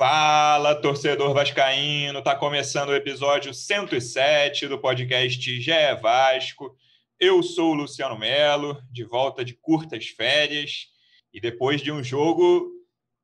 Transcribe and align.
Fala, 0.00 0.74
torcedor 0.74 1.34
vascaíno! 1.34 2.22
Tá 2.22 2.34
começando 2.34 2.88
o 2.88 2.94
episódio 2.94 3.52
107 3.52 4.66
do 4.66 4.78
podcast 4.78 5.60
GE 5.60 5.94
Vasco. 6.00 6.74
Eu 7.18 7.42
sou 7.42 7.72
o 7.72 7.74
Luciano 7.74 8.18
Melo, 8.18 8.82
de 8.90 9.04
volta 9.04 9.44
de 9.44 9.52
curtas 9.52 10.06
férias, 10.06 10.86
e 11.34 11.38
depois 11.38 11.82
de 11.82 11.92
um 11.92 12.02
jogo 12.02 12.72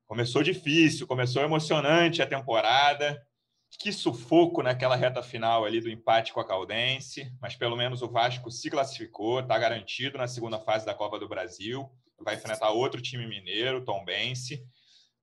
começou 0.05 0.43
difícil, 0.43 1.07
começou 1.07 1.41
emocionante 1.41 2.21
a 2.21 2.27
temporada. 2.27 3.19
Que 3.79 3.91
sufoco 3.91 4.61
naquela 4.61 4.95
reta 4.95 5.23
final 5.23 5.65
ali 5.65 5.81
do 5.81 5.89
empate 5.89 6.31
com 6.31 6.41
a 6.41 6.45
Caldense, 6.45 7.31
mas 7.41 7.55
pelo 7.55 7.75
menos 7.75 8.03
o 8.03 8.07
Vasco 8.07 8.51
se 8.51 8.69
classificou, 8.69 9.39
está 9.39 9.57
garantido 9.57 10.19
na 10.19 10.27
segunda 10.27 10.59
fase 10.59 10.85
da 10.85 10.93
Copa 10.93 11.17
do 11.17 11.27
Brasil. 11.27 11.89
Vai 12.19 12.35
enfrentar 12.35 12.69
outro 12.69 13.01
time 13.01 13.25
mineiro, 13.25 13.83
Tom 13.83 14.05
Bense 14.05 14.63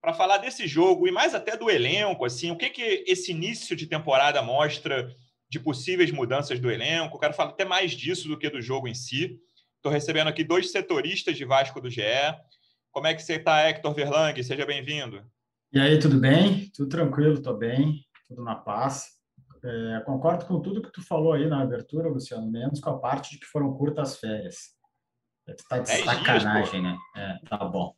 para 0.04 0.12
falar 0.12 0.36
desse 0.36 0.66
jogo 0.68 1.08
e 1.08 1.10
mais 1.10 1.34
até 1.34 1.56
do 1.56 1.70
elenco, 1.70 2.26
assim, 2.26 2.50
o 2.50 2.58
que 2.58 2.68
que 2.68 3.04
esse 3.06 3.32
início 3.32 3.74
de 3.74 3.86
temporada 3.86 4.42
mostra 4.42 5.08
de 5.48 5.58
possíveis 5.58 6.12
mudanças 6.12 6.60
do 6.60 6.70
elenco. 6.70 7.18
quero 7.18 7.32
falar 7.32 7.50
até 7.50 7.64
mais 7.64 7.92
disso 7.92 8.28
do 8.28 8.36
que 8.36 8.50
do 8.50 8.60
jogo 8.60 8.86
em 8.86 8.92
si. 8.92 9.40
Estou 9.76 9.90
recebendo 9.90 10.28
aqui 10.28 10.44
dois 10.44 10.70
setoristas 10.70 11.38
de 11.38 11.46
Vasco 11.46 11.80
do 11.80 11.88
GE. 11.88 12.02
Como 12.90 13.06
é 13.06 13.14
que 13.14 13.22
você 13.22 13.36
está, 13.36 13.66
Hector 13.66 13.94
Verlang? 13.94 14.42
Seja 14.42 14.66
bem-vindo. 14.66 15.24
E 15.72 15.80
aí, 15.80 15.98
tudo 15.98 16.20
bem? 16.20 16.70
Tudo 16.74 16.90
tranquilo, 16.90 17.34
estou 17.34 17.56
bem, 17.56 18.04
tudo 18.28 18.44
na 18.44 18.56
paz. 18.56 19.06
É, 19.64 20.02
concordo 20.04 20.44
com 20.44 20.60
tudo 20.60 20.82
que 20.82 20.92
tu 20.92 21.00
falou 21.00 21.32
aí 21.32 21.46
na 21.46 21.62
abertura, 21.62 22.10
Luciano, 22.10 22.50
menos 22.50 22.78
com 22.78 22.90
a 22.90 22.98
parte 22.98 23.30
de 23.30 23.38
que 23.38 23.46
foram 23.46 23.72
curtas 23.72 24.18
férias. 24.18 24.74
Tu 25.46 25.64
tá 25.66 25.78
de 25.78 25.88
sacanagem, 25.88 26.82
dias, 26.82 26.82
né? 26.82 26.98
É, 27.16 27.48
tá 27.48 27.56
bom. 27.64 27.94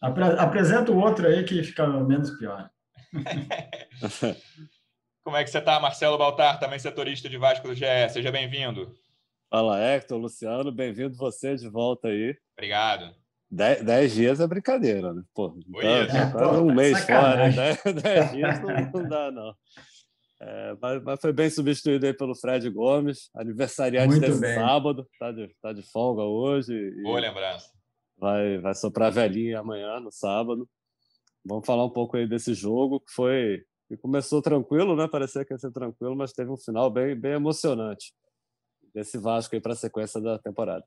Apresenta 0.00 0.92
o 0.92 0.98
outro 0.98 1.26
aí 1.26 1.42
que 1.42 1.62
fica 1.64 1.86
menos 1.86 2.30
pior. 2.38 2.70
Como 5.24 5.36
é 5.36 5.42
que 5.42 5.50
você 5.50 5.58
está, 5.58 5.80
Marcelo 5.80 6.16
Baltar, 6.16 6.60
também 6.60 6.78
setorista 6.78 7.28
de 7.28 7.36
Vasco 7.36 7.66
do 7.66 7.74
GE? 7.74 8.08
Seja 8.10 8.30
bem-vindo. 8.30 8.94
Fala, 9.50 9.80
Hector, 9.80 10.16
Luciano, 10.16 10.70
bem-vindo 10.70 11.16
você 11.16 11.56
de 11.56 11.68
volta 11.68 12.08
aí. 12.08 12.36
Obrigado. 12.56 13.12
Dez, 13.50 13.82
dez 13.82 14.14
dias 14.14 14.40
é 14.40 14.46
brincadeira, 14.46 15.12
né? 15.12 15.22
Pô, 15.34 15.50
tá, 15.50 15.56
é, 15.82 16.30
pô, 16.30 16.60
um 16.60 16.68
tá 16.68 16.74
mês 16.74 17.04
fora, 17.04 17.50
dez, 17.50 17.82
dez 18.02 18.30
dias 18.32 18.60
não, 18.60 18.90
não, 18.92 19.08
dá, 19.08 19.32
não. 19.32 19.54
É, 20.40 20.76
mas, 20.80 21.02
mas, 21.02 21.20
foi 21.20 21.32
bem 21.32 21.50
substituído 21.50 22.06
aí 22.06 22.14
pelo 22.14 22.36
Fred 22.36 22.70
Gomes, 22.70 23.30
aniversariante 23.34 24.08
Muito 24.08 24.20
desse 24.20 24.40
bem. 24.40 24.54
sábado, 24.54 25.08
tá 25.18 25.32
de, 25.32 25.50
tá 25.60 25.72
de 25.72 25.82
folga 25.82 26.22
hoje. 26.22 26.72
E... 26.72 27.02
Boa 27.02 27.18
lembrança 27.18 27.77
vai, 28.18 28.58
vai 28.58 28.74
soprar 28.74 29.12
velhinha 29.12 29.60
amanhã, 29.60 30.00
no 30.00 30.10
sábado. 30.10 30.68
Vamos 31.44 31.66
falar 31.66 31.84
um 31.84 31.90
pouco 31.90 32.16
aí 32.16 32.28
desse 32.28 32.52
jogo, 32.52 33.00
que 33.00 33.12
foi. 33.12 33.62
que 33.88 33.96
começou 33.96 34.42
tranquilo, 34.42 34.96
né? 34.96 35.08
Parecia 35.08 35.44
que 35.44 35.54
ia 35.54 35.58
ser 35.58 35.72
tranquilo, 35.72 36.16
mas 36.16 36.32
teve 36.32 36.50
um 36.50 36.56
final 36.56 36.90
bem, 36.90 37.18
bem 37.18 37.32
emocionante 37.32 38.12
desse 38.94 39.18
Vasco 39.18 39.54
aí 39.54 39.60
para 39.60 39.72
a 39.72 39.76
sequência 39.76 40.20
da 40.20 40.38
temporada. 40.38 40.84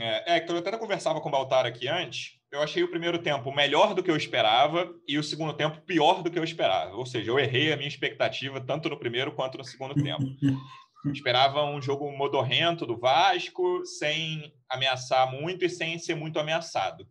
É, 0.00 0.38
é, 0.38 0.46
eu 0.48 0.58
até 0.58 0.76
conversava 0.76 1.20
com 1.20 1.28
o 1.28 1.32
Baltar 1.32 1.66
aqui 1.66 1.88
antes. 1.88 2.32
Eu 2.50 2.60
achei 2.62 2.82
o 2.82 2.90
primeiro 2.90 3.18
tempo 3.18 3.52
melhor 3.52 3.94
do 3.94 4.02
que 4.02 4.10
eu 4.10 4.16
esperava 4.16 4.92
e 5.06 5.18
o 5.18 5.22
segundo 5.22 5.52
tempo 5.52 5.80
pior 5.82 6.22
do 6.22 6.30
que 6.30 6.38
eu 6.38 6.44
esperava. 6.44 6.94
Ou 6.96 7.06
seja, 7.06 7.30
eu 7.30 7.38
errei 7.38 7.72
a 7.72 7.76
minha 7.76 7.88
expectativa 7.88 8.60
tanto 8.60 8.88
no 8.88 8.98
primeiro 8.98 9.32
quanto 9.32 9.58
no 9.58 9.64
segundo 9.64 9.94
tempo. 9.94 10.22
Esperava 11.12 11.64
um 11.64 11.80
jogo 11.82 12.10
modorrento 12.10 12.86
do 12.86 12.96
Vasco, 12.96 13.84
sem 13.84 14.54
ameaçar 14.68 15.30
muito 15.30 15.64
e 15.64 15.68
sem 15.68 15.98
ser 15.98 16.14
muito 16.14 16.38
ameaçado. 16.38 17.06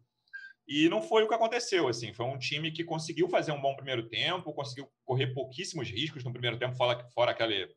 E 0.67 0.87
não 0.89 1.01
foi 1.01 1.23
o 1.23 1.27
que 1.27 1.33
aconteceu, 1.33 1.87
assim. 1.87 2.13
Foi 2.13 2.25
um 2.25 2.37
time 2.37 2.71
que 2.71 2.83
conseguiu 2.83 3.27
fazer 3.27 3.51
um 3.51 3.61
bom 3.61 3.75
primeiro 3.75 4.07
tempo, 4.07 4.53
conseguiu 4.53 4.89
correr 5.05 5.27
pouquíssimos 5.27 5.89
riscos 5.89 6.23
no 6.23 6.31
primeiro 6.31 6.57
tempo, 6.57 6.75
fora, 6.75 7.05
fora 7.09 7.31
aquele, 7.31 7.69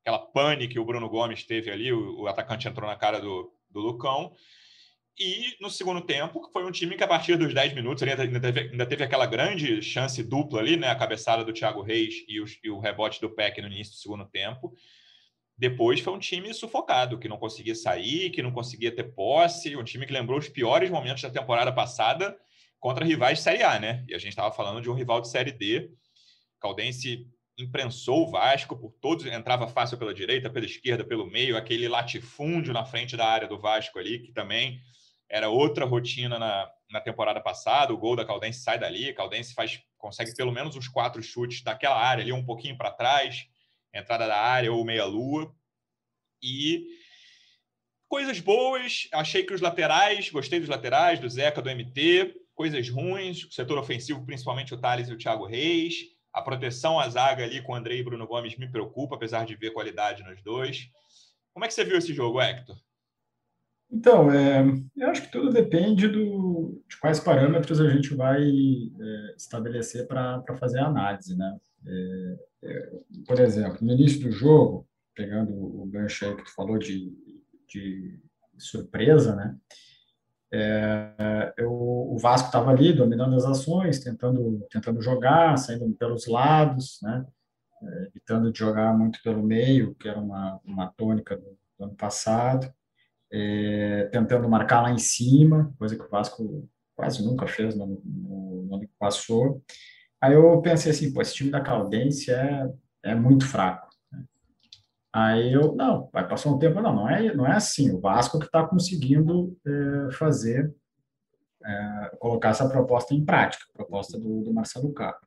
aquela 0.00 0.18
pane 0.18 0.68
que 0.68 0.78
o 0.78 0.84
Bruno 0.84 1.08
Gomes 1.08 1.44
teve 1.44 1.70
ali, 1.70 1.92
o, 1.92 2.22
o 2.22 2.26
atacante 2.28 2.68
entrou 2.68 2.88
na 2.88 2.96
cara 2.96 3.20
do, 3.20 3.52
do 3.68 3.80
Lucão. 3.80 4.32
E 5.18 5.56
no 5.60 5.70
segundo 5.70 6.00
tempo, 6.00 6.48
foi 6.52 6.64
um 6.64 6.72
time 6.72 6.96
que 6.96 7.04
a 7.04 7.08
partir 7.08 7.36
dos 7.36 7.54
10 7.54 7.74
minutos 7.74 8.02
ainda 8.02 8.40
teve, 8.40 8.60
ainda 8.60 8.86
teve 8.86 9.04
aquela 9.04 9.26
grande 9.26 9.80
chance 9.80 10.22
dupla 10.22 10.60
ali, 10.60 10.76
né? 10.76 10.88
A 10.88 10.96
cabeçada 10.96 11.44
do 11.44 11.52
Thiago 11.52 11.82
Reis 11.82 12.24
e 12.26 12.40
o, 12.40 12.44
e 12.64 12.70
o 12.70 12.80
rebote 12.80 13.20
do 13.20 13.30
Peck 13.30 13.60
no 13.60 13.68
início 13.68 13.92
do 13.92 13.98
segundo 13.98 14.24
tempo. 14.24 14.74
Depois 15.56 16.00
foi 16.00 16.12
um 16.12 16.18
time 16.18 16.52
sufocado, 16.52 17.18
que 17.18 17.28
não 17.28 17.36
conseguia 17.36 17.74
sair, 17.74 18.30
que 18.30 18.42
não 18.42 18.50
conseguia 18.50 18.94
ter 18.94 19.14
posse, 19.14 19.76
um 19.76 19.84
time 19.84 20.04
que 20.04 20.12
lembrou 20.12 20.38
os 20.38 20.48
piores 20.48 20.90
momentos 20.90 21.22
da 21.22 21.30
temporada 21.30 21.72
passada 21.72 22.36
contra 22.80 23.04
rivais 23.04 23.38
de 23.38 23.44
Série 23.44 23.62
A, 23.62 23.78
né? 23.78 24.04
E 24.08 24.14
a 24.14 24.18
gente 24.18 24.30
estava 24.30 24.52
falando 24.52 24.80
de 24.80 24.90
um 24.90 24.94
rival 24.94 25.20
de 25.20 25.28
Série 25.28 25.52
D. 25.52 25.90
Caldense 26.60 27.26
imprensou 27.56 28.26
o 28.26 28.30
Vasco 28.32 28.76
por 28.76 28.92
todos, 29.00 29.24
entrava 29.26 29.68
fácil 29.68 29.96
pela 29.96 30.12
direita, 30.12 30.50
pela 30.50 30.66
esquerda, 30.66 31.04
pelo 31.04 31.24
meio, 31.24 31.56
aquele 31.56 31.86
latifúndio 31.86 32.72
na 32.72 32.84
frente 32.84 33.16
da 33.16 33.26
área 33.26 33.46
do 33.46 33.58
Vasco 33.58 33.96
ali, 33.96 34.18
que 34.18 34.32
também 34.32 34.80
era 35.30 35.48
outra 35.48 35.84
rotina 35.84 36.36
na, 36.36 36.68
na 36.90 37.00
temporada 37.00 37.40
passada. 37.40 37.94
O 37.94 37.96
gol 37.96 38.16
da 38.16 38.24
Caldense 38.24 38.58
sai 38.58 38.76
dali, 38.76 39.12
Caldense 39.14 39.54
faz, 39.54 39.80
consegue 39.96 40.34
pelo 40.34 40.50
menos 40.50 40.74
uns 40.74 40.88
quatro 40.88 41.22
chutes 41.22 41.62
daquela 41.62 41.96
área 41.96 42.24
ali, 42.24 42.32
um 42.32 42.44
pouquinho 42.44 42.76
para 42.76 42.90
trás 42.90 43.46
entrada 43.94 44.26
da 44.26 44.36
área 44.36 44.72
ou 44.72 44.84
meia-lua. 44.84 45.54
E 46.42 46.86
coisas 48.08 48.40
boas, 48.40 49.08
achei 49.12 49.44
que 49.44 49.54
os 49.54 49.60
laterais, 49.60 50.30
gostei 50.30 50.60
dos 50.60 50.68
laterais, 50.68 51.20
do 51.20 51.28
Zeca, 51.28 51.62
do 51.62 51.70
MT, 51.70 52.34
coisas 52.54 52.88
ruins, 52.88 53.44
o 53.44 53.52
setor 53.52 53.78
ofensivo, 53.78 54.24
principalmente 54.24 54.74
o 54.74 54.78
Thales 54.78 55.08
e 55.08 55.12
o 55.12 55.18
Thiago 55.18 55.46
Reis. 55.46 55.94
A 56.32 56.42
proteção 56.42 56.98
à 56.98 57.08
zaga 57.08 57.44
ali 57.44 57.62
com 57.62 57.72
o 57.72 57.74
Andrei 57.76 58.00
e 58.00 58.02
Bruno 58.02 58.26
Gomes 58.26 58.56
me 58.56 58.70
preocupa, 58.70 59.14
apesar 59.14 59.46
de 59.46 59.54
ver 59.54 59.72
qualidade 59.72 60.22
nos 60.24 60.42
dois. 60.42 60.88
Como 61.52 61.64
é 61.64 61.68
que 61.68 61.74
você 61.74 61.84
viu 61.84 61.96
esse 61.96 62.12
jogo, 62.12 62.40
Hector? 62.40 62.76
Então, 63.90 64.30
é, 64.32 64.64
eu 64.96 65.08
acho 65.08 65.22
que 65.22 65.30
tudo 65.30 65.52
depende 65.52 66.08
do, 66.08 66.82
de 66.88 66.96
quais 66.98 67.20
parâmetros 67.20 67.80
a 67.80 67.88
gente 67.88 68.12
vai 68.14 68.42
é, 68.42 69.34
estabelecer 69.36 70.08
para 70.08 70.42
fazer 70.58 70.80
a 70.80 70.86
análise, 70.86 71.36
né? 71.36 71.56
Por 73.26 73.40
exemplo, 73.40 73.78
no 73.82 73.92
início 73.92 74.20
do 74.20 74.30
jogo, 74.30 74.88
pegando 75.14 75.52
o 75.52 75.86
gancho 75.86 76.24
aí 76.24 76.36
que 76.36 76.44
tu 76.44 76.54
falou 76.54 76.78
de, 76.78 77.12
de 77.68 78.20
surpresa, 78.58 79.34
né? 79.36 79.56
É, 80.52 81.52
eu, 81.58 81.72
o 81.72 82.16
Vasco 82.16 82.46
estava 82.46 82.70
ali 82.70 82.92
dominando 82.92 83.34
as 83.34 83.44
ações, 83.44 83.98
tentando, 83.98 84.64
tentando 84.70 85.02
jogar, 85.02 85.56
saindo 85.56 85.92
pelos 85.94 86.26
lados, 86.26 87.00
né? 87.02 87.26
É, 87.82 88.06
evitando 88.06 88.52
de 88.52 88.58
jogar 88.58 88.96
muito 88.96 89.20
pelo 89.22 89.42
meio, 89.42 89.94
que 89.96 90.08
era 90.08 90.20
uma, 90.20 90.60
uma 90.64 90.92
tônica 90.96 91.36
do, 91.36 91.58
do 91.78 91.84
ano 91.84 91.94
passado, 91.96 92.72
é, 93.32 94.08
tentando 94.12 94.48
marcar 94.48 94.82
lá 94.82 94.92
em 94.92 94.98
cima, 94.98 95.74
coisa 95.76 95.96
que 95.96 96.04
o 96.04 96.08
Vasco 96.08 96.68
quase 96.94 97.24
nunca 97.24 97.48
fez 97.48 97.74
no, 97.74 98.00
no, 98.04 98.62
no 98.62 98.74
ano 98.76 98.86
que 98.86 98.94
passou. 98.96 99.60
Aí 100.24 100.32
eu 100.32 100.58
pensei 100.62 100.90
assim, 100.90 101.12
pô, 101.12 101.20
esse 101.20 101.34
time 101.34 101.50
da 101.50 101.60
Caldense 101.60 102.30
é, 102.32 102.66
é 103.02 103.14
muito 103.14 103.46
fraco. 103.46 103.90
Aí 105.12 105.52
eu, 105.52 105.74
não, 105.74 106.08
vai 106.10 106.26
passar 106.26 106.48
um 106.48 106.58
tempo, 106.58 106.80
não, 106.80 106.94
não 106.94 107.10
é, 107.10 107.34
não 107.34 107.46
é 107.46 107.52
assim. 107.52 107.90
O 107.90 108.00
Vasco 108.00 108.38
que 108.38 108.46
está 108.46 108.66
conseguindo 108.66 109.54
é, 109.66 110.12
fazer, 110.12 110.74
é, 111.62 112.16
colocar 112.18 112.48
essa 112.48 112.66
proposta 112.66 113.12
em 113.12 113.22
prática, 113.22 113.66
proposta 113.74 114.18
do, 114.18 114.42
do 114.42 114.54
Marcelo 114.54 114.94
Cabo. 114.94 115.18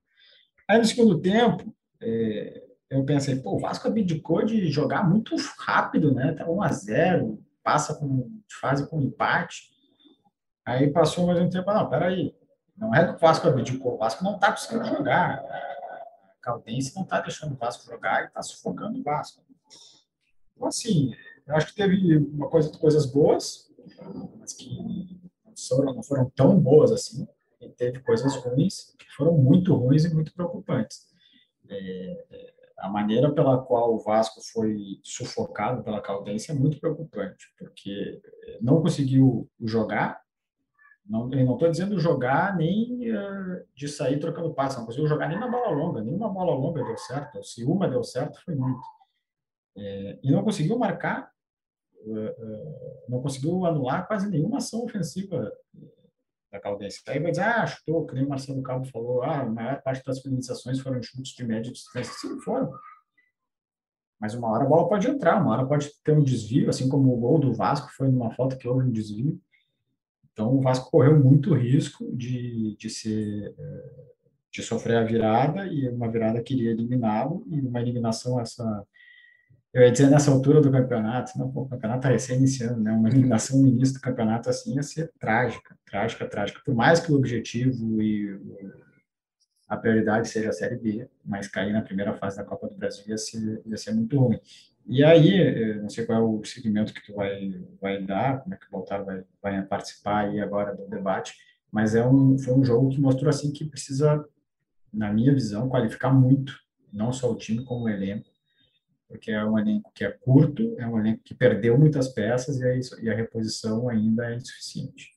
Aí 0.67 0.79
no 0.79 0.85
segundo 0.85 1.21
tempo, 1.21 1.71
é, 2.01 2.63
eu 2.89 3.05
pensei, 3.05 3.35
pô, 3.35 3.55
o 3.55 3.59
Vasco 3.59 3.87
abdicou 3.87 4.43
de 4.43 4.67
jogar 4.71 5.07
muito 5.07 5.35
rápido, 5.59 6.11
né? 6.11 6.33
Tá 6.33 6.49
1 6.49 6.63
a 6.63 6.71
0 6.71 7.39
passa 7.63 7.93
com, 7.93 8.31
fase 8.59 8.89
com 8.89 8.99
empate. 8.99 9.69
Aí 10.65 10.89
passou 10.89 11.27
mais 11.27 11.39
um 11.39 11.51
tempo, 11.51 11.71
não, 11.71 11.87
peraí, 11.87 12.33
não 12.77 12.93
é 12.93 13.05
que 13.05 13.15
o 13.15 13.17
Vasco 13.17 13.47
abdicou, 13.47 13.95
o 13.95 13.97
Vasco 13.97 14.23
não 14.23 14.35
está 14.35 14.51
conseguindo 14.51 14.85
jogar. 14.85 15.39
A 15.39 16.33
Caldense 16.41 16.95
não 16.95 17.03
está 17.03 17.19
deixando 17.19 17.53
o 17.53 17.57
Vasco 17.57 17.85
jogar 17.85 18.23
e 18.23 18.27
está 18.27 18.41
sufocando 18.41 18.99
o 18.99 19.03
Vasco. 19.03 19.43
Então, 20.55 20.67
assim, 20.67 21.11
eu 21.47 21.55
acho 21.55 21.67
que 21.67 21.75
teve 21.75 22.17
uma 22.17 22.49
coisa, 22.49 22.71
coisas 22.77 23.05
boas, 23.05 23.67
mas 24.39 24.53
que 24.53 25.19
não 25.45 25.53
foram, 25.55 25.93
não 25.95 26.03
foram 26.03 26.29
tão 26.35 26.59
boas 26.59 26.91
assim. 26.91 27.27
E 27.59 27.69
teve 27.69 27.99
coisas 28.01 28.35
ruins, 28.35 28.95
que 28.97 29.09
foram 29.15 29.33
muito 29.33 29.73
ruins 29.73 30.05
e 30.05 30.13
muito 30.13 30.33
preocupantes. 30.33 31.07
É, 31.67 32.25
é, 32.31 32.53
a 32.79 32.89
maneira 32.89 33.33
pela 33.33 33.57
qual 33.63 33.95
o 33.95 33.99
Vasco 33.99 34.39
foi 34.53 34.99
sufocado 35.03 35.83
pela 35.83 36.01
Caldense 36.01 36.51
é 36.51 36.53
muito 36.53 36.79
preocupante, 36.79 37.47
porque 37.57 38.21
não 38.61 38.81
conseguiu 38.81 39.49
jogar, 39.59 40.21
não 41.09 41.27
estou 41.29 41.71
dizendo 41.71 41.99
jogar 41.99 42.55
nem 42.55 43.11
uh, 43.11 43.65
de 43.75 43.87
sair 43.87 44.19
trocando 44.19 44.53
passos, 44.53 44.79
não 44.79 44.85
conseguiu 44.85 45.07
jogar 45.07 45.29
nem 45.29 45.39
na 45.39 45.47
bola 45.47 45.69
longa, 45.69 46.01
nenhuma 46.01 46.29
bola 46.29 46.53
longa 46.53 46.83
deu 46.83 46.97
certo, 46.97 47.41
se 47.43 47.63
uma 47.63 47.87
deu 47.87 48.03
certo 48.03 48.43
foi 48.43 48.55
muito. 48.55 48.81
É, 49.77 50.19
e 50.23 50.31
não 50.31 50.43
conseguiu 50.43 50.77
marcar, 50.77 51.31
uh, 52.05 52.11
uh, 52.11 53.05
não 53.07 53.21
conseguiu 53.21 53.65
anular 53.65 54.07
quase 54.07 54.29
nenhuma 54.29 54.57
ação 54.57 54.83
ofensiva 54.83 55.51
da 56.51 56.59
Caldense. 56.59 57.01
Aí 57.07 57.19
vai 57.19 57.31
dizer, 57.31 57.43
ah, 57.43 57.65
chutou, 57.65 58.05
que 58.05 58.15
nem 58.15 58.25
o 58.25 58.29
Marcelo 58.29 58.61
Cabo 58.63 58.85
falou, 58.85 59.21
ah, 59.23 59.41
a 59.41 59.45
maior 59.45 59.81
parte 59.81 60.03
das 60.03 60.19
finalizações 60.19 60.79
foram 60.79 61.01
chutes 61.01 61.33
de 61.33 61.43
média 61.45 61.71
distância. 61.71 62.13
Sim, 62.13 62.39
foram. 62.41 62.71
Mas 64.19 64.33
uma 64.33 64.49
hora 64.49 64.63
a 64.63 64.67
bola 64.67 64.89
pode 64.89 65.07
entrar, 65.07 65.41
uma 65.41 65.51
hora 65.51 65.65
pode 65.67 65.91
ter 66.03 66.11
um 66.11 66.23
desvio, 66.23 66.69
assim 66.69 66.89
como 66.89 67.13
o 67.13 67.19
gol 67.19 67.39
do 67.39 67.53
Vasco 67.53 67.89
foi 67.95 68.09
numa 68.09 68.31
falta 68.31 68.55
que 68.55 68.67
houve 68.67 68.87
um 68.87 68.91
desvio. 68.91 69.39
Então 70.37 70.55
o 70.55 70.61
Vasco 70.61 70.91
correu 70.91 71.19
muito 71.19 71.51
risco 71.55 72.15
de, 72.15 72.77
de 72.77 72.91
ser 72.91 73.55
de 74.51 74.61
sofrer 74.61 74.97
a 74.97 75.03
virada 75.03 75.65
e 75.65 75.89
uma 75.89 76.11
virada 76.11 76.43
queria 76.43 76.69
eliminá-lo 76.69 77.43
e 77.47 77.59
uma 77.59 77.81
eliminação 77.81 78.39
essa 78.39 78.85
eu 79.73 79.81
ia 79.81 79.91
dizer 79.91 80.09
nessa 80.09 80.31
altura 80.31 80.61
do 80.61 80.71
campeonato, 80.71 81.37
não, 81.37 81.51
pô, 81.51 81.61
o 81.61 81.69
campeonato 81.69 81.99
está 81.99 82.09
recém-iniciando, 82.09 82.79
né? 82.79 82.91
Uma 82.91 83.09
eliminação 83.09 83.59
no 83.61 83.67
início 83.67 83.95
do 83.95 84.01
campeonato 84.01 84.49
assim 84.49 84.75
ia 84.75 84.83
ser 84.83 85.11
trágica, 85.19 85.75
trágica, 85.85 86.27
trágica. 86.27 86.61
Por 86.63 86.73
mais 86.73 86.99
que 86.99 87.11
o 87.11 87.15
objetivo 87.15 88.01
e 88.01 88.39
a 89.67 89.75
prioridade 89.75 90.29
seja 90.29 90.49
a 90.49 90.53
Série 90.53 90.77
B, 90.77 91.07
mas 91.25 91.47
cair 91.47 91.73
na 91.73 91.81
primeira 91.81 92.13
fase 92.13 92.37
da 92.37 92.43
Copa 92.43 92.67
do 92.67 92.75
Brasil 92.75 93.03
ia 93.07 93.17
ser, 93.17 93.61
ia 93.65 93.77
ser 93.77 93.91
muito 93.91 94.17
ruim. 94.17 94.39
E 94.89 95.03
aí, 95.03 95.75
não 95.81 95.89
sei 95.89 96.05
qual 96.05 96.17
é 96.17 96.21
o 96.21 96.45
segmento 96.45 96.93
que 96.93 97.03
tu 97.05 97.13
vai, 97.13 97.61
vai 97.81 98.01
dar, 98.01 98.41
como 98.41 98.55
é 98.55 98.57
que 98.57 98.67
o 98.67 98.71
Baltar 98.71 99.03
vai, 99.03 99.23
vai 99.41 99.61
participar 99.65 100.25
aí 100.25 100.39
agora 100.39 100.73
do 100.73 100.87
debate, 100.87 101.35
mas 101.69 101.93
é 101.93 102.05
um, 102.07 102.37
foi 102.39 102.53
um 102.53 102.63
jogo 102.63 102.89
que 102.89 103.01
mostrou 103.01 103.29
assim 103.29 103.51
que 103.51 103.65
precisa, 103.65 104.25
na 104.93 105.11
minha 105.11 105.33
visão, 105.33 105.67
qualificar 105.67 106.13
muito, 106.13 106.57
não 106.91 107.11
só 107.11 107.29
o 107.29 107.35
time, 107.35 107.65
como 107.65 107.83
o 107.83 107.89
elenco, 107.89 108.29
porque 109.09 109.29
é 109.29 109.43
um 109.43 109.59
elenco 109.59 109.91
que 109.93 110.05
é 110.05 110.11
curto, 110.11 110.73
é 110.79 110.87
um 110.87 110.97
elenco 110.97 111.21
que 111.23 111.35
perdeu 111.35 111.77
muitas 111.77 112.07
peças 112.07 112.57
e 112.59 112.65
a, 112.65 113.03
e 113.03 113.09
a 113.09 113.15
reposição 113.15 113.89
ainda 113.89 114.31
é 114.31 114.35
insuficiente. 114.35 115.16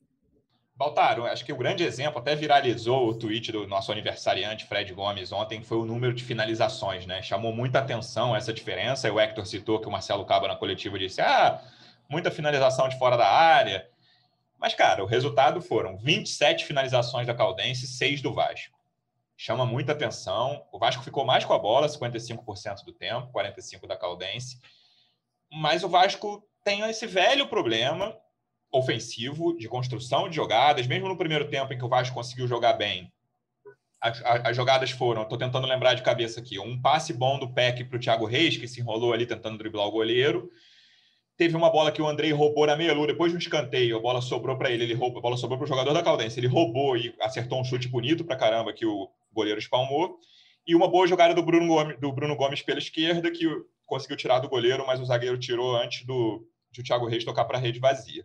Baltaro, 0.81 1.27
acho 1.27 1.45
que 1.45 1.53
o 1.53 1.57
grande 1.59 1.85
exemplo, 1.85 2.19
até 2.19 2.35
viralizou 2.35 3.07
o 3.07 3.15
tweet 3.15 3.53
do 3.53 3.67
nosso 3.67 3.93
aniversariante 3.93 4.65
Fred 4.65 4.95
Gomes 4.95 5.31
ontem, 5.31 5.63
foi 5.63 5.77
o 5.77 5.85
número 5.85 6.15
de 6.15 6.25
finalizações, 6.25 7.05
né? 7.05 7.21
Chamou 7.21 7.53
muita 7.53 7.81
atenção 7.81 8.35
essa 8.35 8.51
diferença. 8.51 9.13
O 9.13 9.21
Hector 9.21 9.45
citou 9.45 9.79
que 9.79 9.87
o 9.87 9.91
Marcelo 9.91 10.25
Cabo 10.25 10.49
na 10.49 10.57
coletiva 10.57 10.99
disse: 10.99 11.21
ah, 11.21 11.63
muita 12.09 12.31
finalização 12.31 12.89
de 12.89 12.99
fora 12.99 13.19
da 13.19 13.29
área. 13.29 13.87
Mas, 14.59 14.73
cara, 14.73 15.05
o 15.05 15.07
resultado 15.07 15.61
foram 15.61 15.99
27 15.99 16.65
finalizações 16.65 17.27
da 17.27 17.35
Caldense, 17.35 17.87
6 17.87 18.23
do 18.23 18.33
Vasco 18.33 18.81
chama 19.37 19.67
muita 19.67 19.93
atenção. 19.93 20.67
O 20.71 20.79
Vasco 20.79 21.03
ficou 21.03 21.27
mais 21.27 21.47
com 21.47 21.53
a 21.55 21.59
bola, 21.59 21.89
55% 21.89 22.85
do 22.85 22.93
tempo, 22.93 23.31
45% 23.33 23.87
da 23.87 23.97
Caldense. 23.97 24.61
Mas 25.51 25.83
o 25.83 25.89
Vasco 25.89 26.43
tem 26.63 26.81
esse 26.89 27.07
velho 27.07 27.49
problema 27.49 28.15
ofensivo 28.73 29.57
de 29.57 29.69
construção 29.69 30.29
de 30.29 30.37
jogadas, 30.37 30.87
mesmo 30.87 31.09
no 31.09 31.17
primeiro 31.17 31.49
tempo 31.49 31.73
em 31.73 31.79
que 31.79 31.85
o 31.85 31.89
Vasco 31.89 32.15
conseguiu 32.15 32.47
jogar 32.47 32.75
bem. 32.75 33.13
As, 34.01 34.23
as 34.25 34.57
jogadas 34.57 34.91
foram, 34.91 35.23
estou 35.23 35.37
tentando 35.37 35.67
lembrar 35.67 35.95
de 35.95 36.03
cabeça 36.03 36.41
aqui, 36.41 36.59
um 36.59 36.81
passe 36.81 37.13
bom 37.13 37.39
do 37.39 37.53
PEC 37.53 37.85
para 37.85 37.97
o 37.97 38.01
Thiago 38.01 38.25
Reis, 38.25 38.57
que 38.57 38.67
se 38.67 38.81
enrolou 38.81 39.13
ali 39.13 39.27
tentando 39.27 39.59
driblar 39.59 39.87
o 39.87 39.91
goleiro. 39.91 40.51
Teve 41.37 41.57
uma 41.57 41.71
bola 41.71 41.91
que 41.91 42.01
o 42.01 42.07
Andrei 42.07 42.33
roubou 42.33 42.67
na 42.67 42.77
meia-lua, 42.77 43.07
depois 43.07 43.33
de 43.33 43.37
um 43.37 43.39
escanteio, 43.39 43.97
a 43.97 44.01
bola 44.01 44.21
sobrou 44.21 44.57
para 44.57 44.71
ele, 44.71 44.85
ele 44.85 44.95
roubou, 44.95 45.19
a 45.19 45.23
bola 45.23 45.37
sobrou 45.37 45.59
para 45.59 45.65
o 45.65 45.69
jogador 45.69 45.93
da 45.93 46.03
Caldense, 46.03 46.39
ele 46.39 46.47
roubou 46.47 46.97
e 46.97 47.15
acertou 47.21 47.61
um 47.61 47.65
chute 47.65 47.89
bonito 47.89 48.25
para 48.25 48.37
caramba 48.37 48.73
que 48.73 48.87
o 48.87 49.11
goleiro 49.33 49.59
espalmou. 49.59 50.19
E 50.67 50.75
uma 50.75 50.87
boa 50.89 51.07
jogada 51.07 51.35
do 51.35 51.43
Bruno 51.43 51.67
Gomes, 51.67 51.99
do 51.99 52.13
Bruno 52.13 52.37
Gomes 52.37 52.63
pela 52.63 52.79
esquerda, 52.79 53.31
que 53.31 53.47
conseguiu 53.87 54.17
tirar 54.17 54.39
do 54.39 54.49
goleiro, 54.49 54.87
mas 54.87 55.01
o 55.01 55.05
zagueiro 55.05 55.39
tirou 55.39 55.77
antes 55.77 56.05
do, 56.07 56.47
de 56.71 56.81
o 56.81 56.85
Thiago 56.85 57.07
Reis 57.07 57.25
tocar 57.25 57.45
para 57.45 57.59
a 57.59 57.61
rede 57.61 57.81
vazia. 57.81 58.25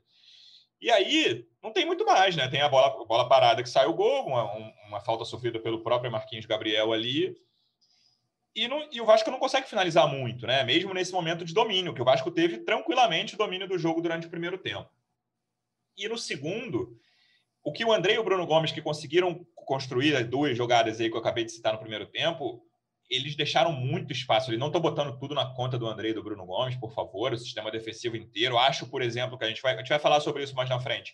E 0.82 0.92
aí, 0.92 1.48
não 1.64 1.72
tem 1.72 1.86
muito 1.86 2.06
mais, 2.06 2.36
né? 2.36 2.48
Tem 2.48 2.62
a 2.62 2.70
bola, 2.70 2.88
a 2.88 3.06
bola 3.06 3.30
parada 3.30 3.64
que 3.64 3.70
sai 3.70 3.86
o 3.86 3.94
gol, 3.94 4.28
uma, 4.28 4.44
uma 4.88 5.00
falta 5.02 5.26
sofrida 5.26 5.60
pelo 5.60 5.82
próprio 5.82 6.12
Marquinhos 6.12 6.46
Gabriel 6.46 6.94
ali. 6.94 7.36
E, 8.56 8.68
não, 8.68 8.88
e, 8.92 9.02
o 9.02 9.06
Vasco 9.06 9.30
não 9.30 9.40
consegue 9.40 9.68
finalizar 9.68 10.08
muito, 10.08 10.48
né? 10.48 10.64
Mesmo 10.64 10.94
nesse 10.94 11.12
momento 11.12 11.44
de 11.44 11.54
domínio, 11.54 11.94
que 11.94 12.02
o 12.02 12.06
Vasco 12.06 12.32
teve 12.32 12.60
tranquilamente 12.60 13.36
o 13.36 13.38
domínio 13.38 13.68
do 13.68 13.78
jogo 13.78 14.02
durante 14.02 14.28
o 14.28 14.30
primeiro 14.30 14.58
tempo. 14.58 14.90
E 15.98 16.08
no 16.08 16.18
segundo, 16.18 16.98
o 17.64 17.72
que 17.72 17.84
o 17.84 17.92
André 17.92 18.14
e 18.14 18.20
o 18.20 18.24
Bruno 18.24 18.46
Gomes, 18.46 18.72
que 18.72 18.82
conseguiram 18.82 19.46
construir 19.56 20.16
as 20.16 20.26
duas 20.28 20.56
jogadas 20.56 21.02
aí 21.02 21.10
que 21.10 21.16
eu 21.16 21.20
acabei 21.20 21.44
de 21.44 21.52
citar 21.52 21.74
no 21.74 21.80
primeiro 21.80 22.06
tempo, 22.06 22.66
eles 23.10 23.36
deixaram 23.36 23.72
muito 23.72 24.12
espaço. 24.12 24.50
Eles 24.50 24.60
não 24.60 24.68
estou 24.68 24.82
botando 24.82 25.18
tudo 25.18 25.36
na 25.36 25.46
conta 25.54 25.78
do 25.78 25.88
André 25.88 26.10
e 26.10 26.14
do 26.14 26.24
Bruno 26.24 26.46
Gomes, 26.46 26.76
por 26.76 26.94
favor, 26.94 27.34
o 27.34 27.38
sistema 27.38 27.72
defensivo 27.72 28.18
inteiro. 28.18 28.58
Acho, 28.58 28.88
por 28.88 29.02
exemplo, 29.02 29.38
que 29.38 29.46
a 29.46 29.48
gente 29.48 29.62
vai, 29.62 29.76
a 29.76 29.78
gente 29.78 29.90
vai 29.90 30.00
falar 30.00 30.20
sobre 30.20 30.44
isso 30.44 30.56
mais 30.56 30.70
na 30.70 30.80
frente. 30.80 31.14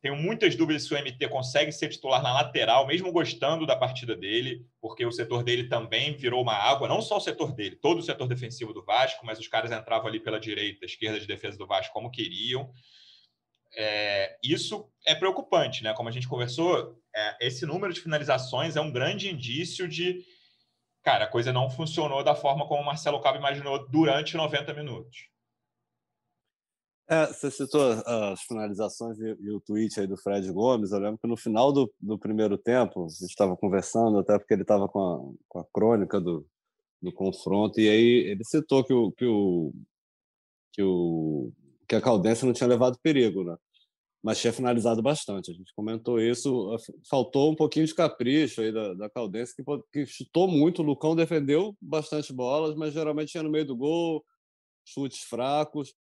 Tenho 0.00 0.16
muitas 0.16 0.56
dúvidas 0.56 0.84
se 0.84 0.94
o 0.94 0.98
MT 0.98 1.28
consegue 1.28 1.70
ser 1.70 1.88
titular 1.88 2.22
na 2.22 2.32
lateral, 2.32 2.86
mesmo 2.86 3.12
gostando 3.12 3.66
da 3.66 3.76
partida 3.76 4.16
dele, 4.16 4.64
porque 4.80 5.04
o 5.04 5.12
setor 5.12 5.42
dele 5.42 5.68
também 5.68 6.16
virou 6.16 6.42
uma 6.42 6.54
água, 6.54 6.88
não 6.88 7.02
só 7.02 7.18
o 7.18 7.20
setor 7.20 7.52
dele, 7.52 7.76
todo 7.76 7.98
o 7.98 8.02
setor 8.02 8.26
defensivo 8.26 8.72
do 8.72 8.82
Vasco, 8.82 9.26
mas 9.26 9.38
os 9.38 9.46
caras 9.46 9.70
entravam 9.70 10.08
ali 10.08 10.18
pela 10.18 10.40
direita, 10.40 10.86
esquerda 10.86 11.20
de 11.20 11.26
defesa 11.26 11.58
do 11.58 11.66
Vasco 11.66 11.92
como 11.92 12.10
queriam. 12.10 12.72
É, 13.76 14.38
isso 14.42 14.90
é 15.06 15.14
preocupante, 15.14 15.82
né? 15.82 15.92
Como 15.92 16.08
a 16.08 16.12
gente 16.12 16.26
conversou, 16.26 16.98
é, 17.14 17.46
esse 17.46 17.66
número 17.66 17.92
de 17.92 18.00
finalizações 18.00 18.76
é 18.76 18.80
um 18.80 18.90
grande 18.90 19.28
indício 19.28 19.86
de, 19.86 20.24
cara, 21.02 21.24
a 21.24 21.30
coisa 21.30 21.52
não 21.52 21.70
funcionou 21.70 22.22
da 22.22 22.34
forma 22.34 22.66
como 22.66 22.82
o 22.82 22.84
Marcelo 22.84 23.20
Cabo 23.20 23.38
imaginou 23.38 23.88
durante 23.88 24.36
90 24.36 24.74
minutos. 24.74 25.28
É, 27.08 27.26
você 27.26 27.50
citou 27.50 27.90
as 28.06 28.40
finalizações 28.42 29.18
e, 29.18 29.36
e, 29.40 29.50
o 29.50 29.60
tweet 29.60 29.98
aí 29.98 30.06
do 30.06 30.16
Fred 30.16 30.48
Gomes. 30.52 30.92
Eu 30.92 31.00
lembro 31.00 31.18
que 31.18 31.26
no 31.26 31.36
final 31.36 31.72
do, 31.72 31.92
do 32.00 32.16
primeiro 32.16 32.56
tempo, 32.56 33.04
a 33.04 33.08
gente 33.08 33.30
estava 33.30 33.56
conversando, 33.56 34.20
até 34.20 34.38
porque 34.38 34.54
ele 34.54 34.62
estava 34.62 34.88
com 34.88 35.34
com 35.48 35.58
a 35.58 35.64
crônica 35.72 36.20
do, 36.20 36.46
do 37.02 37.12
confronto, 37.12 37.80
e 37.80 37.88
aí 37.88 38.30
ele 38.30 38.44
citou 38.44 38.84
que 38.84 38.92
o, 38.92 39.10
que 39.10 39.24
o, 39.24 39.72
que, 40.72 40.82
o, 40.82 41.52
que 41.88 41.96
a 41.96 42.00
Caldense 42.00 42.46
não 42.46 42.52
tinha 42.52 42.68
levado 42.68 42.98
perigo, 43.02 43.42
né? 43.42 43.56
Mas 44.22 44.40
tinha 44.40 44.52
finalizado 44.52 45.02
bastante. 45.02 45.50
A 45.50 45.54
gente 45.54 45.72
comentou 45.74 46.20
isso. 46.20 46.76
Faltou 47.08 47.52
um 47.52 47.56
pouquinho 47.56 47.86
de 47.86 47.94
capricho 47.94 48.60
aí 48.60 48.72
da, 48.72 48.94
da 48.94 49.10
Caldense, 49.10 49.54
que, 49.54 49.62
que 49.92 50.06
chutou 50.06 50.46
muito. 50.46 50.82
O 50.82 50.84
Lucão 50.84 51.16
defendeu 51.16 51.76
bastante 51.80 52.32
bolas, 52.32 52.74
mas 52.74 52.92
geralmente 52.92 53.30
tinha 53.30 53.42
no 53.42 53.50
meio 53.50 53.64
do 53.64 53.76
gol, 53.76 54.24
chutes 54.84 55.20
fracos. 55.20 55.94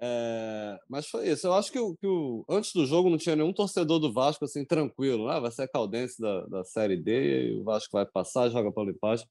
É, 0.00 0.78
mas 0.88 1.08
foi 1.08 1.28
isso. 1.28 1.46
Eu 1.46 1.54
acho 1.54 1.72
que, 1.72 1.78
o, 1.78 1.96
que 1.96 2.06
o, 2.06 2.44
antes 2.48 2.72
do 2.72 2.84
jogo 2.84 3.08
não 3.08 3.16
tinha 3.16 3.36
nenhum 3.36 3.52
torcedor 3.52 3.98
do 3.98 4.12
Vasco 4.12 4.44
assim 4.44 4.64
tranquilo. 4.64 5.28
Ah, 5.28 5.40
vai 5.40 5.50
ser 5.50 5.62
a 5.62 5.68
Caldense 5.68 6.20
da, 6.20 6.46
da 6.46 6.64
Série 6.64 6.96
D 6.96 7.52
e 7.52 7.60
o 7.60 7.64
Vasco 7.64 7.90
vai 7.92 8.04
passar, 8.04 8.50
joga 8.50 8.72
pelo 8.72 8.90
empate. 8.90 9.26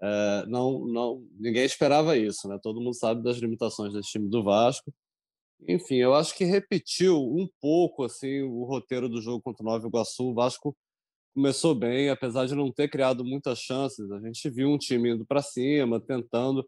É, 0.00 0.44
não, 0.46 0.86
não, 0.86 1.26
ninguém 1.38 1.64
esperava 1.64 2.16
isso, 2.16 2.46
né? 2.48 2.58
Todo 2.62 2.80
mundo 2.80 2.94
sabe 2.94 3.22
das 3.22 3.38
limitações 3.38 3.92
desse 3.92 4.10
time 4.10 4.28
do 4.28 4.42
Vasco. 4.44 4.92
Enfim, 5.68 5.96
eu 5.96 6.14
acho 6.14 6.34
que 6.36 6.44
repetiu 6.44 7.16
um 7.18 7.48
pouco 7.60 8.04
assim 8.04 8.42
o 8.42 8.64
roteiro 8.64 9.08
do 9.08 9.20
jogo 9.20 9.42
contra 9.42 9.62
o 9.62 9.66
Nova 9.66 9.86
Iguaçu. 9.86 10.24
O 10.24 10.34
Vasco 10.34 10.76
começou 11.34 11.74
bem, 11.74 12.10
apesar 12.10 12.46
de 12.46 12.54
não 12.54 12.72
ter 12.72 12.88
criado 12.88 13.24
muitas 13.24 13.58
chances. 13.58 14.10
A 14.10 14.20
gente 14.20 14.48
viu 14.50 14.68
um 14.68 14.78
time 14.78 15.12
indo 15.12 15.26
para 15.26 15.42
cima, 15.42 16.00
tentando 16.00 16.66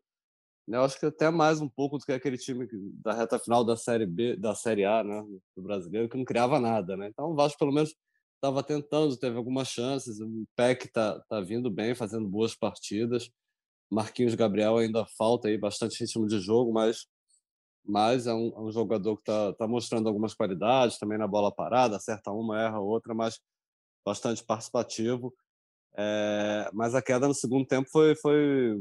eu 0.75 0.83
acho 0.83 1.01
que 1.01 1.07
até 1.07 1.31
mais 1.31 1.61
um 1.61 1.69
pouco 1.69 1.97
do 1.99 2.05
que 2.05 2.13
aquele 2.13 2.37
time 2.37 2.69
da 3.03 3.15
reta 3.15 3.39
final 3.39 3.65
da 3.65 3.75
Série 3.75 4.05
B, 4.07 4.37
da 4.37 4.55
Série 4.55 4.85
A, 4.85 5.03
né, 5.03 5.25
do 5.57 5.63
brasileiro, 5.63 6.09
que 6.09 6.17
não 6.17 6.25
criava 6.25 6.61
nada, 6.61 6.95
né? 6.97 7.09
Então 7.09 7.31
o 7.31 7.35
Vasco 7.35 7.59
pelo 7.59 7.73
menos 7.73 7.95
estava 8.35 8.63
tentando, 8.63 9.17
teve 9.17 9.37
algumas 9.37 9.69
chances. 9.69 10.21
O 10.21 10.45
Peck 10.55 10.87
está 10.87 11.19
tá 11.29 11.41
vindo 11.41 11.71
bem, 11.71 11.95
fazendo 11.95 12.29
boas 12.29 12.55
partidas. 12.55 13.31
Marquinhos 13.91 14.35
Gabriel 14.35 14.77
ainda 14.77 15.07
falta 15.17 15.49
aí 15.49 15.57
bastante 15.57 16.01
ritmo 16.01 16.27
de 16.27 16.39
jogo, 16.39 16.73
mas 16.73 17.07
mas 17.89 18.27
é 18.27 18.35
um, 18.35 18.53
é 18.55 18.61
um 18.61 18.71
jogador 18.71 19.17
que 19.17 19.23
está 19.23 19.55
tá 19.55 19.67
mostrando 19.67 20.09
algumas 20.09 20.35
qualidades 20.35 20.99
também 20.99 21.17
na 21.17 21.27
bola 21.27 21.51
parada, 21.51 21.97
acerta 21.97 22.31
uma, 22.31 22.61
erra 22.61 22.79
outra, 22.79 23.15
mas 23.15 23.41
bastante 24.05 24.45
participativo. 24.45 25.35
É, 25.97 26.71
mas 26.75 26.95
a 26.95 27.01
queda 27.01 27.27
no 27.27 27.35
segundo 27.35 27.67
tempo 27.67 27.89
foi, 27.91 28.15
foi 28.15 28.79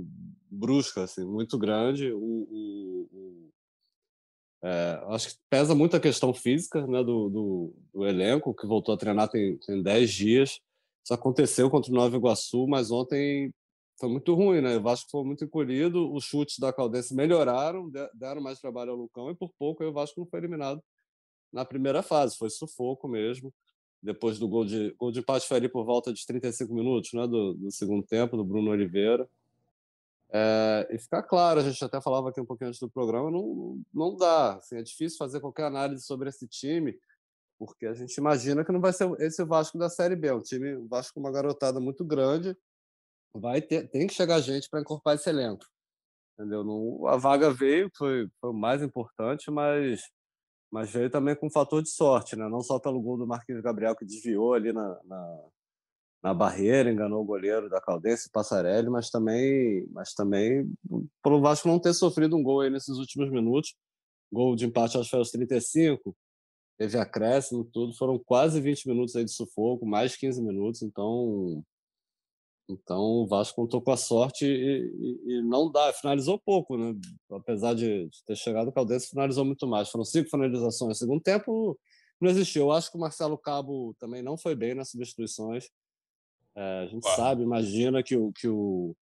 brusca, 0.52 1.04
assim, 1.04 1.26
muito 1.26 1.58
grande. 1.58 2.12
O, 2.12 2.20
o, 2.20 3.10
o 3.14 3.50
é, 4.62 5.02
acho 5.08 5.30
que 5.30 5.36
pesa 5.50 5.74
muito 5.74 5.96
a 5.96 6.02
questão 6.02 6.34
física 6.34 6.86
né, 6.86 7.02
do, 7.04 7.30
do, 7.30 7.74
do, 7.94 8.06
elenco, 8.06 8.54
que 8.54 8.68
voltou 8.68 8.94
a 8.94 8.98
treinar 8.98 9.30
tem, 9.30 9.58
tem 9.60 9.82
10 9.82 10.12
dias. 10.12 10.60
Isso 11.04 11.14
aconteceu 11.14 11.70
contra 11.70 11.92
o 11.92 11.96
Nova 11.96 12.16
Iguaçu, 12.16 12.68
mas 12.68 12.92
ontem 12.92 13.54
foi 14.00 14.10
muito 14.10 14.34
ruim, 14.36 14.62
né? 14.62 14.78
O 14.78 14.82
Vasco 14.82 15.10
foi 15.10 15.24
muito 15.24 15.44
encolhido, 15.44 16.14
os 16.14 16.24
chutes 16.24 16.60
da 16.60 16.72
Caldense 16.72 17.16
melhoraram, 17.16 17.92
deram 18.14 18.42
mais 18.42 18.60
trabalho 18.60 18.92
ao 18.92 18.98
Lucão 18.98 19.32
e 19.32 19.36
por 19.36 19.52
pouco 19.58 19.84
o 19.84 19.94
Vasco 19.94 20.20
não 20.20 20.28
foi 20.28 20.40
eliminado 20.40 20.82
na 21.52 21.66
primeira 21.66 22.04
fase, 22.04 22.38
foi 22.38 22.50
sufoco 22.50 23.08
mesmo. 23.08 23.54
Depois 24.02 24.38
do 24.38 24.48
gol 24.48 24.64
de 24.64 24.94
gol 24.94 25.12
de 25.12 25.20
empate 25.20 25.48
foi 25.48 25.58
ali 25.58 25.68
por 25.68 25.84
volta 25.84 26.14
de 26.14 26.26
35 26.26 26.74
minutos, 26.74 27.12
né, 27.14 27.26
do, 27.26 27.56
do 27.56 27.72
segundo 27.72 28.06
tempo 28.06 28.38
do 28.38 28.46
Bruno 28.46 28.70
Oliveira. 28.70 29.28
É, 30.30 30.88
e 30.92 31.00
ficar 31.00 31.24
claro, 31.24 31.60
a 31.60 31.64
gente 31.64 31.84
até 31.84 32.00
falava 32.02 32.30
aqui 32.30 32.40
um 32.40 32.46
pouquinho 32.46 32.68
antes 32.68 32.80
do 32.80 32.90
programa, 32.90 33.32
não, 33.32 33.82
não 33.94 34.16
dá. 34.16 34.56
Assim, 34.58 34.78
é 34.78 34.84
difícil 34.84 35.18
fazer 35.18 35.40
qualquer 35.40 35.64
análise 35.64 36.04
sobre 36.04 36.30
esse 36.30 36.48
time, 36.48 36.98
porque 37.58 37.88
a 37.88 37.94
gente 37.94 38.16
imagina 38.18 38.64
que 38.64 38.72
não 38.72 38.82
vai 38.82 38.94
ser 38.94 39.10
esse 39.20 39.44
Vasco 39.44 39.78
da 39.78 39.90
Série 39.90 40.16
B. 40.16 40.28
É 40.28 40.34
um 40.34 40.42
time, 40.42 40.76
o 40.76 40.88
Vasco 40.88 41.16
com 41.16 41.20
uma 41.20 41.32
garotada 41.32 41.80
muito 41.80 42.06
grande, 42.06 42.56
vai 43.40 43.62
ter, 43.62 43.90
tem 43.90 44.08
que 44.08 44.14
chegar 44.14 44.40
gente 44.40 44.70
para 44.70 44.82
incorporar 44.82 45.16
esse 45.16 45.30
elenco. 45.30 45.66
Entendeu? 46.34 46.64
Não, 46.64 47.08
a 47.08 47.18
vaga 47.18 47.52
veio, 47.52 47.90
foi, 47.98 48.30
foi 48.40 48.50
o 48.52 48.54
mais 48.54 48.84
importante, 48.84 49.50
mas, 49.50 50.02
mas 50.72 50.92
veio 50.92 51.10
também 51.10 51.36
com 51.36 51.48
um 51.48 51.52
fator 51.52 51.82
de 51.82 51.90
sorte, 51.90 52.36
né? 52.36 52.48
não 52.48 52.62
só 52.62 52.80
pelo 52.80 53.02
gol 53.02 53.18
do 53.18 53.26
Marquinhos 53.26 53.64
Gabriel, 53.64 53.96
que 53.96 54.06
desviou 54.06 54.54
ali 54.54 54.72
na, 54.72 55.00
na, 55.04 55.40
na 56.24 56.34
barreira, 56.34 56.92
enganou 56.92 57.22
o 57.22 57.26
goleiro 57.26 57.70
da 57.70 57.82
Caldense, 57.82 58.30
Passarelli, 58.32 58.90
mas 58.90 59.10
também, 59.10 59.88
mas 59.92 60.14
também 60.14 60.72
pelo 61.24 61.42
Vasco 61.42 61.68
não 61.68 61.80
ter 61.80 61.94
sofrido 61.94 62.36
um 62.36 62.44
gol 62.44 62.62
aí 62.62 62.70
nesses 62.70 62.98
últimos 62.98 63.32
minutos. 63.32 63.76
Gol 64.32 64.56
de 64.56 64.66
empate, 64.66 64.98
acho 64.98 65.06
que 65.06 65.10
foi 65.12 65.20
aos 65.20 65.32
35, 65.32 66.16
teve 66.78 67.00
acréscimo, 67.00 67.66
tudo. 67.66 67.94
Foram 67.94 68.20
quase 68.20 68.62
20 68.62 68.88
minutos 68.88 69.16
aí 69.16 69.24
de 69.26 69.32
sufoco, 69.32 69.86
mais 69.86 70.16
15 70.16 70.42
minutos, 70.44 70.82
então 70.82 71.64
então 72.70 73.00
o 73.00 73.28
Vasco 73.28 73.56
contou 73.56 73.82
com 73.82 73.92
a 73.92 73.98
sorte 73.98 74.46
e, 74.46 74.50
e, 74.50 75.38
e, 75.38 75.42
não 75.42 75.72
dá, 75.72 75.94
finalizou 75.94 76.38
pouco, 76.38 76.78
né? 76.78 76.94
Apesar 77.32 77.74
de, 77.74 78.10
ter 78.26 78.36
chegado 78.36 78.68
o 78.68 78.72
Caldense, 78.74 79.10
finalizou 79.10 79.46
muito 79.46 79.66
mais. 79.66 79.90
Foram 79.90 80.04
cinco 80.04 80.30
finalizações 80.30 80.90
no 80.90 80.96
segundo 80.96 81.22
tempo, 81.22 81.80
não 82.20 82.30
existiu. 82.30 82.64
Eu 82.64 82.72
acho 82.74 82.92
que 82.92 82.98
o 82.98 83.00
Marcelo 83.00 83.38
Cabo 83.38 83.96
também 84.00 84.22
não 84.22 84.38
foi 84.38 84.54
bem 84.54 84.76
nas 84.76 84.90
substituições. 84.90 85.70
É, 86.56 86.84
a 86.84 86.88
gente 86.88 87.08
sabe, 87.16 87.44
imagina 87.44 88.04
que 88.04 88.18
o, 88.18 88.34
que 88.34 88.48
o, 88.50 88.96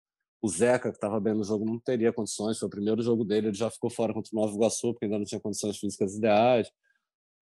o 0.42 0.50
Zeca, 0.50 0.90
que 0.90 0.98
estava 0.98 1.20
bem 1.22 1.34
no 1.34 1.44
jogo, 1.44 1.64
não 1.64 1.80
teria 1.80 2.12
condições. 2.12 2.60
Foi 2.60 2.68
o 2.68 2.72
primeiro 2.72 3.02
jogo 3.02 3.24
dele, 3.24 3.48
ele 3.48 3.58
já 3.58 3.70
ficou 3.70 3.90
fora 3.90 4.14
contra 4.14 4.30
o 4.34 4.42
Nova 4.42 4.54
Iguaçu, 4.54 4.92
porque 4.94 5.06
ainda 5.06 5.20
não 5.20 5.26
tinha 5.26 5.40
condições 5.40 5.78
físicas 5.78 6.16
ideais. 6.16 6.70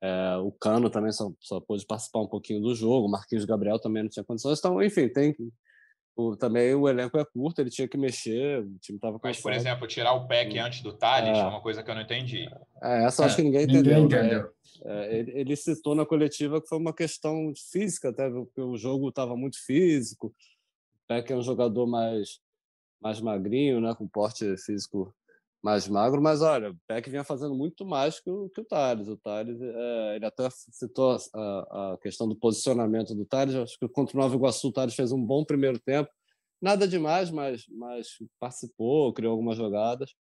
É, 0.04 0.36
o 0.38 0.52
Cano 0.52 0.90
também 0.90 1.12
só, 1.12 1.32
só 1.40 1.60
pôde 1.60 1.86
participar 1.86 2.22
um 2.22 2.28
pouquinho 2.28 2.62
do 2.62 2.76
jogo. 2.76 3.08
O 3.08 3.12
Marquinhos 3.12 3.46
Gabriel 3.46 3.80
também 3.80 4.04
não 4.04 4.10
tinha 4.10 4.24
condições. 4.24 4.60
Então, 4.60 4.82
enfim, 4.84 5.10
tem 5.10 5.36
o, 6.16 6.36
também 6.36 6.74
o 6.76 6.88
elenco 6.88 7.18
é 7.18 7.26
curto, 7.26 7.60
ele 7.60 7.70
tinha 7.70 7.88
que 7.88 7.98
mexer, 7.98 8.60
o 8.60 8.78
time 8.80 8.98
estava 8.98 9.20
Mas, 9.24 9.40
por 9.40 9.54
exemplo, 9.54 9.88
tirar 9.88 10.14
o 10.14 10.28
PEC 10.28 10.60
antes 10.60 10.82
do 10.82 10.94
Thales 10.94 11.38
é, 11.38 11.42
é 11.42 11.46
uma 11.46 11.62
coisa 11.62 11.82
que 11.82 11.90
eu 11.90 11.96
não 11.96 12.02
entendi. 12.02 12.48
É, 12.82 13.06
essa 13.06 13.22
eu 13.22 13.26
acho 13.26 13.36
que 13.38 13.44
ninguém 13.44 13.64
entendeu. 13.64 14.02
Ninguém 14.02 14.20
né? 14.20 14.26
entendeu. 14.26 14.52
É, 14.84 15.20
ele, 15.20 15.32
ele, 15.40 15.56
citou 15.56 15.96
na 15.96 16.06
coletiva 16.06 16.62
que 16.62 16.68
foi 16.68 16.78
uma 16.78 16.94
questão 16.94 17.54
física, 17.72 18.10
até 18.10 18.30
porque 18.30 18.62
o 18.62 18.78
jogo 18.78 19.10
estava 19.10 19.36
muito 19.38 19.64
físico. 19.64 20.28
O 20.28 21.08
PEC 21.08 21.32
é 21.32 21.36
um 21.36 21.42
jogador 21.42 21.86
mais, 21.88 22.40
mais 23.00 23.22
magrinho, 23.22 23.80
né, 23.80 23.94
com 23.96 24.08
porte 24.08 24.58
físico 24.58 25.14
mais 25.64 25.88
magro, 25.88 26.22
mas 26.22 26.42
olha, 26.42 26.72
o 26.72 26.78
Peck 26.88 27.10
vinha 27.10 27.24
fazendo 27.24 27.54
muito 27.54 27.86
mais 27.86 28.20
que 28.20 28.30
o, 28.30 28.50
que 28.50 28.62
o 28.62 28.66
Thales. 28.66 29.08
O 29.08 29.18
Thales, 29.18 29.62
é, 29.62 30.16
ele 30.16 30.26
até 30.26 30.50
citou 30.50 31.18
a, 31.34 31.94
a, 31.94 31.98
questão 32.02 32.28
do 32.28 32.36
posicionamento 32.36 33.14
do 33.14 33.26
Thales. 33.26 33.56
Acho 33.56 33.78
que 33.78 33.88
contra 33.88 34.18
o 34.18 34.22
Nova 34.22 34.36
Iguaçu, 34.36 34.70
o 34.70 34.74
Thales 34.74 34.96
fez 34.96 35.12
um 35.12 35.24
bom 35.24 35.46
primeiro 35.46 35.80
tempo. 35.80 36.10
Nada 36.62 36.88
demais, 36.88 37.30
mas, 37.30 37.66
mas 37.70 38.08
participou, 38.40 39.14
criou 39.14 39.32
algumas 39.32 39.58
jogadas. 39.58 40.12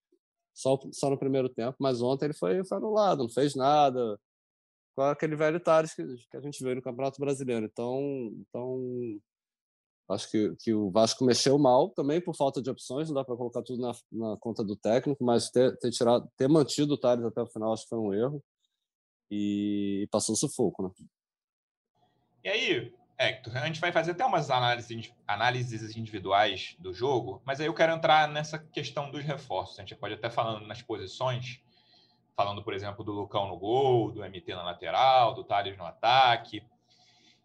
Só, 0.53 0.77
só 0.91 1.09
no 1.09 1.17
primeiro 1.17 1.49
tempo, 1.49 1.77
mas 1.79 2.01
ontem 2.01 2.25
ele 2.25 2.33
foi, 2.33 2.63
foi 2.65 2.77
anulado, 2.77 3.23
não 3.23 3.29
fez 3.29 3.55
nada. 3.55 4.19
Com 4.95 5.03
aquele 5.03 5.35
velho 5.35 5.59
Thales 5.59 5.93
que, 5.95 6.03
que 6.29 6.37
a 6.37 6.41
gente 6.41 6.63
viu 6.63 6.75
no 6.75 6.81
Campeonato 6.81 7.19
Brasileiro. 7.19 7.65
Então, 7.65 7.99
então 8.47 9.19
Acho 10.11 10.29
que, 10.29 10.55
que 10.59 10.73
o 10.73 10.91
Vasco 10.91 11.23
mexeu 11.25 11.57
mal 11.57 11.89
também 11.89 12.21
por 12.21 12.35
falta 12.35 12.61
de 12.61 12.69
opções, 12.69 13.07
não 13.07 13.15
dá 13.15 13.23
para 13.23 13.35
colocar 13.35 13.61
tudo 13.61 13.81
na, 13.81 13.91
na, 14.11 14.37
conta 14.37 14.63
do 14.63 14.75
técnico, 14.75 15.23
mas 15.23 15.49
ter, 15.49 15.77
ter, 15.77 15.91
tirado, 15.91 16.29
ter 16.37 16.47
mantido 16.47 16.93
o 16.93 16.97
Thales 16.97 17.25
até 17.25 17.41
o 17.41 17.47
final 17.47 17.73
acho 17.73 17.83
que 17.83 17.89
foi 17.89 17.99
um 17.99 18.13
erro 18.13 18.43
e 19.29 20.07
passou 20.11 20.35
sufoco, 20.35 20.83
né? 20.83 20.89
E 22.43 22.49
aí, 22.49 22.93
Hector, 23.17 23.55
a 23.55 23.67
gente 23.67 23.79
vai 23.79 23.91
fazer 23.91 24.11
até 24.11 24.25
umas 24.25 24.49
análises, 24.49 25.13
análises 25.27 25.95
individuais 25.95 26.75
do 26.79 26.91
jogo, 26.91 27.41
mas 27.45 27.61
aí 27.61 27.67
eu 27.67 27.73
quero 27.73 27.93
entrar 27.93 28.27
nessa 28.27 28.57
questão 28.57 29.11
dos 29.11 29.23
reforços. 29.23 29.77
A 29.77 29.81
gente 29.83 29.95
pode 29.95 30.15
até 30.15 30.29
falando 30.29 30.65
nas 30.65 30.81
posições, 30.81 31.61
falando, 32.35 32.63
por 32.63 32.73
exemplo, 32.73 33.05
do 33.05 33.11
Lucão 33.11 33.47
no 33.47 33.57
gol, 33.57 34.11
do 34.11 34.21
MT 34.21 34.55
na 34.55 34.63
lateral, 34.63 35.35
do 35.35 35.43
Thales 35.43 35.77
no 35.77 35.85
ataque. 35.85 36.63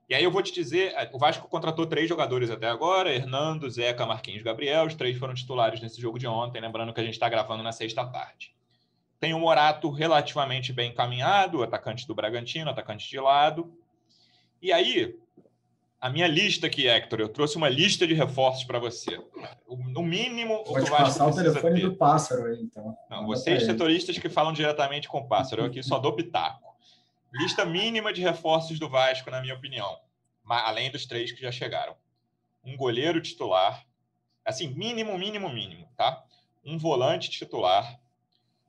E 0.08 0.14
aí 0.14 0.22
eu 0.22 0.30
vou 0.30 0.40
te 0.40 0.52
dizer, 0.52 0.94
o 1.12 1.18
Vasco 1.18 1.48
contratou 1.48 1.84
três 1.84 2.08
jogadores 2.08 2.48
até 2.48 2.68
agora, 2.68 3.12
Hernando, 3.12 3.68
Zeca, 3.68 4.06
Marquinhos, 4.06 4.42
Gabriel, 4.42 4.86
os 4.86 4.94
três 4.94 5.18
foram 5.18 5.34
titulares 5.34 5.80
nesse 5.80 6.00
jogo 6.00 6.18
de 6.18 6.28
ontem, 6.28 6.60
lembrando 6.60 6.92
que 6.92 7.00
a 7.00 7.04
gente 7.04 7.14
está 7.14 7.28
gravando 7.28 7.62
na 7.62 7.72
sexta 7.72 8.06
tarde. 8.06 8.54
Tem 9.18 9.34
o 9.34 9.40
Morato 9.40 9.90
relativamente 9.90 10.72
bem 10.72 10.90
encaminhado, 10.90 11.62
atacante 11.62 12.06
do 12.06 12.14
Bragantino, 12.14 12.70
atacante 12.70 13.08
de 13.08 13.18
lado. 13.18 13.72
E 14.62 14.72
aí, 14.72 15.18
a 16.00 16.10
minha 16.10 16.28
lista 16.28 16.66
aqui, 16.68 16.86
Hector, 16.86 17.20
eu 17.20 17.28
trouxe 17.28 17.56
uma 17.56 17.68
lista 17.68 18.06
de 18.06 18.14
reforços 18.14 18.62
para 18.62 18.78
você. 18.78 19.18
No 19.88 20.02
mínimo, 20.02 20.62
Pode 20.62 20.70
o 20.70 20.84
que 20.84 20.90
o 20.90 20.92
Vasco 20.92 21.04
passar 21.04 21.26
o 21.26 21.34
telefone 21.34 21.80
ter. 21.80 21.88
do 21.88 21.96
pássaro 21.96 22.44
aí, 22.44 22.60
então. 22.60 22.96
Não, 23.10 23.26
vocês 23.26 23.64
setoristas 23.64 24.18
que 24.18 24.28
falam 24.28 24.52
diretamente 24.52 25.08
com 25.08 25.18
o 25.18 25.26
pássaro, 25.26 25.62
eu 25.62 25.66
aqui 25.66 25.82
só 25.82 25.98
dou 25.98 26.12
pitaco. 26.12 26.65
Lista 27.38 27.66
mínima 27.66 28.14
de 28.14 28.22
reforços 28.22 28.78
do 28.78 28.88
Vasco, 28.88 29.30
na 29.30 29.42
minha 29.42 29.54
opinião. 29.54 30.00
Além 30.48 30.90
dos 30.90 31.04
três 31.04 31.30
que 31.32 31.42
já 31.42 31.52
chegaram. 31.52 31.94
Um 32.64 32.76
goleiro 32.78 33.20
titular. 33.20 33.86
Assim, 34.42 34.68
mínimo, 34.68 35.18
mínimo, 35.18 35.50
mínimo, 35.50 35.86
tá? 35.96 36.24
Um 36.64 36.78
volante 36.78 37.28
titular. 37.28 38.00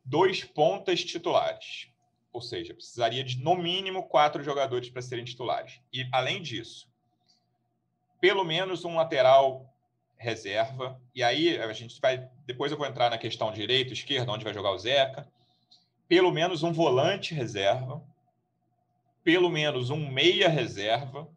Dois 0.04 0.44
pontas 0.44 1.02
titulares. 1.02 1.88
Ou 2.34 2.42
seja, 2.42 2.74
precisaria 2.74 3.24
de 3.24 3.38
no 3.42 3.56
mínimo 3.56 4.04
quatro 4.04 4.44
jogadores 4.44 4.90
para 4.90 5.02
serem 5.02 5.24
titulares. 5.24 5.80
E, 5.94 6.06
além 6.12 6.42
disso, 6.42 6.92
pelo 8.20 8.44
menos 8.44 8.84
um 8.84 8.96
lateral 8.96 9.74
reserva. 10.18 11.00
E 11.16 11.24
aí 11.24 11.58
a 11.58 11.72
gente 11.72 12.02
vai. 12.02 12.30
Depois 12.46 12.70
eu 12.70 12.78
vou 12.78 12.86
entrar 12.86 13.10
na 13.10 13.18
questão 13.18 13.50
direito, 13.54 13.94
esquerda, 13.94 14.30
onde 14.30 14.44
vai 14.44 14.54
jogar 14.54 14.72
o 14.72 14.78
Zeca. 14.78 15.26
Pelo 16.06 16.32
menos 16.34 16.64
um 16.64 16.74
volante 16.74 17.34
reserva 17.34 18.04
pelo 19.28 19.50
menos 19.50 19.90
um 19.90 20.10
meia 20.10 20.48
reserva 20.48 21.28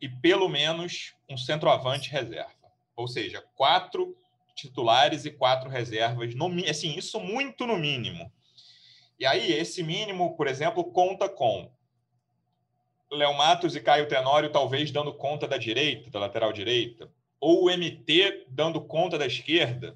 e 0.00 0.08
pelo 0.08 0.48
menos 0.48 1.12
um 1.28 1.36
centroavante 1.36 2.08
reserva. 2.08 2.72
Ou 2.96 3.06
seja, 3.06 3.44
quatro 3.54 4.16
titulares 4.54 5.26
e 5.26 5.30
quatro 5.30 5.68
reservas, 5.68 6.34
no, 6.34 6.46
assim, 6.66 6.96
isso 6.96 7.20
muito 7.20 7.66
no 7.66 7.76
mínimo. 7.76 8.32
E 9.20 9.26
aí, 9.26 9.52
esse 9.52 9.82
mínimo, 9.82 10.38
por 10.38 10.46
exemplo, 10.46 10.82
conta 10.84 11.28
com 11.28 11.70
Léo 13.12 13.34
Matos 13.34 13.76
e 13.76 13.80
Caio 13.80 14.08
Tenório 14.08 14.50
talvez 14.50 14.90
dando 14.90 15.12
conta 15.12 15.46
da 15.46 15.58
direita, 15.58 16.08
da 16.08 16.20
lateral 16.20 16.50
direita, 16.50 17.12
ou 17.38 17.64
o 17.64 17.70
MT 17.70 18.46
dando 18.48 18.80
conta 18.80 19.18
da 19.18 19.26
esquerda, 19.26 19.94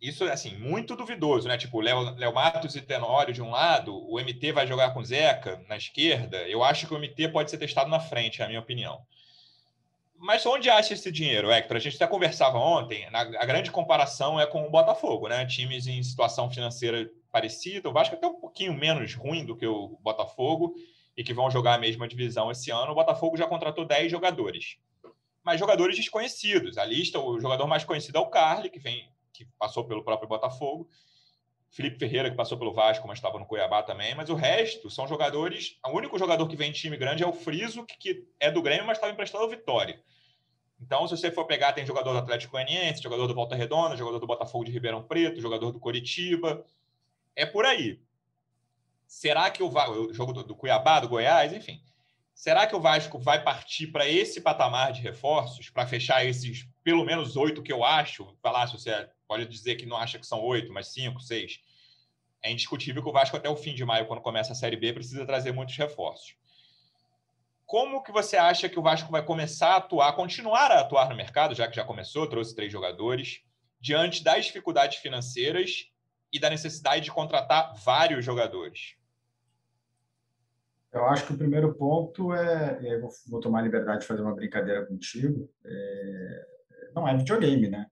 isso 0.00 0.24
é 0.24 0.32
assim, 0.32 0.56
muito 0.56 0.94
duvidoso, 0.94 1.48
né? 1.48 1.56
Tipo, 1.56 1.80
Léo, 1.80 2.14
Léo 2.16 2.34
Matos 2.34 2.76
e 2.76 2.82
Tenório 2.82 3.32
de 3.32 3.42
um 3.42 3.50
lado, 3.50 3.96
o 4.08 4.20
MT 4.20 4.52
vai 4.52 4.66
jogar 4.66 4.92
com 4.92 5.02
Zeca 5.02 5.62
na 5.68 5.76
esquerda. 5.76 6.36
Eu 6.48 6.62
acho 6.62 6.86
que 6.86 6.94
o 6.94 6.98
MT 6.98 7.28
pode 7.28 7.50
ser 7.50 7.58
testado 7.58 7.88
na 7.88 7.98
frente, 7.98 8.42
é 8.42 8.44
a 8.44 8.48
minha 8.48 8.60
opinião. 8.60 9.00
Mas 10.18 10.44
onde 10.46 10.70
acha 10.70 10.94
esse 10.94 11.10
dinheiro, 11.10 11.50
Hector? 11.50 11.76
A 11.76 11.80
gente 11.80 11.96
até 11.96 12.06
conversava 12.06 12.58
ontem, 12.58 13.08
na, 13.10 13.20
a 13.20 13.44
grande 13.44 13.70
comparação 13.70 14.40
é 14.40 14.46
com 14.46 14.66
o 14.66 14.70
Botafogo, 14.70 15.28
né? 15.28 15.44
Times 15.46 15.86
em 15.86 16.02
situação 16.02 16.50
financeira 16.50 17.10
parecida, 17.30 17.88
o 17.88 17.92
Vasco 17.92 18.14
é 18.14 18.18
até 18.18 18.26
um 18.26 18.40
pouquinho 18.40 18.72
menos 18.72 19.14
ruim 19.14 19.44
do 19.44 19.56
que 19.56 19.66
o 19.66 19.98
Botafogo 20.00 20.74
e 21.16 21.24
que 21.24 21.34
vão 21.34 21.50
jogar 21.50 21.74
a 21.74 21.78
mesma 21.78 22.06
divisão 22.08 22.50
esse 22.50 22.70
ano. 22.70 22.92
O 22.92 22.94
Botafogo 22.94 23.36
já 23.36 23.46
contratou 23.46 23.84
10 23.84 24.10
jogadores, 24.10 24.78
mas 25.42 25.60
jogadores 25.60 25.96
desconhecidos. 25.96 26.78
A 26.78 26.84
lista, 26.84 27.18
o 27.18 27.38
jogador 27.40 27.66
mais 27.66 27.84
conhecido 27.84 28.16
é 28.16 28.20
o 28.20 28.26
Carly, 28.26 28.70
que 28.70 28.78
vem 28.78 29.08
que 29.36 29.44
passou 29.58 29.84
pelo 29.84 30.04
próprio 30.04 30.28
Botafogo. 30.28 30.88
Felipe 31.70 31.98
Ferreira, 31.98 32.30
que 32.30 32.36
passou 32.36 32.56
pelo 32.56 32.72
Vasco, 32.72 33.06
mas 33.06 33.18
estava 33.18 33.38
no 33.38 33.44
Cuiabá 33.44 33.82
também. 33.82 34.14
Mas 34.14 34.30
o 34.30 34.34
resto 34.34 34.88
são 34.88 35.06
jogadores. 35.06 35.78
O 35.84 35.90
único 35.90 36.18
jogador 36.18 36.48
que 36.48 36.56
vem 36.56 36.72
de 36.72 36.80
time 36.80 36.96
grande 36.96 37.22
é 37.22 37.26
o 37.26 37.32
Friso, 37.32 37.84
que, 37.84 37.96
que 37.98 38.28
é 38.40 38.50
do 38.50 38.62
Grêmio, 38.62 38.86
mas 38.86 38.96
estava 38.96 39.12
emprestado 39.12 39.42
ao 39.42 39.50
Vitória. 39.50 40.00
Então, 40.80 41.06
se 41.06 41.16
você 41.16 41.30
for 41.30 41.46
pegar, 41.46 41.72
tem 41.72 41.86
jogador 41.86 42.12
do 42.12 42.18
Atlético 42.18 42.52
Goianiense, 42.52 43.02
jogador 43.02 43.26
do 43.26 43.34
Volta 43.34 43.54
Redonda, 43.54 43.96
jogador 43.96 44.18
do 44.18 44.26
Botafogo 44.26 44.64
de 44.64 44.70
Ribeirão 44.70 45.02
Preto, 45.02 45.40
jogador 45.40 45.70
do 45.70 45.80
Coritiba. 45.80 46.64
É 47.34 47.44
por 47.44 47.64
aí. 47.64 48.00
Será 49.06 49.50
que 49.50 49.62
o, 49.62 49.68
o 49.68 50.12
jogo 50.12 50.32
do, 50.32 50.44
do 50.44 50.54
Cuiabá, 50.54 51.00
do 51.00 51.08
Goiás, 51.08 51.52
enfim. 51.52 51.80
Será 52.36 52.66
que 52.66 52.76
o 52.76 52.80
Vasco 52.80 53.18
vai 53.18 53.42
partir 53.42 53.86
para 53.86 54.06
esse 54.06 54.42
patamar 54.42 54.92
de 54.92 55.00
reforços, 55.00 55.70
para 55.70 55.86
fechar 55.86 56.22
esses 56.22 56.68
pelo 56.84 57.02
menos 57.02 57.34
oito 57.34 57.62
que 57.62 57.72
eu 57.72 57.82
acho? 57.82 58.36
Falar 58.42 58.66
se 58.66 58.74
você 58.74 59.08
pode 59.26 59.46
dizer 59.46 59.76
que 59.76 59.86
não 59.86 59.96
acha 59.96 60.18
que 60.18 60.26
são 60.26 60.44
oito, 60.44 60.70
mas 60.70 60.88
cinco, 60.88 61.18
seis. 61.18 61.62
É 62.42 62.52
indiscutível 62.52 63.02
que 63.02 63.08
o 63.08 63.12
Vasco, 63.12 63.38
até 63.38 63.48
o 63.48 63.56
fim 63.56 63.74
de 63.74 63.86
maio, 63.86 64.06
quando 64.06 64.20
começa 64.20 64.52
a 64.52 64.54
Série 64.54 64.76
B, 64.76 64.92
precisa 64.92 65.24
trazer 65.24 65.50
muitos 65.50 65.74
reforços. 65.78 66.36
Como 67.64 68.02
que 68.02 68.12
você 68.12 68.36
acha 68.36 68.68
que 68.68 68.78
o 68.78 68.82
Vasco 68.82 69.10
vai 69.10 69.24
começar 69.24 69.70
a 69.70 69.76
atuar, 69.76 70.12
continuar 70.12 70.70
a 70.70 70.80
atuar 70.80 71.08
no 71.08 71.16
mercado, 71.16 71.54
já 71.54 71.66
que 71.66 71.74
já 71.74 71.84
começou, 71.84 72.28
trouxe 72.28 72.54
três 72.54 72.70
jogadores, 72.70 73.40
diante 73.80 74.22
das 74.22 74.44
dificuldades 74.44 74.98
financeiras 74.98 75.86
e 76.30 76.38
da 76.38 76.50
necessidade 76.50 77.06
de 77.06 77.10
contratar 77.10 77.74
vários 77.76 78.22
jogadores? 78.22 78.95
Eu 80.96 81.04
acho 81.06 81.26
que 81.26 81.34
o 81.34 81.36
primeiro 81.38 81.74
ponto 81.74 82.32
é, 82.32 82.80
eu 82.82 83.02
vou, 83.02 83.10
vou 83.28 83.40
tomar 83.40 83.58
a 83.58 83.62
liberdade 83.62 84.00
de 84.00 84.06
fazer 84.06 84.22
uma 84.22 84.34
brincadeira 84.34 84.86
contigo, 84.86 85.50
é, 85.62 86.46
não 86.94 87.06
é 87.06 87.14
videogame, 87.14 87.68
né? 87.68 87.86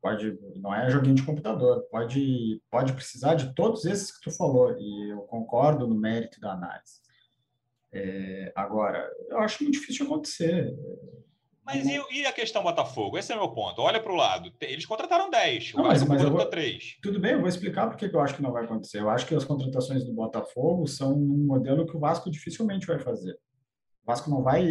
Pode, 0.00 0.38
não 0.56 0.72
é 0.72 0.88
joguinho 0.88 1.16
de 1.16 1.24
computador, 1.24 1.82
pode, 1.90 2.62
pode 2.70 2.92
precisar 2.92 3.34
de 3.34 3.52
todos 3.54 3.84
esses 3.84 4.12
que 4.12 4.22
tu 4.22 4.30
falou, 4.30 4.76
e 4.78 5.10
eu 5.10 5.22
concordo 5.22 5.86
no 5.88 5.94
mérito 5.96 6.40
da 6.40 6.52
análise. 6.52 7.00
É, 7.92 8.52
agora, 8.54 9.10
eu 9.28 9.38
acho 9.38 9.62
muito 9.64 9.74
difícil 9.74 10.06
de 10.06 10.12
acontecer. 10.12 10.74
Mas 11.64 11.86
e, 11.86 12.00
e, 12.10 12.26
a 12.26 12.32
questão 12.32 12.62
Botafogo? 12.62 13.16
Esse 13.16 13.32
é 13.32 13.36
o 13.36 13.38
meu 13.38 13.50
ponto. 13.50 13.80
Olha 13.80 14.02
para 14.02 14.12
o 14.12 14.16
lado. 14.16 14.52
Eles 14.60 14.84
contrataram 14.84 15.30
10, 15.30 15.74
o 15.74 15.76
não, 15.76 15.84
mas, 15.84 16.02
mas 16.02 16.22
contratou 16.22 16.50
3. 16.50 16.98
Tudo 17.00 17.20
bem, 17.20 17.32
eu 17.32 17.40
vou 17.40 17.48
explicar 17.48 17.88
por 17.88 17.96
que 17.96 18.04
eu 18.06 18.20
acho 18.20 18.34
que 18.34 18.42
não 18.42 18.52
vai 18.52 18.64
acontecer. 18.64 18.98
Eu 19.00 19.08
acho 19.08 19.26
que 19.26 19.34
as 19.34 19.44
contratações 19.44 20.04
do 20.04 20.12
Botafogo 20.12 20.86
são 20.88 21.12
um 21.14 21.46
modelo 21.46 21.86
que 21.86 21.96
o 21.96 22.00
Vasco 22.00 22.30
dificilmente 22.30 22.86
vai 22.86 22.98
fazer. 22.98 23.34
O 24.02 24.06
Vasco 24.06 24.28
não 24.28 24.42
vai, 24.42 24.68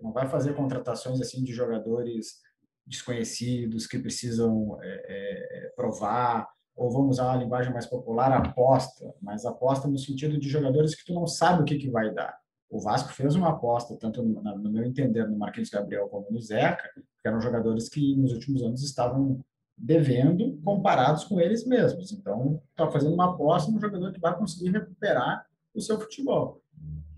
não 0.00 0.12
vai 0.12 0.28
fazer 0.28 0.54
contratações 0.54 1.20
assim 1.20 1.42
de 1.42 1.52
jogadores 1.52 2.40
desconhecidos 2.86 3.86
que 3.86 3.98
precisam 3.98 4.78
é, 4.82 5.66
é, 5.66 5.72
provar, 5.74 6.48
ou 6.76 6.90
vamos 6.90 7.18
usar 7.18 7.26
uma 7.26 7.42
linguagem 7.42 7.72
mais 7.72 7.86
popular, 7.86 8.32
aposta, 8.32 9.12
mas 9.20 9.44
aposta 9.44 9.88
no 9.88 9.98
sentido 9.98 10.38
de 10.38 10.48
jogadores 10.48 10.94
que 10.94 11.04
tu 11.04 11.12
não 11.12 11.26
sabe 11.26 11.62
o 11.62 11.64
que, 11.64 11.76
que 11.76 11.90
vai 11.90 12.12
dar 12.14 12.39
o 12.70 12.78
Vasco 12.78 13.12
fez 13.12 13.34
uma 13.34 13.50
aposta, 13.50 13.96
tanto 13.96 14.22
no, 14.22 14.40
no 14.40 14.70
meu 14.70 14.84
entender, 14.84 15.28
no 15.28 15.36
Marquinhos 15.36 15.68
Gabriel 15.68 16.08
como 16.08 16.30
no 16.30 16.40
Zeca, 16.40 16.88
que 16.94 17.28
eram 17.28 17.40
jogadores 17.40 17.88
que 17.88 18.14
nos 18.16 18.32
últimos 18.32 18.62
anos 18.62 18.82
estavam 18.82 19.44
devendo 19.76 20.56
comparados 20.62 21.24
com 21.24 21.40
eles 21.40 21.66
mesmos. 21.66 22.12
Então, 22.12 22.62
está 22.70 22.88
fazendo 22.90 23.14
uma 23.14 23.34
aposta 23.34 23.72
no 23.72 23.80
jogador 23.80 24.12
que 24.12 24.20
vai 24.20 24.36
conseguir 24.38 24.70
recuperar 24.70 25.46
o 25.74 25.80
seu 25.80 25.98
futebol. 25.98 26.62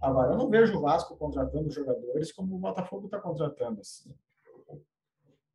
Agora, 0.00 0.32
eu 0.32 0.38
não 0.38 0.48
vejo 0.48 0.76
o 0.78 0.80
Vasco 0.80 1.16
contratando 1.16 1.70
jogadores 1.70 2.32
como 2.32 2.56
o 2.56 2.58
Botafogo 2.58 3.06
está 3.06 3.20
contratando. 3.20 3.80
Assim. 3.80 4.10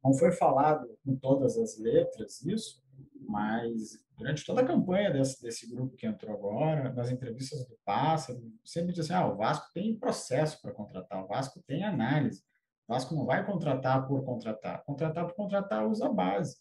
Não 0.03 0.13
foi 0.13 0.31
falado 0.31 0.87
com 1.03 1.15
todas 1.15 1.57
as 1.57 1.77
letras 1.79 2.45
isso, 2.45 2.83
mas 3.27 3.99
durante 4.17 4.43
toda 4.43 4.61
a 4.61 4.65
campanha 4.65 5.11
desse, 5.11 5.41
desse 5.41 5.69
grupo 5.69 5.95
que 5.95 6.07
entrou 6.07 6.33
agora, 6.33 6.91
nas 6.91 7.11
entrevistas 7.11 7.67
do 7.67 7.77
Pássaro, 7.85 8.41
sempre 8.65 8.91
diz 8.91 9.05
assim, 9.05 9.13
ah, 9.13 9.27
o 9.27 9.37
Vasco 9.37 9.71
tem 9.73 9.97
processo 9.97 10.59
para 10.61 10.73
contratar, 10.73 11.23
o 11.23 11.27
Vasco 11.27 11.61
tem 11.67 11.83
análise, 11.83 12.41
o 12.87 12.93
Vasco 12.93 13.15
não 13.15 13.25
vai 13.25 13.45
contratar 13.45 14.07
por 14.07 14.25
contratar, 14.25 14.83
contratar 14.85 15.27
por 15.27 15.35
contratar 15.35 15.87
usa 15.87 16.07
a 16.07 16.13
base. 16.13 16.57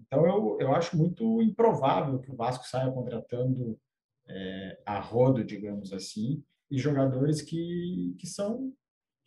Então, 0.00 0.24
eu, 0.26 0.56
eu 0.58 0.74
acho 0.74 0.96
muito 0.96 1.42
improvável 1.42 2.18
que 2.18 2.30
o 2.30 2.36
Vasco 2.36 2.66
saia 2.66 2.90
contratando 2.90 3.78
é, 4.26 4.82
a 4.86 4.98
rodo, 4.98 5.44
digamos 5.44 5.92
assim, 5.92 6.42
e 6.70 6.78
jogadores 6.78 7.42
que, 7.42 8.16
que 8.18 8.26
são 8.26 8.72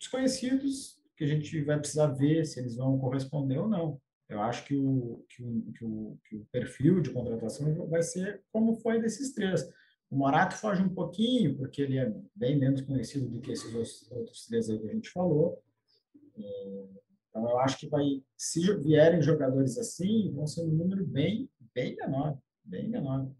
desconhecidos, 0.00 1.00
que 1.16 1.22
a 1.22 1.26
gente 1.28 1.62
vai 1.62 1.78
precisar 1.78 2.08
ver 2.08 2.44
se 2.44 2.58
eles 2.58 2.74
vão 2.74 2.98
corresponder 2.98 3.58
ou 3.58 3.68
não. 3.68 4.00
Eu 4.34 4.42
acho 4.42 4.64
que 4.64 4.76
o, 4.76 5.24
que 5.28 5.42
o, 5.42 5.72
que 5.72 5.84
o, 5.84 6.18
que 6.28 6.36
o 6.36 6.44
perfil 6.46 7.00
de 7.00 7.10
contratação 7.10 7.88
vai 7.88 8.02
ser 8.02 8.42
como 8.52 8.74
foi 8.74 9.00
desses 9.00 9.32
três. 9.32 9.62
O 10.10 10.16
Morato 10.16 10.56
foge 10.56 10.82
um 10.82 10.88
pouquinho, 10.88 11.56
porque 11.56 11.82
ele 11.82 11.98
é 11.98 12.12
bem 12.34 12.58
menos 12.58 12.82
conhecido 12.82 13.28
do 13.28 13.40
que 13.40 13.52
esses 13.52 13.72
outros 14.10 14.46
três 14.46 14.68
aí 14.68 14.78
que 14.78 14.88
a 14.88 14.92
gente 14.92 15.10
falou. 15.10 15.62
Então, 16.36 17.48
eu 17.48 17.58
acho 17.58 17.78
que 17.78 17.88
vai, 17.88 18.22
se 18.36 18.60
vierem 18.78 19.22
jogadores 19.22 19.78
assim, 19.78 20.32
vão 20.32 20.46
ser 20.46 20.62
um 20.62 20.68
número 20.68 21.04
bem, 21.06 21.50
bem 21.74 21.96
menor, 21.96 22.38
bem 22.64 22.88
menor. 22.88 23.30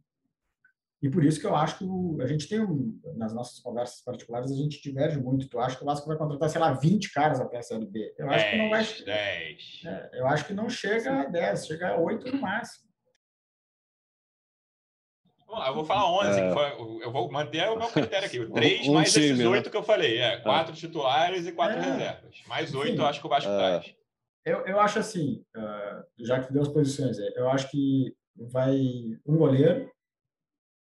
E 1.05 1.11
por 1.11 1.23
isso 1.23 1.38
que 1.38 1.45
eu 1.45 1.55
acho 1.55 1.77
que 1.77 1.85
o, 1.85 2.17
a 2.23 2.27
gente 2.27 2.49
tem, 2.49 2.61
um, 2.61 2.99
nas 3.14 3.35
nossas 3.35 3.61
conversas 3.61 4.01
particulares, 4.01 4.51
a 4.51 4.55
gente 4.55 4.83
diverge 4.83 5.21
muito. 5.21 5.47
Tu 5.51 5.61
acha 5.61 5.77
que 5.77 5.83
o 5.83 5.85
Vasco 5.85 6.09
vai 6.09 6.17
contratar, 6.17 6.49
sei 6.49 6.59
lá, 6.59 6.73
20 6.73 7.12
caras 7.12 7.43
até 7.43 7.59
a 7.59 7.62
Série 7.62 7.85
B? 7.85 8.14
Eu 8.17 8.27
10, 8.27 8.40
acho 8.40 8.51
que 8.51 8.57
não 8.57 8.71
vai. 8.71 8.83
10. 8.83 9.83
É, 9.85 10.11
eu 10.14 10.27
acho 10.27 10.47
que 10.47 10.55
não 10.55 10.71
chega 10.71 11.21
a 11.21 11.25
10, 11.27 11.67
chega 11.67 11.88
a 11.88 12.01
8 12.01 12.33
no 12.33 12.40
máximo. 12.40 12.88
Eu 15.67 15.75
vou 15.75 15.85
falar 15.85 16.11
11, 16.27 16.40
é... 16.40 16.53
foi, 16.55 17.05
eu 17.05 17.12
vou 17.12 17.31
manter 17.31 17.69
o 17.69 17.77
meu 17.77 17.88
critério 17.88 18.27
aqui. 18.27 18.47
3 18.47 18.88
um, 18.88 18.95
mais 18.95 19.12
time, 19.12 19.27
esses 19.27 19.45
8 19.45 19.64
né? 19.64 19.71
que 19.71 19.77
eu 19.77 19.83
falei. 19.83 20.19
É, 20.19 20.38
4 20.38 20.73
é. 20.73 20.75
titulares 20.75 21.47
e 21.47 21.53
4 21.53 21.77
é. 21.77 21.81
reservas. 21.83 22.43
Mais 22.49 22.75
8 22.75 22.99
eu 22.99 23.07
acho 23.07 23.21
que 23.21 23.27
o 23.27 23.29
Vasco 23.29 23.51
é. 23.51 23.57
traz. 23.59 23.95
Eu, 24.43 24.61
eu 24.67 24.81
acho 24.81 24.99
assim, 24.99 25.45
uh, 25.55 26.25
já 26.25 26.43
que 26.43 26.51
deu 26.51 26.62
as 26.62 26.69
posições, 26.69 27.19
eu 27.37 27.51
acho 27.51 27.71
que 27.71 28.17
vai 28.35 28.75
um 29.27 29.37
goleiro, 29.37 29.93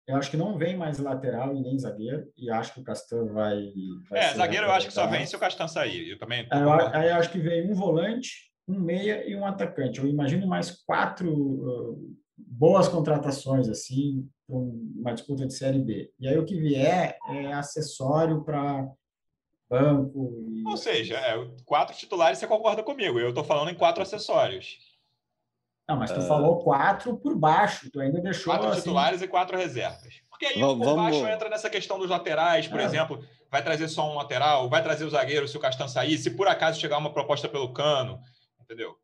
eu 0.09 0.15
acho 0.15 0.31
que 0.31 0.37
não 0.37 0.57
vem 0.57 0.75
mais 0.75 0.97
lateral 0.97 1.55
e 1.55 1.61
nem 1.61 1.77
zagueiro, 1.77 2.27
e 2.35 2.49
acho 2.49 2.73
que 2.73 2.79
o 2.79 2.83
Castan 2.83 3.25
vai. 3.27 3.71
vai 4.09 4.19
é, 4.19 4.33
zagueiro 4.33 4.65
eu 4.65 4.71
acho 4.71 4.87
que 4.87 4.93
só 4.93 5.05
vem 5.05 5.23
se 5.23 5.35
o 5.35 5.39
Castan 5.39 5.67
sair. 5.67 6.09
Eu 6.09 6.17
também. 6.17 6.47
Aí 6.49 6.61
eu, 6.63 6.71
aí 6.71 7.09
eu 7.09 7.15
acho 7.15 7.31
que 7.31 7.37
vem 7.37 7.71
um 7.71 7.75
volante, 7.75 8.51
um 8.67 8.79
meia 8.79 9.29
e 9.29 9.35
um 9.35 9.45
atacante. 9.45 9.99
Eu 9.99 10.07
imagino 10.07 10.47
mais 10.47 10.71
quatro 10.83 11.31
uh, 11.31 12.17
boas 12.35 12.87
contratações, 12.87 13.69
assim, 13.69 14.27
uma 14.47 15.13
disputa 15.13 15.45
de 15.45 15.53
Série 15.53 15.79
B. 15.79 16.11
E 16.19 16.27
aí 16.27 16.39
o 16.39 16.45
que 16.45 16.59
vier 16.59 17.15
é 17.29 17.53
acessório 17.53 18.43
para 18.43 18.89
banco. 19.69 20.43
E... 20.49 20.67
Ou 20.67 20.75
seja, 20.75 21.17
é, 21.17 21.35
quatro 21.65 21.95
titulares 21.95 22.39
você 22.39 22.47
concorda 22.47 22.81
comigo. 22.81 23.19
Eu 23.19 23.29
estou 23.29 23.43
falando 23.43 23.69
em 23.69 23.75
quatro 23.75 24.01
acessórios. 24.01 24.88
Não, 25.89 25.97
mas 25.97 26.11
tu 26.11 26.19
uh... 26.19 26.27
falou 26.27 26.59
quatro 26.59 27.17
por 27.17 27.35
baixo, 27.35 27.89
tu 27.91 27.99
ainda 27.99 28.21
deixou. 28.21 28.53
Quatro 28.53 28.69
assim... 28.69 28.81
titulares 28.81 29.23
e 29.23 29.27
quatro 29.27 29.57
reservas. 29.57 30.21
Porque 30.29 30.45
aí 30.45 30.59
vamos, 30.59 30.85
por 30.85 30.95
baixo 30.95 31.27
entra 31.27 31.49
nessa 31.49 31.67
questão 31.67 31.97
dos 31.97 32.11
laterais, 32.11 32.67
por 32.67 32.79
é. 32.79 32.83
exemplo, 32.83 33.19
vai 33.51 33.63
trazer 33.63 33.87
só 33.87 34.07
um 34.09 34.15
lateral, 34.15 34.69
vai 34.69 34.83
trazer 34.83 35.03
o 35.03 35.09
zagueiro 35.09 35.47
se 35.47 35.57
o 35.57 35.59
Castan 35.59 35.87
sair, 35.87 36.17
se 36.19 36.29
por 36.29 36.47
acaso 36.47 36.79
chegar 36.79 36.99
uma 36.99 37.11
proposta 37.11 37.49
pelo 37.49 37.73
cano, 37.73 38.19
entendeu? 38.61 38.95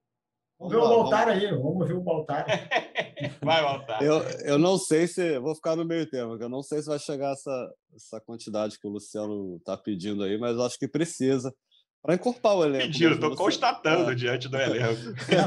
Vamos 0.60 0.74
ver 0.74 0.80
o 0.80 0.88
Baltar 0.88 1.28
aí, 1.28 1.48
vamos 1.52 1.88
ver 1.88 1.95
o 1.95 2.02
Baltar. 2.02 2.45
vai, 3.41 3.63
Baltar. 3.63 4.02
Eu, 4.04 4.21
eu 4.45 4.60
não 4.60 4.78
sei 4.78 5.08
se. 5.08 5.39
Vou 5.39 5.56
ficar 5.56 5.76
no 5.76 5.84
meio 5.84 6.08
termo, 6.08 6.38
eu 6.39 6.48
não 6.48 6.62
sei 6.62 6.82
se 6.82 6.88
vai 6.88 7.00
chegar 7.00 7.34
essa, 7.34 7.74
essa 7.95 8.21
quantidade 8.21 8.80
que 8.80 8.88
o 8.88 8.91
Luciano 8.91 9.58
está 9.58 9.76
pedindo 9.76 10.24
aí, 10.24 10.38
mas 10.38 10.58
acho 10.60 10.78
que 10.78 10.88
precisa 10.88 11.52
para 12.06 12.15
encorpar 12.15 12.56
o 12.56 12.63
elenco. 12.63 12.86
Mentira, 12.86 13.15
estou 13.15 13.36
constatando 13.36 14.12
é. 14.12 14.15
diante 14.15 14.48
do 14.48 14.58
elenco. 14.58 15.02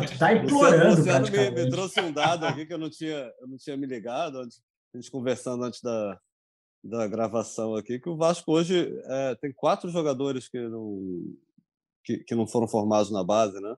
Está 0.04 0.32
implorando. 0.32 0.96
Você, 0.96 1.12
você 1.12 1.50
me, 1.50 1.64
me, 1.64 1.70
trouxe 1.70 2.00
um 2.00 2.12
dado 2.12 2.44
aqui 2.44 2.66
que 2.66 2.74
eu 2.74 2.78
não 2.78 2.90
tinha, 2.90 3.32
eu 3.40 3.46
não 3.46 3.56
tinha 3.56 3.76
me 3.76 3.86
ligado, 3.86 4.38
antes, 4.38 4.60
a 4.92 4.98
gente 4.98 5.10
conversando 5.10 5.62
antes 5.62 5.80
da, 5.80 6.18
da 6.82 7.06
gravação 7.06 7.76
aqui, 7.76 8.00
que 8.00 8.08
o 8.08 8.16
Vasco 8.16 8.52
hoje 8.52 8.92
é, 9.04 9.34
tem 9.36 9.52
quatro 9.52 9.88
jogadores 9.88 10.48
que 10.48 10.58
não, 10.58 10.98
que, 12.02 12.18
que, 12.18 12.34
não 12.34 12.46
foram 12.46 12.66
formados 12.66 13.10
na 13.12 13.22
base, 13.22 13.60
né? 13.60 13.76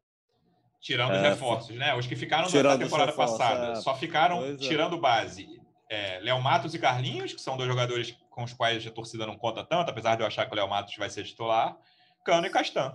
Tirando 0.80 1.12
é, 1.12 1.16
os 1.16 1.22
reforços, 1.22 1.76
né? 1.76 1.94
Os 1.94 2.06
que 2.06 2.16
ficaram 2.16 2.44
na 2.50 2.78
temporada 2.78 3.10
reforços, 3.10 3.38
passada. 3.38 3.72
É. 3.72 3.74
Só 3.76 3.94
ficaram 3.94 4.42
é. 4.42 4.56
tirando 4.56 4.96
base. 4.96 5.60
É, 5.90 6.20
Léo 6.20 6.40
Matos 6.40 6.72
e 6.72 6.78
Carlinhos, 6.78 7.34
que 7.34 7.42
são 7.42 7.56
dois 7.56 7.68
jogadores 7.68 8.16
com 8.30 8.44
os 8.44 8.54
quais 8.54 8.86
a 8.86 8.90
torcida 8.90 9.26
não 9.26 9.36
conta 9.36 9.64
tanto, 9.64 9.90
apesar 9.90 10.14
de 10.14 10.22
eu 10.22 10.26
achar 10.26 10.46
que 10.46 10.52
o 10.52 10.56
Léo 10.56 10.68
Matos 10.68 10.96
vai 10.96 11.10
ser 11.10 11.24
titular. 11.24 11.76
Cano 12.24 12.46
e 12.46 12.50
Castan. 12.50 12.92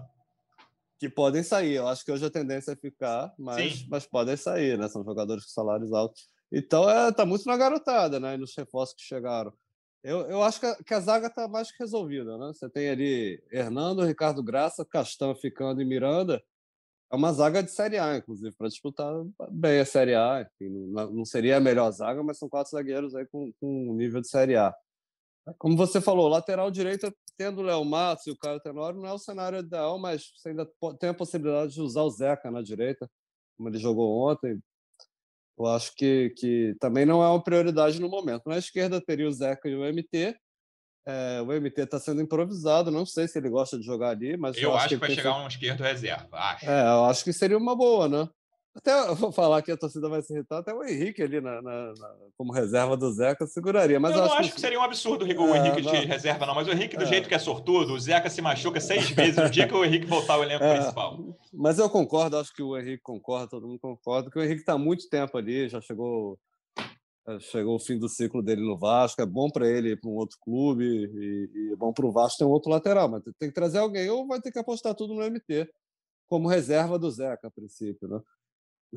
Que 1.00 1.10
podem 1.10 1.44
sair. 1.44 1.76
Eu 1.76 1.88
acho 1.88 2.06
que 2.06 2.12
hoje 2.12 2.26
a 2.26 2.30
tendência 2.30 2.72
é 2.72 2.76
ficar, 2.76 3.34
mas, 3.38 3.86
mas 3.88 4.06
podem 4.06 4.38
sair, 4.38 4.78
né? 4.78 4.88
São 4.88 5.04
jogadores 5.04 5.44
com 5.46 5.52
salários 5.52 5.92
altos. 5.92 6.30
Então, 6.52 6.90
é, 6.90 7.12
tá 7.12 7.26
muito 7.26 7.46
na 7.46 7.58
garotada, 7.58 8.20
né? 8.20 8.36
E 8.36 8.38
nos 8.38 8.56
reforços 8.56 8.96
que 8.96 9.04
chegaram. 9.04 9.54
Eu, 10.04 10.22
eu 10.30 10.44
acho 10.44 10.60
que 10.60 10.66
a, 10.68 10.76
que 10.76 10.94
a 10.94 11.00
zaga 11.00 11.30
tá 11.30 11.48
mais 11.48 11.72
que 11.72 11.80
resolvida, 11.80 12.38
né? 12.38 12.48
Você 12.54 12.70
tem 12.70 12.90
ali 12.90 13.44
Hernando, 13.52 14.06
Ricardo 14.06 14.44
Graça, 14.44 14.86
Castan 14.86 15.34
ficando 15.34 15.82
e 15.82 15.86
Miranda. 15.86 16.42
É 17.12 17.16
uma 17.16 17.34
zaga 17.34 17.64
de 17.64 17.72
Série 17.72 17.98
A, 17.98 18.16
inclusive, 18.16 18.56
para 18.56 18.68
disputar 18.68 19.12
bem 19.50 19.80
a 19.80 19.86
Série 19.86 20.16
A. 20.16 20.42
Enfim, 20.42 20.70
não, 20.92 21.12
não, 21.12 21.26
seria 21.26 21.58
a 21.58 21.60
melhor 21.60 21.90
zaga, 21.92 22.24
mas 22.24 22.38
são 22.38 22.48
quatro 22.48 22.72
zagueiros 22.72 23.16
aí 23.16 23.26
com, 23.26 23.52
com 23.60 23.96
nível 23.96 24.22
de 24.22 24.28
Série 24.28 24.56
A. 24.56 24.76
Como 25.58 25.76
você 25.76 26.00
falou, 26.00 26.28
lateral 26.28 26.70
direito, 26.70 27.12
tendo 27.38 27.62
o 27.62 27.64
Léo 27.64 27.84
Matos 27.84 28.28
e 28.28 28.32
o 28.32 28.38
Caio 28.38 28.60
Tenório, 28.60 29.00
não 29.00 29.10
é 29.10 29.14
o 29.14 29.20
cenário 29.20 29.60
ideal, 29.60 29.98
mas 30.00 30.32
você 30.36 30.50
ainda 30.50 30.68
tem 31.00 31.10
a 31.10 31.14
possibilidade 31.14 31.74
de 31.74 31.82
usar 31.82 32.04
o 32.04 32.10
Zeca 32.10 32.50
na 32.52 32.62
direita, 32.62 33.10
como 33.58 33.70
ele 33.70 33.78
jogou 33.78 34.30
ontem. 34.30 34.60
Eu 35.58 35.68
acho 35.68 35.94
que, 35.96 36.32
que 36.38 36.76
também 36.80 37.06
não 37.06 37.24
é 37.24 37.30
uma 37.30 37.42
prioridade 37.42 38.00
no 38.00 38.10
momento. 38.10 38.48
Na 38.48 38.58
esquerda 38.58 39.00
teria 39.00 39.28
o 39.28 39.32
Zeca 39.32 39.70
e 39.70 39.76
o 39.76 39.86
MT, 39.86 40.36
É, 41.08 41.42
o 41.42 41.54
MT 41.54 41.82
está 41.82 42.00
sendo 42.00 42.22
improvisado, 42.22 42.90
não 42.90 43.06
sei 43.06 43.28
se 43.28 43.38
ele 43.38 43.50
gosta 43.50 43.78
de 43.78 43.86
jogar 43.86 44.10
ali, 44.10 44.36
mas. 44.36 44.58
Eu, 44.58 44.72
eu 44.72 44.76
acho, 44.76 44.90
que, 44.90 44.96
que 44.96 45.00
vai 45.00 45.12
chegar 45.12 45.38
um 45.38 45.48
esquerdo 45.48 45.82
reserva, 45.82 46.38
acho. 46.38 46.66
É, 46.66 46.82
eu 46.82 47.06
acho 47.06 47.24
que 47.24 47.32
seria 47.32 47.58
uma 47.58 47.76
boa, 47.76 48.10
né? 48.10 48.28
Até 48.76 48.92
eu 49.08 49.16
vou 49.16 49.32
falar 49.32 49.62
que 49.62 49.72
a 49.72 49.78
torcida 49.78 50.10
vai 50.10 50.22
se 50.22 50.34
irritar, 50.34 50.58
até 50.58 50.74
o 50.74 50.84
Henrique 50.84 51.24
ali 51.24 51.40
na, 51.40 51.62
na, 51.62 51.94
na 51.94 52.16
como 52.38 52.52
reserva 52.52 52.98
do 52.98 53.10
Zeca 53.14 53.48
seguraria. 53.48 54.00
Mas 54.02 54.12
eu, 54.12 54.18
eu 54.18 54.26
não 54.28 54.34
acho 54.34 54.50
que, 54.50 54.56
que 54.56 54.62
seria 54.62 54.78
um 54.78 54.84
absurdo 54.84 55.26
o 55.26 55.56
é, 55.56 55.58
Henrique 55.58 55.82
de 55.82 56.06
reserva, 56.06 56.46
não. 56.46 56.54
Mas 56.54 56.68
o 56.68 56.72
Henrique, 56.72 56.98
do 56.98 57.04
é. 57.04 57.08
jeito 57.08 57.30
que 57.30 57.34
é 57.34 57.40
sortudo, 57.40 57.94
o 57.94 58.00
Zeca 58.00 58.30
se 58.30 58.42
machuca 58.42 58.82
seis 58.82 59.10
vezes 59.12 59.38
no 59.38 59.50
dia 59.50 59.66
que 59.66 59.74
o 59.74 59.86
Henrique 59.86 60.06
voltar 60.06 60.34
ao 60.34 60.44
elenco 60.44 60.66
é. 60.66 60.76
principal. 60.76 61.18
Mas 61.54 61.80
eu 61.80 61.90
concordo, 61.90 62.38
acho 62.38 62.54
que 62.54 62.62
o 62.62 62.78
Henrique 62.78 63.02
concorda, 63.02 63.48
todo 63.48 63.66
mundo 63.66 63.80
concorda, 63.80 64.30
que 64.30 64.38
o 64.38 64.44
Henrique 64.44 64.60
está 64.60 64.74
há 64.74 64.78
muito 64.78 65.08
tempo 65.08 65.38
ali, 65.38 65.70
já 65.70 65.80
chegou 65.80 66.38
é, 67.28 67.40
chegou 67.40 67.76
o 67.76 67.80
fim 67.80 67.98
do 67.98 68.10
ciclo 68.10 68.44
dele 68.44 68.62
no 68.62 68.78
Vasco, 68.78 69.22
é 69.22 69.26
bom 69.26 69.50
para 69.50 69.68
ele 69.68 69.92
ir 69.92 70.00
para 70.00 70.10
um 70.10 70.16
outro 70.16 70.38
clube 70.42 70.84
e, 70.84 71.50
e 71.54 71.74
é 71.74 71.76
bom 71.76 71.94
para 71.94 72.06
o 72.06 72.12
Vasco 72.12 72.40
ter 72.40 72.46
um 72.46 72.52
outro 72.52 72.70
lateral, 72.70 73.10
mas 73.10 73.24
tem 73.40 73.50
que 73.50 73.56
trazer 73.56 73.80
alguém 73.80 74.10
ou 74.10 74.28
vai 74.28 74.42
ter 74.42 74.52
que 74.52 74.60
apostar 74.60 74.94
tudo 74.94 75.14
no 75.14 75.24
MT 75.24 75.68
como 76.28 76.48
reserva 76.48 77.00
do 77.00 77.10
Zeca 77.10 77.48
a 77.48 77.52
princípio, 77.52 78.08
né? 78.08 78.20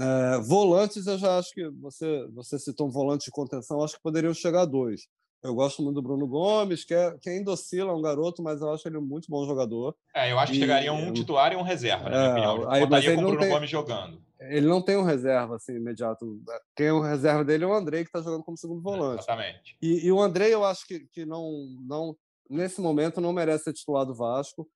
É, 0.00 0.38
volantes, 0.40 1.06
eu 1.06 1.18
já 1.18 1.38
acho 1.38 1.52
que 1.52 1.68
você, 1.70 2.26
você 2.32 2.58
citou 2.58 2.86
um 2.86 2.90
volante 2.90 3.24
de 3.24 3.30
contenção, 3.30 3.82
acho 3.82 3.94
que 3.94 4.02
poderiam 4.02 4.32
chegar 4.32 4.64
dois. 4.64 5.08
Eu 5.42 5.54
gosto 5.54 5.82
muito 5.82 5.96
do 5.96 6.02
Bruno 6.02 6.26
Gomes, 6.26 6.84
que, 6.84 6.92
é, 6.92 7.16
que 7.20 7.30
ainda 7.30 7.52
oscila, 7.52 7.92
é 7.92 7.94
um 7.94 8.02
garoto, 8.02 8.42
mas 8.42 8.60
eu 8.60 8.72
acho 8.72 8.88
ele 8.88 8.98
um 8.98 9.02
muito 9.02 9.30
bom 9.30 9.46
jogador. 9.46 9.94
É, 10.14 10.32
eu 10.32 10.38
acho 10.38 10.52
que 10.52 10.58
chegaria 10.58 10.92
um 10.92 11.12
titular 11.12 11.52
e 11.52 11.56
um 11.56 11.62
reserva, 11.62 12.10
na 12.10 12.16
é, 12.16 12.34
minha 12.34 12.52
opinião. 12.52 12.70
Aí, 12.70 12.86
mas 12.88 13.04
ele 13.04 13.14
com 13.14 13.22
o 13.22 13.24
Bruno 13.26 13.40
tem, 13.40 13.48
Gomes 13.48 13.70
jogando. 13.70 14.20
Ele 14.40 14.66
não 14.66 14.82
tem 14.82 14.96
um 14.96 15.04
reserva 15.04 15.56
assim, 15.56 15.76
imediato. 15.76 16.40
Quem 16.76 16.86
é 16.86 16.92
o 16.92 17.00
reserva 17.00 17.44
dele 17.44 17.64
é 17.64 17.66
o 17.66 17.72
Andrei, 17.72 18.02
que 18.02 18.08
está 18.08 18.20
jogando 18.20 18.42
como 18.42 18.58
segundo 18.58 18.82
volante. 18.82 19.22
exatamente. 19.22 19.76
E, 19.80 20.06
e, 20.06 20.12
o 20.12 20.20
Andrei, 20.20 20.52
eu 20.52 20.64
acho 20.64 20.86
que, 20.86 21.06
que 21.12 21.24
não, 21.24 21.52
não, 21.86 22.16
nesse 22.50 22.80
momento, 22.80 23.20
não 23.20 23.32
merece 23.32 23.64
ser 23.64 23.74
titular 23.74 24.04
do 24.04 24.14
Vasco. 24.14 24.68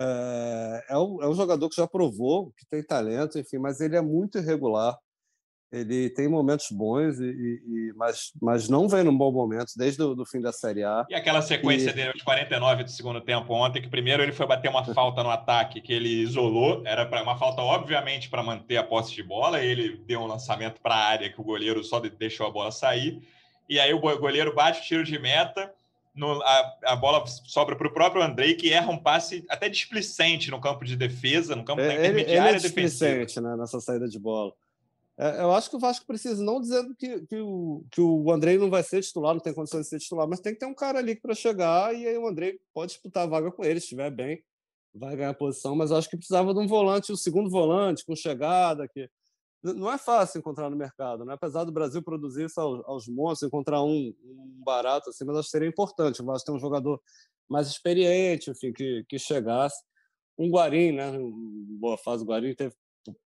É, 0.00 0.84
é, 0.88 0.98
um, 0.98 1.22
é 1.22 1.28
um 1.28 1.34
jogador 1.34 1.68
que 1.68 1.76
já 1.76 1.86
provou 1.86 2.52
que 2.56 2.64
tem 2.70 2.82
talento, 2.82 3.38
enfim, 3.38 3.58
mas 3.58 3.80
ele 3.80 3.96
é 3.96 4.00
muito 4.00 4.38
irregular. 4.38 4.96
Ele 5.72 6.10
tem 6.10 6.26
momentos 6.26 6.66
bons, 6.72 7.20
e, 7.20 7.24
e 7.24 7.92
mas, 7.94 8.32
mas 8.42 8.68
não 8.68 8.88
vem 8.88 9.04
num 9.04 9.16
bom 9.16 9.30
momento 9.30 9.72
desde 9.76 10.02
o 10.02 10.16
do 10.16 10.26
fim 10.26 10.40
da 10.40 10.52
Série 10.52 10.82
A. 10.82 11.06
E 11.08 11.14
aquela 11.14 11.40
sequência 11.40 11.90
e... 11.90 11.92
dele 11.92 12.12
de 12.12 12.24
49 12.24 12.82
do 12.82 12.90
segundo 12.90 13.20
tempo 13.20 13.52
ontem, 13.52 13.80
que 13.80 13.88
primeiro 13.88 14.20
ele 14.20 14.32
foi 14.32 14.46
bater 14.46 14.68
uma 14.68 14.84
falta 14.84 15.22
no 15.22 15.30
ataque 15.30 15.80
que 15.80 15.92
ele 15.92 16.08
isolou, 16.08 16.82
era 16.84 17.06
para 17.06 17.22
uma 17.22 17.38
falta 17.38 17.62
obviamente 17.62 18.28
para 18.28 18.42
manter 18.42 18.78
a 18.78 18.82
posse 18.82 19.14
de 19.14 19.22
bola, 19.22 19.62
ele 19.62 19.96
deu 19.98 20.20
um 20.20 20.26
lançamento 20.26 20.80
para 20.80 20.96
a 20.96 21.04
área 21.04 21.30
que 21.30 21.40
o 21.40 21.44
goleiro 21.44 21.84
só 21.84 22.00
deixou 22.00 22.48
a 22.48 22.50
bola 22.50 22.72
sair, 22.72 23.22
e 23.68 23.78
aí 23.78 23.94
o 23.94 24.00
goleiro 24.00 24.52
bate 24.52 24.80
o 24.80 24.84
tiro 24.84 25.04
de 25.04 25.20
meta, 25.20 25.72
no, 26.20 26.42
a, 26.42 26.78
a, 26.84 26.96
bola 26.96 27.26
sobra 27.26 27.74
para 27.74 27.88
o 27.88 27.92
próprio 27.92 28.22
Andrei, 28.22 28.54
que 28.54 28.70
erra 28.70 28.92
um 28.92 29.02
passe 29.02 29.42
até 29.48 29.70
displicente 29.70 30.50
no 30.50 30.60
campo 30.60 30.84
de 30.84 30.94
defesa, 30.94 31.56
no 31.56 31.64
campo 31.64 31.80
é, 31.80 31.88
da 31.88 31.94
intermediária 31.94 32.40
ele, 32.40 32.48
ele 32.48 32.56
é 32.58 32.60
defensiva. 32.60 33.40
Né, 33.40 33.56
nessa 33.56 33.80
saída 33.80 34.06
de 34.06 34.18
bola. 34.18 34.52
É, 35.18 35.40
eu 35.40 35.52
acho 35.52 35.70
que 35.70 35.76
o 35.76 35.80
Vasco 35.80 36.06
precisa, 36.06 36.44
não 36.44 36.60
dizendo 36.60 36.94
que, 36.94 37.20
que, 37.26 37.36
o, 37.36 37.84
que 37.90 38.00
o 38.00 38.30
Andrei 38.30 38.58
não 38.58 38.68
vai 38.68 38.82
ser 38.82 39.02
titular, 39.02 39.34
não 39.34 39.40
tem 39.40 39.54
condições 39.54 39.82
de 39.82 39.88
ser 39.88 39.98
titular, 39.98 40.28
mas 40.28 40.40
tem 40.40 40.52
que 40.52 40.60
ter 40.60 40.66
um 40.66 40.74
cara 40.74 40.98
ali 40.98 41.14
para 41.14 41.34
chegar 41.34 41.94
e 41.94 42.06
aí 42.06 42.18
o 42.18 42.28
Andrei 42.28 42.60
pode 42.72 42.92
disputar 42.92 43.24
a 43.24 43.26
vaga 43.26 43.50
com 43.50 43.64
ele, 43.64 43.80
se 43.80 43.86
estiver 43.86 44.10
bem, 44.10 44.42
vai 44.94 45.16
ganhar 45.16 45.34
posição, 45.34 45.74
mas 45.74 45.90
eu 45.90 45.96
acho 45.96 46.08
que 46.08 46.16
precisava 46.16 46.52
de 46.52 46.60
um 46.60 46.66
volante, 46.66 47.10
o 47.10 47.14
um 47.14 47.18
segundo 47.18 47.48
volante, 47.48 48.04
com 48.04 48.14
chegada, 48.14 48.86
que 48.86 49.08
não 49.62 49.92
é 49.92 49.98
fácil 49.98 50.38
encontrar 50.38 50.70
no 50.70 50.76
mercado, 50.76 51.24
né? 51.24 51.34
apesar 51.34 51.64
do 51.64 51.72
Brasil 51.72 52.02
produzir 52.02 52.46
isso 52.46 52.60
aos, 52.60 53.06
montes, 53.06 53.42
encontrar 53.42 53.82
um, 53.82 54.14
um, 54.24 54.62
barato 54.64 55.10
assim, 55.10 55.24
mas 55.24 55.36
acho 55.36 55.48
que 55.48 55.50
seria 55.50 55.68
importante. 55.68 56.22
O 56.22 56.24
Vasco 56.24 56.46
ter 56.46 56.56
um 56.56 56.60
jogador 56.60 57.00
mais 57.48 57.68
experiente, 57.68 58.50
enfim, 58.50 58.72
que, 58.72 59.04
que 59.08 59.18
chegasse. 59.18 59.82
Um 60.38 60.50
Guarim, 60.50 60.92
né? 60.92 61.12
Boa 61.78 61.98
fase, 61.98 62.24
o 62.24 62.26
Guarim 62.26 62.54
teve 62.54 62.74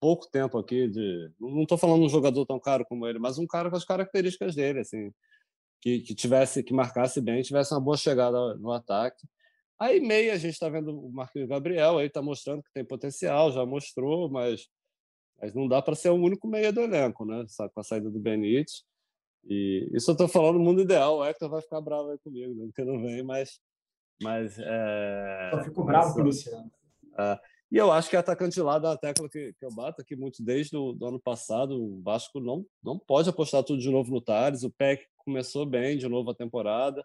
pouco 0.00 0.30
tempo 0.30 0.58
aqui 0.58 0.88
de. 0.88 1.30
Não 1.38 1.62
estou 1.62 1.76
falando 1.76 2.04
um 2.04 2.08
jogador 2.08 2.46
tão 2.46 2.58
caro 2.58 2.84
como 2.86 3.06
ele, 3.06 3.18
mas 3.18 3.38
um 3.38 3.46
cara 3.46 3.68
com 3.68 3.76
as 3.76 3.84
características 3.84 4.54
dele, 4.54 4.80
assim, 4.80 5.12
que, 5.80 6.00
que 6.00 6.14
tivesse, 6.14 6.62
que 6.62 6.72
marcasse 6.72 7.20
bem, 7.20 7.42
tivesse 7.42 7.74
uma 7.74 7.80
boa 7.80 7.96
chegada 7.96 8.54
no 8.56 8.72
ataque. 8.72 9.26
Aí 9.78 10.00
meia 10.00 10.34
a 10.34 10.38
gente 10.38 10.52
está 10.52 10.68
vendo 10.68 10.96
o 10.96 11.10
Marquinhos 11.12 11.48
Gabriel, 11.48 11.98
aí 11.98 12.06
está 12.06 12.22
mostrando 12.22 12.62
que 12.62 12.72
tem 12.72 12.84
potencial, 12.84 13.50
já 13.50 13.66
mostrou, 13.66 14.30
mas 14.30 14.68
mas 15.42 15.52
não 15.52 15.66
dá 15.66 15.82
para 15.82 15.96
ser 15.96 16.10
o 16.10 16.14
único 16.14 16.46
meia 16.46 16.72
do 16.72 16.80
elenco, 16.80 17.24
né? 17.24 17.44
Com 17.74 17.80
a 17.80 17.82
saída 17.82 18.08
do 18.08 18.20
Benítez. 18.20 18.84
E 19.44 19.90
isso 19.92 20.08
eu 20.10 20.12
estou 20.12 20.28
falando 20.28 20.58
no 20.58 20.64
mundo 20.64 20.82
ideal. 20.82 21.18
O 21.18 21.24
Hector 21.24 21.50
vai 21.50 21.60
ficar 21.60 21.80
bravo 21.80 22.10
aí 22.10 22.18
comigo, 22.18 22.54
né? 22.54 22.66
porque 22.66 22.84
não 22.84 23.02
vem, 23.02 23.24
mas. 23.24 23.58
mas 24.22 24.56
é... 24.60 25.50
Eu 25.52 25.64
fico 25.64 25.82
bravo 25.82 26.14
com 26.14 26.20
o 26.20 26.24
Luciano. 26.24 26.70
É, 27.18 27.38
e 27.72 27.76
eu 27.76 27.90
acho 27.90 28.08
que 28.08 28.14
é 28.14 28.18
atacante 28.20 28.54
de 28.54 28.62
lado 28.62 28.86
é 28.86 28.92
a 28.92 28.96
tecla 28.96 29.28
que, 29.28 29.52
que 29.54 29.64
eu 29.64 29.74
bato 29.74 30.00
aqui 30.00 30.14
muito 30.14 30.44
desde 30.44 30.76
o 30.76 30.92
do 30.92 31.06
ano 31.06 31.18
passado. 31.18 31.74
O 31.74 32.00
Vasco 32.02 32.38
não, 32.38 32.64
não 32.82 32.96
pode 32.96 33.28
apostar 33.28 33.64
tudo 33.64 33.80
de 33.80 33.90
novo 33.90 34.12
no 34.12 34.20
Tales. 34.20 34.62
O 34.62 34.70
PEC 34.70 35.04
começou 35.16 35.66
bem 35.66 35.98
de 35.98 36.08
novo 36.08 36.30
a 36.30 36.34
temporada, 36.34 37.04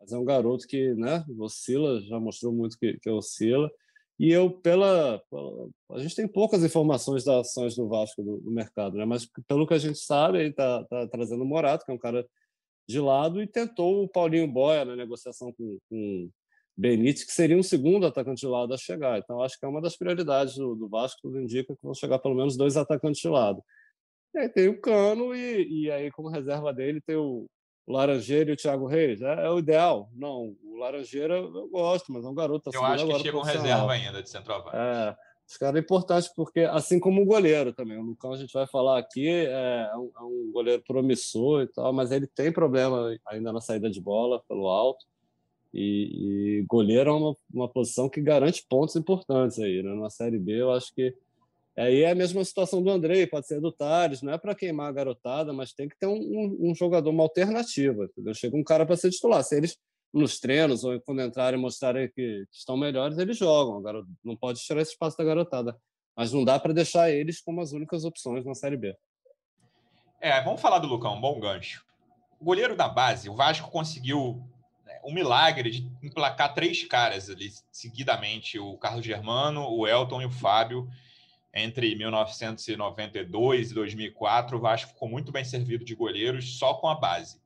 mas 0.00 0.10
é 0.10 0.18
um 0.18 0.24
garoto 0.24 0.66
que 0.66 0.94
né, 0.94 1.24
oscila, 1.38 2.00
já 2.00 2.18
mostrou 2.18 2.52
muito 2.52 2.76
que, 2.76 2.98
que 2.98 3.08
oscila. 3.08 3.70
E 4.18 4.32
eu, 4.32 4.50
pela, 4.50 5.22
pela, 5.30 5.68
A 5.92 5.98
gente 5.98 6.16
tem 6.16 6.26
poucas 6.26 6.64
informações 6.64 7.24
das 7.24 7.48
ações 7.48 7.76
do 7.76 7.88
Vasco 7.88 8.22
do, 8.22 8.38
do 8.40 8.50
mercado, 8.50 8.96
né? 8.96 9.04
mas 9.04 9.28
pelo 9.46 9.66
que 9.66 9.74
a 9.74 9.78
gente 9.78 9.98
sabe, 9.98 10.38
ele 10.38 10.50
está 10.50 10.84
tá 10.84 11.06
trazendo 11.06 11.42
o 11.44 11.46
Morato, 11.46 11.84
que 11.84 11.92
é 11.92 11.94
um 11.94 11.98
cara 11.98 12.26
de 12.88 13.00
lado, 13.00 13.40
e 13.40 13.46
tentou 13.46 14.02
o 14.02 14.08
Paulinho 14.08 14.48
Boia 14.48 14.84
na 14.84 14.96
negociação 14.96 15.52
com, 15.52 15.78
com 15.88 16.30
Benítez, 16.76 17.24
que 17.24 17.32
seria 17.32 17.56
um 17.56 17.62
segundo 17.62 18.06
atacante 18.06 18.40
de 18.40 18.46
lado 18.46 18.74
a 18.74 18.78
chegar. 18.78 19.18
Então, 19.18 19.42
acho 19.42 19.58
que 19.58 19.64
é 19.64 19.68
uma 19.68 19.80
das 19.80 19.96
prioridades 19.96 20.56
do, 20.56 20.74
do 20.74 20.88
Vasco, 20.88 21.20
tudo 21.22 21.40
indica 21.40 21.74
que 21.74 21.82
vão 21.82 21.94
chegar 21.94 22.18
pelo 22.18 22.34
menos 22.34 22.56
dois 22.56 22.76
atacantes 22.76 23.20
de 23.20 23.28
lado. 23.28 23.62
E 24.34 24.38
aí 24.38 24.48
tem 24.48 24.68
o 24.68 24.80
Cano, 24.80 25.34
e, 25.34 25.84
e 25.84 25.90
aí, 25.90 26.10
como 26.10 26.28
reserva 26.28 26.72
dele, 26.72 27.00
tem 27.00 27.16
o, 27.16 27.44
o 27.44 27.48
Laranjeira 27.92 28.50
e 28.50 28.54
o 28.54 28.56
Thiago 28.56 28.86
Reis? 28.86 29.22
É, 29.22 29.46
é, 29.46 29.50
o 29.50 29.58
ideal? 29.58 30.10
Não, 30.14 30.54
o 30.62 30.76
Laranjeira 30.78 31.36
eu 31.36 31.68
gosto, 31.68 32.12
mas 32.12 32.24
é 32.24 32.28
um 32.28 32.34
garoto. 32.34 32.70
Eu 32.72 32.84
acho 32.84 33.06
que 33.06 33.18
chega 33.20 33.38
um 33.38 33.42
reserva 33.42 33.92
ainda 33.92 34.22
de 34.22 34.28
centroavante. 34.28 34.76
É, 34.76 35.16
esse 35.48 35.58
cara 35.58 35.78
é 35.78 35.80
importante 35.80 36.30
porque, 36.36 36.60
assim 36.60 37.00
como 37.00 37.22
o 37.22 37.24
goleiro 37.24 37.72
também, 37.72 37.96
o 37.96 38.02
Lucão 38.02 38.32
a 38.32 38.36
gente 38.36 38.52
vai 38.52 38.66
falar 38.66 38.98
aqui, 38.98 39.26
é, 39.26 39.88
é 39.90 39.96
um, 39.96 40.10
é 40.14 40.22
um 40.22 40.50
goleiro 40.52 40.82
promissor 40.86 41.62
e 41.62 41.66
tal, 41.68 41.92
mas 41.92 42.12
ele 42.12 42.26
tem 42.26 42.52
problema 42.52 43.16
ainda 43.26 43.52
na 43.52 43.60
saída 43.60 43.88
de 43.88 44.00
bola 44.00 44.42
pelo 44.46 44.68
alto. 44.68 45.06
E, 45.72 46.60
e 46.60 46.64
goleiro 46.66 47.10
é 47.10 47.12
uma, 47.12 47.36
uma 47.52 47.68
posição 47.68 48.08
que 48.08 48.20
garante 48.20 48.66
pontos 48.68 48.96
importantes 48.96 49.58
aí, 49.58 49.82
né? 49.82 49.94
Na 49.94 50.10
Série 50.10 50.38
B, 50.38 50.60
eu 50.60 50.72
acho 50.72 50.94
que 50.94 51.14
Aí 51.78 52.02
é 52.02 52.10
a 52.10 52.14
mesma 52.14 52.44
situação 52.44 52.82
do 52.82 52.90
Andrei, 52.90 53.24
pode 53.24 53.46
ser 53.46 53.60
do 53.60 53.70
Tales, 53.70 54.20
não 54.20 54.32
é 54.32 54.38
para 54.38 54.54
queimar 54.54 54.88
a 54.88 54.92
garotada, 54.92 55.52
mas 55.52 55.72
tem 55.72 55.88
que 55.88 55.96
ter 55.96 56.06
um, 56.06 56.16
um, 56.16 56.70
um 56.70 56.74
jogador, 56.74 57.10
uma 57.10 57.22
alternativa. 57.22 58.04
Entendeu? 58.06 58.34
Chega 58.34 58.56
um 58.56 58.64
cara 58.64 58.84
para 58.84 58.96
ser 58.96 59.10
titular. 59.10 59.44
Se 59.44 59.56
eles, 59.56 59.78
nos 60.12 60.40
treinos 60.40 60.82
ou 60.82 61.00
quando 61.00 61.22
entrarem 61.22 61.60
mostrarem 61.60 62.10
que 62.10 62.44
estão 62.50 62.76
melhores, 62.76 63.16
eles 63.18 63.36
jogam. 63.36 63.78
Agora, 63.78 64.02
não 64.24 64.36
pode 64.36 64.58
tirar 64.60 64.80
esse 64.80 64.90
espaço 64.90 65.16
da 65.16 65.22
garotada. 65.22 65.76
Mas 66.16 66.32
não 66.32 66.44
dá 66.44 66.58
para 66.58 66.74
deixar 66.74 67.12
eles 67.12 67.40
como 67.40 67.60
as 67.60 67.70
únicas 67.70 68.04
opções 68.04 68.44
na 68.44 68.54
Série 68.54 68.76
B. 68.76 68.96
É, 70.20 70.42
vamos 70.42 70.60
falar 70.60 70.80
do 70.80 70.88
Lucão, 70.88 71.14
um 71.14 71.20
bom 71.20 71.38
gancho. 71.38 71.84
O 72.40 72.44
goleiro 72.44 72.74
da 72.74 72.88
base, 72.88 73.30
o 73.30 73.36
Vasco 73.36 73.70
conseguiu 73.70 74.42
né, 74.84 74.98
o 75.04 75.12
milagre 75.12 75.70
de 75.70 75.92
emplacar 76.02 76.54
três 76.54 76.84
caras 76.84 77.30
ali 77.30 77.50
seguidamente: 77.70 78.58
o 78.58 78.76
Carlos 78.78 79.04
Germano, 79.04 79.68
o 79.70 79.86
Elton 79.86 80.22
e 80.22 80.26
o 80.26 80.30
Fábio 80.30 80.88
entre 81.52 81.94
1992 81.94 83.70
e 83.70 83.74
2004, 83.74 84.56
o 84.56 84.60
Vasco 84.60 84.90
ficou 84.90 85.08
muito 85.08 85.32
bem 85.32 85.44
servido 85.44 85.84
de 85.84 85.94
goleiros 85.94 86.58
só 86.58 86.74
com 86.74 86.88
a 86.88 86.94
base. 86.94 87.40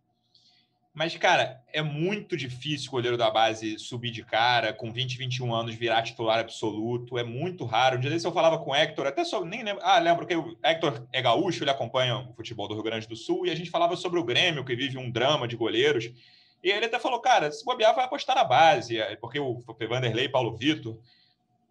Mas, 0.94 1.16
cara, 1.16 1.58
é 1.72 1.80
muito 1.80 2.36
difícil 2.36 2.88
o 2.88 2.92
goleiro 2.92 3.16
da 3.16 3.30
base 3.30 3.78
subir 3.78 4.10
de 4.10 4.22
cara, 4.22 4.74
com 4.74 4.92
20, 4.92 5.16
21 5.16 5.54
anos, 5.54 5.74
virar 5.74 6.02
titular 6.02 6.38
absoluto. 6.38 7.16
É 7.16 7.24
muito 7.24 7.64
raro. 7.64 7.96
Um 7.96 8.00
dia 8.00 8.10
desse 8.10 8.26
eu 8.26 8.32
falava 8.32 8.58
com 8.58 8.72
o 8.72 8.74
Hector, 8.74 9.06
até 9.06 9.24
só 9.24 9.42
nem 9.42 9.62
lembro. 9.62 9.82
Ah, 9.82 9.98
lembro 9.98 10.26
que 10.26 10.36
o 10.36 10.54
Hector 10.62 11.08
é 11.10 11.22
gaúcho, 11.22 11.64
ele 11.64 11.70
acompanha 11.70 12.18
o 12.18 12.34
futebol 12.34 12.68
do 12.68 12.74
Rio 12.74 12.82
Grande 12.82 13.08
do 13.08 13.16
Sul, 13.16 13.46
e 13.46 13.50
a 13.50 13.54
gente 13.54 13.70
falava 13.70 13.96
sobre 13.96 14.20
o 14.20 14.24
Grêmio, 14.24 14.64
que 14.66 14.76
vive 14.76 14.98
um 14.98 15.10
drama 15.10 15.48
de 15.48 15.56
goleiros. 15.56 16.12
E 16.62 16.70
ele 16.70 16.84
até 16.84 16.98
falou, 16.98 17.20
cara, 17.20 17.50
se 17.50 17.64
bobear, 17.64 17.94
vai 17.94 18.04
apostar 18.04 18.36
na 18.36 18.44
base, 18.44 18.98
porque 19.18 19.40
o 19.40 19.64
Vanderlei 19.88 20.26
e 20.26 20.28
Paulo 20.28 20.54
Vitor 20.54 20.98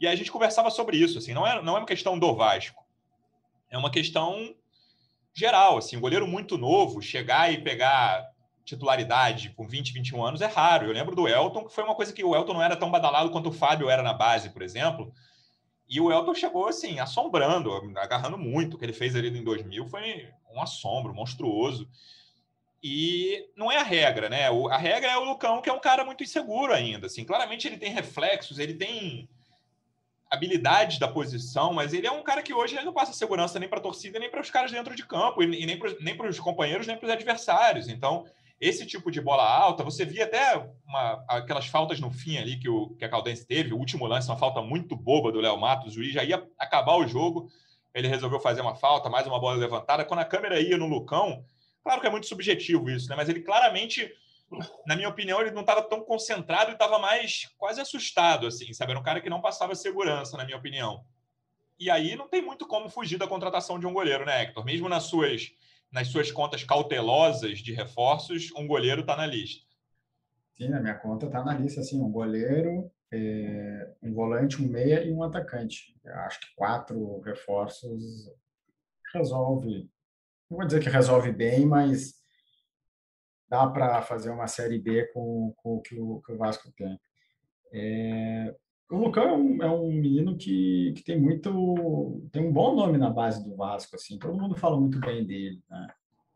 e 0.01 0.07
a 0.07 0.15
gente 0.15 0.31
conversava 0.31 0.69
sobre 0.69 0.97
isso, 0.97 1.19
assim, 1.19 1.33
não 1.33 1.45
é, 1.45 1.61
não 1.61 1.75
é 1.75 1.79
uma 1.79 1.85
questão 1.85 2.17
do 2.17 2.35
Vasco, 2.35 2.83
é 3.69 3.77
uma 3.77 3.91
questão 3.91 4.53
geral, 5.33 5.77
assim, 5.77 5.95
um 5.95 6.01
goleiro 6.01 6.27
muito 6.27 6.57
novo 6.57 7.01
chegar 7.01 7.53
e 7.53 7.61
pegar 7.61 8.29
titularidade 8.65 9.51
com 9.51 9.67
20, 9.67 9.93
21 9.93 10.25
anos 10.25 10.41
é 10.41 10.45
raro. 10.45 10.87
Eu 10.87 10.93
lembro 10.93 11.15
do 11.15 11.27
Elton, 11.27 11.65
que 11.65 11.73
foi 11.73 11.83
uma 11.83 11.95
coisa 11.95 12.13
que 12.13 12.23
o 12.23 12.35
Elton 12.35 12.53
não 12.53 12.63
era 12.63 12.75
tão 12.75 12.91
badalado 12.91 13.29
quanto 13.29 13.49
o 13.49 13.53
Fábio 13.53 13.89
era 13.89 14.03
na 14.03 14.13
base, 14.13 14.49
por 14.49 14.61
exemplo. 14.61 15.13
E 15.87 15.99
o 15.99 16.11
Elton 16.11 16.33
chegou 16.33 16.67
assim, 16.67 16.99
assombrando, 16.99 17.71
agarrando 17.97 18.37
muito. 18.37 18.75
O 18.75 18.77
que 18.77 18.85
ele 18.85 18.93
fez 18.93 19.15
ali 19.15 19.27
em 19.27 19.43
2000 19.43 19.87
foi 19.87 20.29
um 20.53 20.61
assombro 20.61 21.13
monstruoso. 21.13 21.89
E 22.83 23.49
não 23.55 23.71
é 23.71 23.77
a 23.77 23.83
regra, 23.83 24.29
né? 24.29 24.47
A 24.47 24.77
regra 24.77 25.11
é 25.11 25.17
o 25.17 25.25
Lucão, 25.25 25.61
que 25.61 25.69
é 25.69 25.73
um 25.73 25.79
cara 25.79 26.05
muito 26.05 26.23
inseguro 26.23 26.73
ainda. 26.73 27.07
Assim. 27.07 27.25
Claramente 27.25 27.67
ele 27.67 27.77
tem 27.77 27.91
reflexos, 27.91 28.57
ele 28.57 28.73
tem 28.73 29.29
habilidades 30.31 30.97
da 30.97 31.09
posição, 31.09 31.73
mas 31.73 31.93
ele 31.93 32.07
é 32.07 32.11
um 32.11 32.23
cara 32.23 32.41
que 32.41 32.53
hoje 32.53 32.75
ele 32.75 32.85
não 32.85 32.93
passa 32.93 33.11
segurança 33.11 33.59
nem 33.59 33.67
para 33.67 33.79
a 33.79 33.81
torcida, 33.81 34.17
nem 34.17 34.31
para 34.31 34.39
os 34.39 34.49
caras 34.49 34.71
dentro 34.71 34.95
de 34.95 35.05
campo, 35.05 35.43
e 35.43 35.65
nem 35.65 36.15
para 36.15 36.29
os 36.29 36.39
companheiros, 36.39 36.87
nem 36.87 36.95
para 36.95 37.05
os 37.05 37.11
adversários. 37.11 37.89
Então, 37.89 38.25
esse 38.61 38.85
tipo 38.85 39.11
de 39.11 39.19
bola 39.19 39.43
alta, 39.43 39.83
você 39.83 40.05
via 40.05 40.23
até 40.23 40.55
uma, 40.87 41.25
aquelas 41.27 41.65
faltas 41.65 41.99
no 41.99 42.11
fim 42.11 42.37
ali 42.37 42.57
que, 42.57 42.69
o, 42.69 42.91
que 42.91 43.03
a 43.03 43.09
Caldense 43.09 43.45
teve, 43.45 43.73
o 43.73 43.77
último 43.77 44.05
lance, 44.05 44.29
uma 44.29 44.37
falta 44.37 44.61
muito 44.61 44.95
boba 44.95 45.31
do 45.31 45.41
Léo 45.41 45.59
Matos, 45.59 45.87
o 45.87 45.95
juiz 45.95 46.13
já 46.13 46.23
ia 46.23 46.47
acabar 46.57 46.95
o 46.95 47.07
jogo, 47.07 47.49
ele 47.93 48.07
resolveu 48.07 48.39
fazer 48.39 48.61
uma 48.61 48.75
falta, 48.75 49.09
mais 49.09 49.27
uma 49.27 49.39
bola 49.39 49.57
levantada. 49.57 50.05
Quando 50.05 50.19
a 50.21 50.25
câmera 50.25 50.61
ia 50.61 50.77
no 50.77 50.85
Lucão, 50.85 51.43
claro 51.83 51.99
que 51.99 52.07
é 52.07 52.09
muito 52.09 52.27
subjetivo 52.27 52.89
isso, 52.89 53.09
né? 53.09 53.15
mas 53.15 53.27
ele 53.27 53.41
claramente, 53.41 54.09
na 54.85 54.95
minha 54.95 55.09
opinião, 55.09 55.39
ele 55.39 55.51
não 55.51 55.61
estava 55.61 55.81
tão 55.81 56.03
concentrado 56.03 56.71
e 56.71 56.73
estava 56.73 56.99
mais 56.99 57.49
quase 57.57 57.79
assustado, 57.79 58.47
assim, 58.47 58.73
sabe? 58.73 58.91
Era 58.91 58.99
um 58.99 59.03
cara 59.03 59.21
que 59.21 59.29
não 59.29 59.41
passava 59.41 59.75
segurança, 59.75 60.37
na 60.37 60.45
minha 60.45 60.57
opinião. 60.57 61.05
E 61.79 61.89
aí 61.89 62.15
não 62.15 62.27
tem 62.27 62.41
muito 62.41 62.67
como 62.67 62.89
fugir 62.89 63.17
da 63.17 63.27
contratação 63.27 63.79
de 63.79 63.87
um 63.87 63.93
goleiro, 63.93 64.25
né, 64.25 64.43
Hector? 64.43 64.63
Mesmo 64.63 64.87
nas 64.89 65.03
suas 65.03 65.51
nas 65.91 66.07
suas 66.07 66.31
contas 66.31 66.63
cautelosas 66.63 67.59
de 67.59 67.73
reforços, 67.73 68.49
um 68.55 68.65
goleiro 68.65 69.01
está 69.01 69.15
na 69.17 69.25
lista. 69.25 69.65
Sim, 70.53 70.69
na 70.69 70.79
minha 70.79 70.95
conta 70.95 71.25
está 71.25 71.43
na 71.43 71.53
lista, 71.53 71.81
assim, 71.81 72.01
um 72.01 72.09
goleiro, 72.09 72.89
é, 73.11 73.93
um 74.01 74.13
volante, 74.13 74.61
um 74.61 74.67
meia 74.67 75.03
e 75.03 75.11
um 75.11 75.21
atacante. 75.21 75.93
Eu 76.03 76.15
acho 76.19 76.39
que 76.39 76.55
quatro 76.55 77.19
reforços 77.21 78.31
resolve. 79.13 79.89
Não 80.49 80.57
vou 80.57 80.65
dizer 80.65 80.81
que 80.81 80.89
resolve 80.89 81.31
bem, 81.31 81.65
mas 81.65 82.20
dá 83.51 83.67
para 83.67 84.01
fazer 84.01 84.31
uma 84.31 84.47
série 84.47 84.79
B 84.79 85.07
com, 85.13 85.53
com 85.57 85.75
o, 85.75 85.81
que 85.81 85.99
o 85.99 86.21
que 86.21 86.31
o 86.31 86.37
Vasco 86.37 86.71
tem. 86.71 86.97
É, 87.73 88.55
o 88.89 88.95
Lucão 88.95 89.23
é 89.23 89.33
um, 89.33 89.63
é 89.63 89.69
um, 89.69 89.91
menino 89.91 90.37
que, 90.37 90.93
que 90.95 91.03
tem 91.03 91.19
muito 91.19 92.27
tem 92.31 92.47
um 92.47 92.51
bom 92.51 92.73
nome 92.75 92.97
na 92.97 93.09
base 93.09 93.43
do 93.43 93.55
Vasco 93.55 93.95
assim 93.95 94.17
todo 94.17 94.39
mundo 94.39 94.57
fala 94.57 94.79
muito 94.79 94.99
bem 94.99 95.25
dele 95.25 95.61
né? 95.69 95.87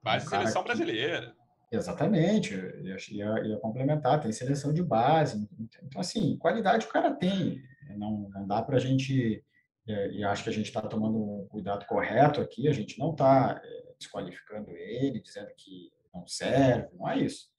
base 0.01 0.25
um 0.25 0.29
seleção 0.29 0.61
que, 0.61 0.67
brasileira 0.69 1.35
exatamente 1.69 2.53
ia, 2.53 2.97
ia, 3.11 3.47
ia, 3.47 3.57
complementar 3.57 4.21
tem 4.21 4.31
seleção 4.31 4.71
de 4.71 4.81
base 4.81 5.45
então 5.59 5.99
assim 5.99 6.37
qualidade 6.37 6.85
o 6.85 6.89
cara 6.89 7.13
tem 7.13 7.61
não, 7.97 8.29
não 8.29 8.47
dá 8.47 8.61
para 8.61 8.77
a 8.77 8.79
gente 8.79 9.43
é, 9.87 10.11
e 10.11 10.23
acho 10.23 10.43
que 10.45 10.49
a 10.49 10.53
gente 10.53 10.67
está 10.67 10.81
tomando 10.81 11.17
um 11.17 11.47
cuidado 11.49 11.85
correto 11.85 12.39
aqui 12.39 12.69
a 12.69 12.73
gente 12.73 12.97
não 12.97 13.11
está 13.11 13.61
é, 13.61 13.93
desqualificando 13.99 14.71
ele 14.71 15.19
dizendo 15.19 15.49
que 15.57 15.93
não 16.15 16.27
serve 16.27 16.87
não 16.97 17.09
é 17.09 17.19
isso 17.19 17.53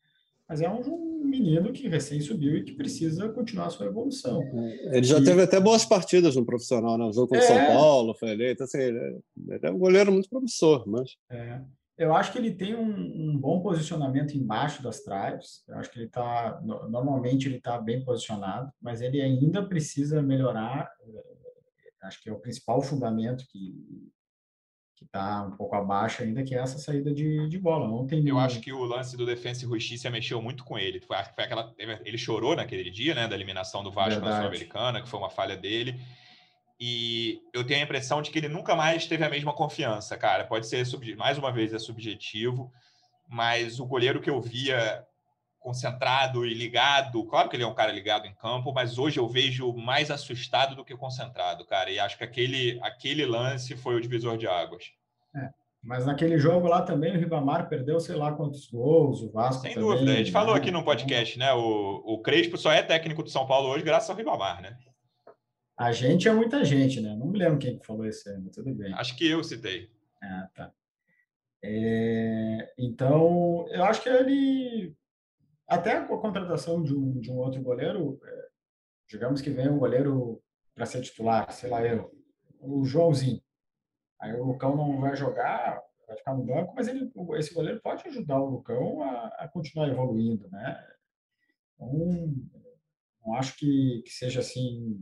mas 0.48 0.60
é 0.60 0.70
um 0.70 1.24
menino 1.24 1.72
que 1.72 1.88
recém 1.88 2.20
subiu 2.20 2.56
e 2.56 2.62
que 2.62 2.72
precisa 2.72 3.28
continuar 3.30 3.66
a 3.66 3.70
sua 3.70 3.86
evolução. 3.86 4.42
Ele 4.92 5.02
já 5.02 5.18
e... 5.18 5.24
teve 5.24 5.42
até 5.42 5.58
boas 5.58 5.84
partidas 5.84 6.36
no 6.36 6.46
profissional, 6.46 6.96
né? 6.96 7.04
O 7.04 7.12
jogo 7.12 7.28
com 7.28 7.34
o 7.34 7.38
é... 7.38 7.42
São 7.42 7.66
Paulo, 7.66 8.14
foi 8.14 8.30
eleito, 8.30 8.62
assim, 8.62 8.78
ele 8.78 9.24
é 9.62 9.70
um 9.70 9.78
goleiro 9.78 10.12
muito 10.12 10.28
promissor, 10.28 10.88
mas... 10.88 11.16
É. 11.30 11.60
Eu 11.98 12.14
acho 12.14 12.30
que 12.30 12.36
ele 12.36 12.52
tem 12.52 12.74
um, 12.74 12.90
um, 12.90 13.38
bom 13.38 13.62
posicionamento 13.62 14.36
embaixo 14.36 14.82
das 14.82 15.00
traves. 15.00 15.64
Eu 15.66 15.78
acho 15.78 15.90
que 15.90 15.98
ele 15.98 16.06
está, 16.06 16.60
normalmente 16.62 17.48
ele 17.48 17.56
está 17.56 17.80
bem 17.80 18.04
posicionado, 18.04 18.70
mas 18.82 19.00
ele 19.00 19.18
ainda 19.18 19.66
precisa 19.66 20.20
melhorar. 20.20 20.90
É, 21.08 22.06
acho 22.06 22.22
que 22.22 22.28
é 22.28 22.32
o 22.34 22.38
principal 22.38 22.82
fundamento 22.82 23.46
que 23.48 23.74
que 24.96 25.04
está 25.04 25.42
um 25.42 25.50
pouco 25.50 25.76
abaixo 25.76 26.22
ainda, 26.22 26.42
que 26.42 26.54
é 26.54 26.58
essa 26.58 26.78
saída 26.78 27.12
de, 27.12 27.46
de 27.48 27.58
bola. 27.58 27.86
Ontem 27.86 28.26
eu 28.26 28.38
acho 28.38 28.60
que 28.60 28.72
o 28.72 28.82
lance 28.82 29.14
do 29.14 29.26
Defensa 29.26 29.64
e 29.64 29.68
Justiça 29.68 30.08
mexeu 30.08 30.40
muito 30.40 30.64
com 30.64 30.78
ele. 30.78 31.00
Foi, 31.00 31.16
foi 31.34 31.44
aquela, 31.44 31.74
ele 31.78 32.16
chorou 32.16 32.56
naquele 32.56 32.90
dia, 32.90 33.14
né, 33.14 33.28
da 33.28 33.34
eliminação 33.34 33.84
do 33.84 33.90
Vasco 33.90 34.20
Verdade. 34.20 34.30
na 34.30 34.36
Sul-Americana, 34.38 35.02
que 35.02 35.08
foi 35.08 35.20
uma 35.20 35.28
falha 35.28 35.54
dele. 35.54 36.00
E 36.80 37.42
eu 37.52 37.64
tenho 37.64 37.80
a 37.80 37.84
impressão 37.84 38.22
de 38.22 38.30
que 38.30 38.38
ele 38.38 38.48
nunca 38.48 38.74
mais 38.74 39.06
teve 39.06 39.22
a 39.22 39.28
mesma 39.28 39.52
confiança, 39.52 40.16
cara. 40.16 40.44
Pode 40.44 40.66
ser, 40.66 40.84
mais 41.16 41.36
uma 41.36 41.52
vez, 41.52 41.74
é 41.74 41.78
subjetivo, 41.78 42.72
mas 43.28 43.78
o 43.78 43.86
goleiro 43.86 44.20
que 44.20 44.30
eu 44.30 44.40
via 44.40 45.04
concentrado 45.66 46.46
e 46.46 46.54
ligado, 46.54 47.26
claro 47.26 47.48
que 47.48 47.56
ele 47.56 47.64
é 47.64 47.66
um 47.66 47.74
cara 47.74 47.90
ligado 47.90 48.24
em 48.24 48.34
campo, 48.36 48.72
mas 48.72 48.98
hoje 48.98 49.18
eu 49.18 49.28
vejo 49.28 49.72
mais 49.72 50.12
assustado 50.12 50.76
do 50.76 50.84
que 50.84 50.96
concentrado, 50.96 51.66
cara. 51.66 51.90
E 51.90 51.98
acho 51.98 52.16
que 52.16 52.22
aquele, 52.22 52.78
aquele 52.80 53.26
lance 53.26 53.76
foi 53.76 53.96
o 53.96 54.00
divisor 54.00 54.38
de 54.38 54.46
águas. 54.46 54.92
É, 55.34 55.48
mas 55.82 56.06
naquele 56.06 56.38
jogo 56.38 56.68
lá 56.68 56.82
também 56.82 57.16
o 57.16 57.18
Ribamar 57.18 57.68
perdeu 57.68 57.98
sei 57.98 58.14
lá 58.14 58.32
quantos 58.32 58.70
gols, 58.70 59.22
o 59.22 59.32
Vasco 59.32 59.62
Sem 59.62 59.74
também, 59.74 59.88
dúvida, 59.88 60.12
a 60.12 60.14
gente 60.14 60.26
né? 60.26 60.32
falou 60.32 60.54
aqui 60.54 60.70
no 60.70 60.84
podcast, 60.84 61.36
né? 61.36 61.52
O, 61.52 62.00
o 62.14 62.22
Crespo 62.22 62.56
só 62.56 62.70
é 62.70 62.80
técnico 62.80 63.24
do 63.24 63.28
São 63.28 63.44
Paulo 63.44 63.68
hoje 63.68 63.82
graças 63.82 64.08
ao 64.08 64.14
Ribamar, 64.14 64.62
né? 64.62 64.78
A 65.76 65.90
gente 65.90 66.28
é 66.28 66.32
muita 66.32 66.64
gente, 66.64 67.00
né? 67.00 67.16
Não 67.16 67.26
me 67.26 67.36
lembro 67.36 67.58
quem 67.58 67.80
falou 67.82 68.06
isso 68.06 68.28
aí, 68.28 68.38
mas 68.38 68.54
tudo 68.54 68.72
bem. 68.72 68.94
Acho 68.94 69.16
que 69.16 69.28
eu 69.28 69.42
citei. 69.42 69.90
Ah, 70.22 70.48
tá. 70.54 70.72
É, 71.60 72.72
então, 72.78 73.66
eu 73.70 73.82
acho 73.82 74.00
que 74.00 74.08
ele 74.08 74.94
até 75.66 75.96
a 75.96 76.06
contratação 76.06 76.82
de 76.82 76.94
um, 76.94 77.18
de 77.20 77.30
um 77.30 77.36
outro 77.36 77.60
goleiro, 77.62 78.18
é, 78.22 78.48
digamos 79.08 79.40
que 79.40 79.50
vem 79.50 79.68
um 79.68 79.78
goleiro 79.78 80.42
para 80.74 80.86
ser 80.86 81.02
titular, 81.02 81.50
sei 81.52 81.70
lá 81.70 81.84
eu, 81.84 82.12
o 82.60 82.84
Joãozinho. 82.84 83.42
Aí 84.20 84.32
o 84.32 84.44
Lucão 84.44 84.76
não 84.76 85.00
vai 85.00 85.16
jogar, 85.16 85.82
vai 86.06 86.16
ficar 86.16 86.34
no 86.34 86.44
banco, 86.44 86.74
mas 86.74 86.88
ele, 86.88 87.10
esse 87.36 87.52
goleiro 87.52 87.80
pode 87.82 88.06
ajudar 88.08 88.40
o 88.40 88.50
Lucão 88.50 89.02
a, 89.02 89.26
a 89.38 89.48
continuar 89.48 89.88
evoluindo, 89.88 90.48
né? 90.50 90.86
Então, 91.74 92.34
não 93.24 93.34
acho 93.34 93.56
que, 93.56 94.02
que 94.02 94.10
seja 94.10 94.40
assim 94.40 94.98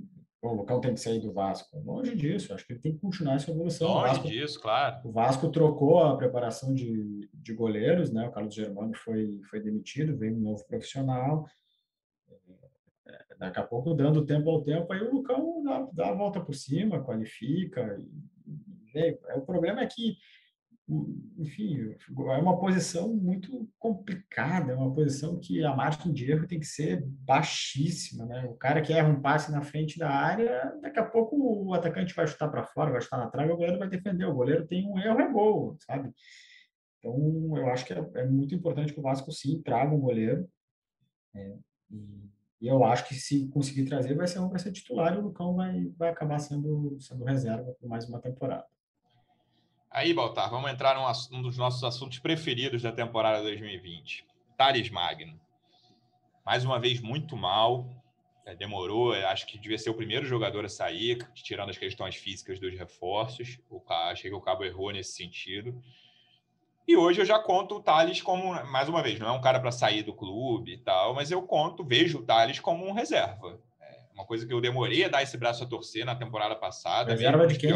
o 0.49 0.55
Lucão 0.55 0.81
tem 0.81 0.95
que 0.95 1.01
sair 1.01 1.21
do 1.21 1.33
Vasco. 1.33 1.79
Longe 1.85 2.15
disso, 2.15 2.53
acho 2.53 2.67
que 2.67 2.73
ele 2.73 2.81
tem 2.81 2.93
que 2.93 3.01
continuar 3.01 3.37
essa 3.37 3.51
evolução. 3.51 3.89
Longe 3.89 4.09
Vasco, 4.09 4.29
disso, 4.29 4.61
claro. 4.61 5.09
O 5.09 5.13
Vasco 5.13 5.51
trocou 5.51 6.03
a 6.03 6.17
preparação 6.17 6.75
de, 6.75 7.29
de 7.33 7.55
goleiros, 7.55 8.11
né? 8.13 8.29
O 8.29 8.33
Carlos 8.33 8.55
Germano 8.55 8.95
foi, 8.95 9.41
foi 9.51 9.61
demitido, 9.61 10.17
veio 10.17 10.37
um 10.37 10.41
novo 10.41 10.65
profissional. 10.67 11.47
É, 13.07 13.37
daqui 13.39 13.61
a 13.61 13.65
pouco, 13.65 13.95
dando 13.95 14.25
tempo 14.25 14.51
ao 14.51 14.63
tempo, 14.63 14.93
aí 14.93 15.01
o 15.01 15.13
Lucão 15.13 15.63
dá, 15.63 15.89
dá 15.93 16.09
a 16.11 16.15
volta 16.15 16.41
por 16.41 16.55
cima, 16.55 17.03
qualifica. 17.03 17.99
E, 18.95 18.99
e, 18.99 19.19
o 19.37 19.43
problema 19.43 19.83
é 19.83 19.87
que 19.87 20.17
enfim, 20.87 21.97
é 22.11 22.37
uma 22.37 22.59
posição 22.59 23.15
muito 23.15 23.67
complicada, 23.79 24.73
é 24.73 24.77
uma 24.77 24.93
posição 24.93 25.41
que 25.41 25.65
a 25.65 25.75
margem 25.75 26.13
de 26.13 26.31
erro 26.31 26.47
tem 26.47 26.61
que 26.61 26.67
ser 26.67 27.03
baixíssima, 27.07 28.27
né? 28.27 28.45
O 28.45 28.55
cara 28.55 28.83
que 28.83 28.93
erra 28.93 29.09
um 29.09 29.21
passe 29.21 29.51
na 29.51 29.63
frente 29.63 29.99
da 29.99 30.11
área, 30.11 30.77
daqui 30.83 30.99
a 30.99 31.05
pouco 31.05 31.37
o 31.37 31.73
atacante 31.73 32.15
vai 32.15 32.27
chutar 32.27 32.49
para 32.49 32.65
fora, 32.65 32.93
vai 32.93 33.01
chutar 33.01 33.17
na 33.17 33.31
trave, 33.31 33.53
o 33.53 33.57
goleiro 33.57 33.79
vai 33.79 33.89
defender. 33.89 34.27
O 34.27 34.35
goleiro 34.35 34.67
tem 34.67 34.87
um 34.87 34.99
erro, 34.99 35.21
é 35.21 35.33
gol, 35.33 35.77
sabe? 35.81 36.13
Então, 36.99 37.57
eu 37.57 37.69
acho 37.69 37.87
que 37.87 37.95
é, 37.95 38.11
é 38.17 38.27
muito 38.27 38.55
importante 38.55 38.93
que 38.93 39.01
o 39.01 39.03
Vasco 39.03 39.33
sim 39.33 39.63
traga 39.63 39.95
um 39.95 40.01
goleiro. 40.01 40.47
É, 41.35 41.57
e, 41.91 42.31
e, 42.61 42.69
eu 42.69 42.85
acho 42.85 43.09
que 43.09 43.15
se 43.15 43.49
conseguir 43.49 43.87
trazer, 43.87 44.15
vai 44.15 44.27
ser 44.27 44.39
um 44.39 44.51
vai 44.51 44.59
ser 44.59 44.71
titular 44.71 45.15
e 45.15 45.19
o 45.19 45.23
Lucão 45.23 45.55
vai, 45.55 45.87
vai 45.97 46.11
acabar 46.11 46.39
sendo, 46.39 46.99
sendo 47.01 47.25
reserva 47.25 47.75
por 47.81 47.89
mais 47.89 48.07
uma 48.07 48.21
temporada. 48.21 48.67
Aí, 49.95 50.13
Baltar, 50.13 50.51
vamos 50.51 50.69
entrar 50.73 50.97
num, 50.97 51.37
num 51.37 51.41
dos 51.41 51.57
nossos 51.57 51.85
assuntos 51.85 52.19
preferidos 52.19 52.83
da 52.83 52.91
temporada 52.91 53.41
2020. 53.45 54.27
Thales 54.57 54.91
Magno. 54.91 55.41
Mais 56.45 56.65
uma 56.65 56.81
vez, 56.81 57.01
muito 57.01 57.37
mal. 57.37 57.89
É, 58.45 58.57
demorou, 58.57 59.15
é, 59.15 59.25
acho 59.27 59.47
que 59.47 59.57
devia 59.57 59.79
ser 59.79 59.91
o 59.91 59.95
primeiro 59.95 60.27
jogador 60.27 60.65
a 60.65 60.69
sair, 60.69 61.19
tirando 61.33 61.71
as 61.71 61.79
questões 61.79 62.17
físicas 62.17 62.59
dos 62.59 62.77
reforços. 62.77 63.61
O, 63.71 63.81
achei 63.89 64.29
que 64.29 64.37
o 64.37 64.41
Cabo 64.41 64.65
errou 64.65 64.91
nesse 64.91 65.13
sentido. 65.13 65.81
E 66.89 66.97
hoje 66.97 67.21
eu 67.21 67.25
já 67.25 67.39
conto 67.39 67.77
o 67.77 67.81
Thales 67.81 68.21
como, 68.21 68.53
mais 68.65 68.89
uma 68.89 69.01
vez, 69.01 69.21
não 69.21 69.29
é 69.29 69.33
um 69.33 69.41
cara 69.41 69.61
para 69.61 69.71
sair 69.71 70.03
do 70.03 70.13
clube 70.13 70.73
e 70.73 70.79
tal, 70.79 71.15
mas 71.15 71.31
eu 71.31 71.41
conto, 71.43 71.85
vejo 71.85 72.19
o 72.19 72.23
Thales 72.27 72.59
como 72.59 72.85
um 72.85 72.93
reserva. 72.93 73.61
É 73.81 74.13
uma 74.13 74.27
coisa 74.27 74.45
que 74.45 74.53
eu 74.53 74.61
demorei 74.61 75.05
a 75.05 75.09
dar 75.09 75.23
esse 75.23 75.39
braço 75.39 75.63
a 75.63 75.69
torcer 75.69 76.05
na 76.05 76.17
temporada 76.17 76.57
passada. 76.57 77.13
Reserva 77.13 77.47
de 77.47 77.57
quem? 77.57 77.71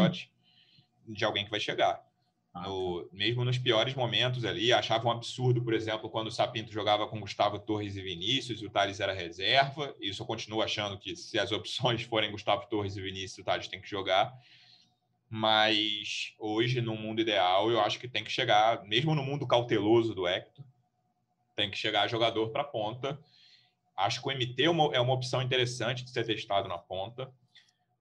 de 1.07 1.25
alguém 1.25 1.45
que 1.45 1.51
vai 1.51 1.61
chegar. 1.61 2.08
Ah, 2.53 2.67
no, 2.67 3.03
tá. 3.03 3.09
mesmo 3.15 3.45
nos 3.45 3.57
piores 3.57 3.93
momentos 3.93 4.43
ali, 4.43 4.73
achava 4.73 5.07
um 5.07 5.11
absurdo, 5.11 5.63
por 5.63 5.73
exemplo, 5.73 6.09
quando 6.09 6.27
o 6.27 6.31
Sapinto 6.31 6.71
jogava 6.71 7.07
com 7.07 7.19
Gustavo 7.19 7.59
Torres 7.59 7.95
e 7.95 8.01
Vinícius 8.01 8.61
e 8.61 8.65
o 8.65 8.69
Thales 8.69 8.99
era 8.99 9.13
reserva. 9.13 9.95
Isso 9.99 10.23
eu 10.23 10.27
continuo 10.27 10.61
achando 10.61 10.97
que 10.97 11.15
se 11.15 11.37
as 11.37 11.51
opções 11.51 12.01
forem 12.03 12.31
Gustavo 12.31 12.67
Torres 12.67 12.97
e 12.97 13.01
Vinícius, 13.01 13.39
o 13.39 13.43
Thales 13.43 13.67
tem 13.67 13.79
que 13.79 13.89
jogar. 13.89 14.33
Mas 15.29 16.33
hoje, 16.39 16.81
no 16.81 16.95
mundo 16.95 17.21
ideal, 17.21 17.69
eu 17.69 17.79
acho 17.81 17.99
que 17.99 18.07
tem 18.07 18.23
que 18.23 18.31
chegar, 18.31 18.83
mesmo 18.83 19.13
no 19.13 19.23
mundo 19.23 19.45
cauteloso 19.45 20.15
do 20.15 20.27
Hector, 20.27 20.65
tem 21.55 21.69
que 21.69 21.77
chegar 21.77 22.07
jogador 22.07 22.49
para 22.49 22.61
a 22.61 22.65
ponta. 22.65 23.19
Acho 23.95 24.21
que 24.21 24.27
o 24.27 24.31
MT 24.31 24.63
é 24.63 24.69
uma, 24.69 24.95
é 24.95 24.99
uma 24.99 25.13
opção 25.13 25.41
interessante 25.41 26.03
de 26.03 26.09
ser 26.09 26.25
testado 26.25 26.67
na 26.67 26.79
ponta 26.79 27.31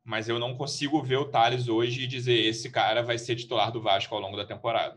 mas 0.09 0.27
eu 0.27 0.39
não 0.39 0.57
consigo 0.57 1.03
ver 1.03 1.19
o 1.19 1.27
Thales 1.27 1.69
hoje 1.69 2.05
e 2.05 2.07
dizer 2.07 2.47
esse 2.47 2.71
cara 2.71 3.03
vai 3.03 3.19
ser 3.19 3.37
titular 3.37 3.71
do 3.71 3.83
Vasco 3.83 4.15
ao 4.15 4.21
longo 4.23 4.39
da 4.39 4.47
temporada. 4.47 4.97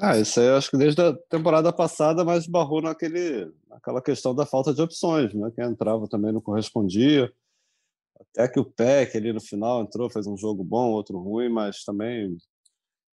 Ah, 0.00 0.16
isso 0.16 0.38
aí 0.38 0.46
eu 0.46 0.56
acho 0.56 0.70
que 0.70 0.76
desde 0.76 1.02
a 1.02 1.12
temporada 1.28 1.72
passada, 1.72 2.24
mas 2.24 2.46
barrou 2.46 2.80
naquele, 2.80 3.52
naquela 3.68 4.00
questão 4.00 4.36
da 4.36 4.46
falta 4.46 4.72
de 4.72 4.80
opções, 4.80 5.34
né? 5.34 5.50
Quem 5.52 5.64
entrava 5.64 6.06
também 6.06 6.32
não 6.32 6.40
correspondia. 6.40 7.32
Até 8.20 8.46
que 8.46 8.60
o 8.60 8.64
Peck 8.64 9.16
ali 9.16 9.32
no 9.32 9.40
final 9.40 9.82
entrou, 9.82 10.08
fez 10.08 10.28
um 10.28 10.36
jogo 10.36 10.62
bom, 10.62 10.92
outro 10.92 11.18
ruim, 11.18 11.48
mas 11.48 11.82
também. 11.82 12.36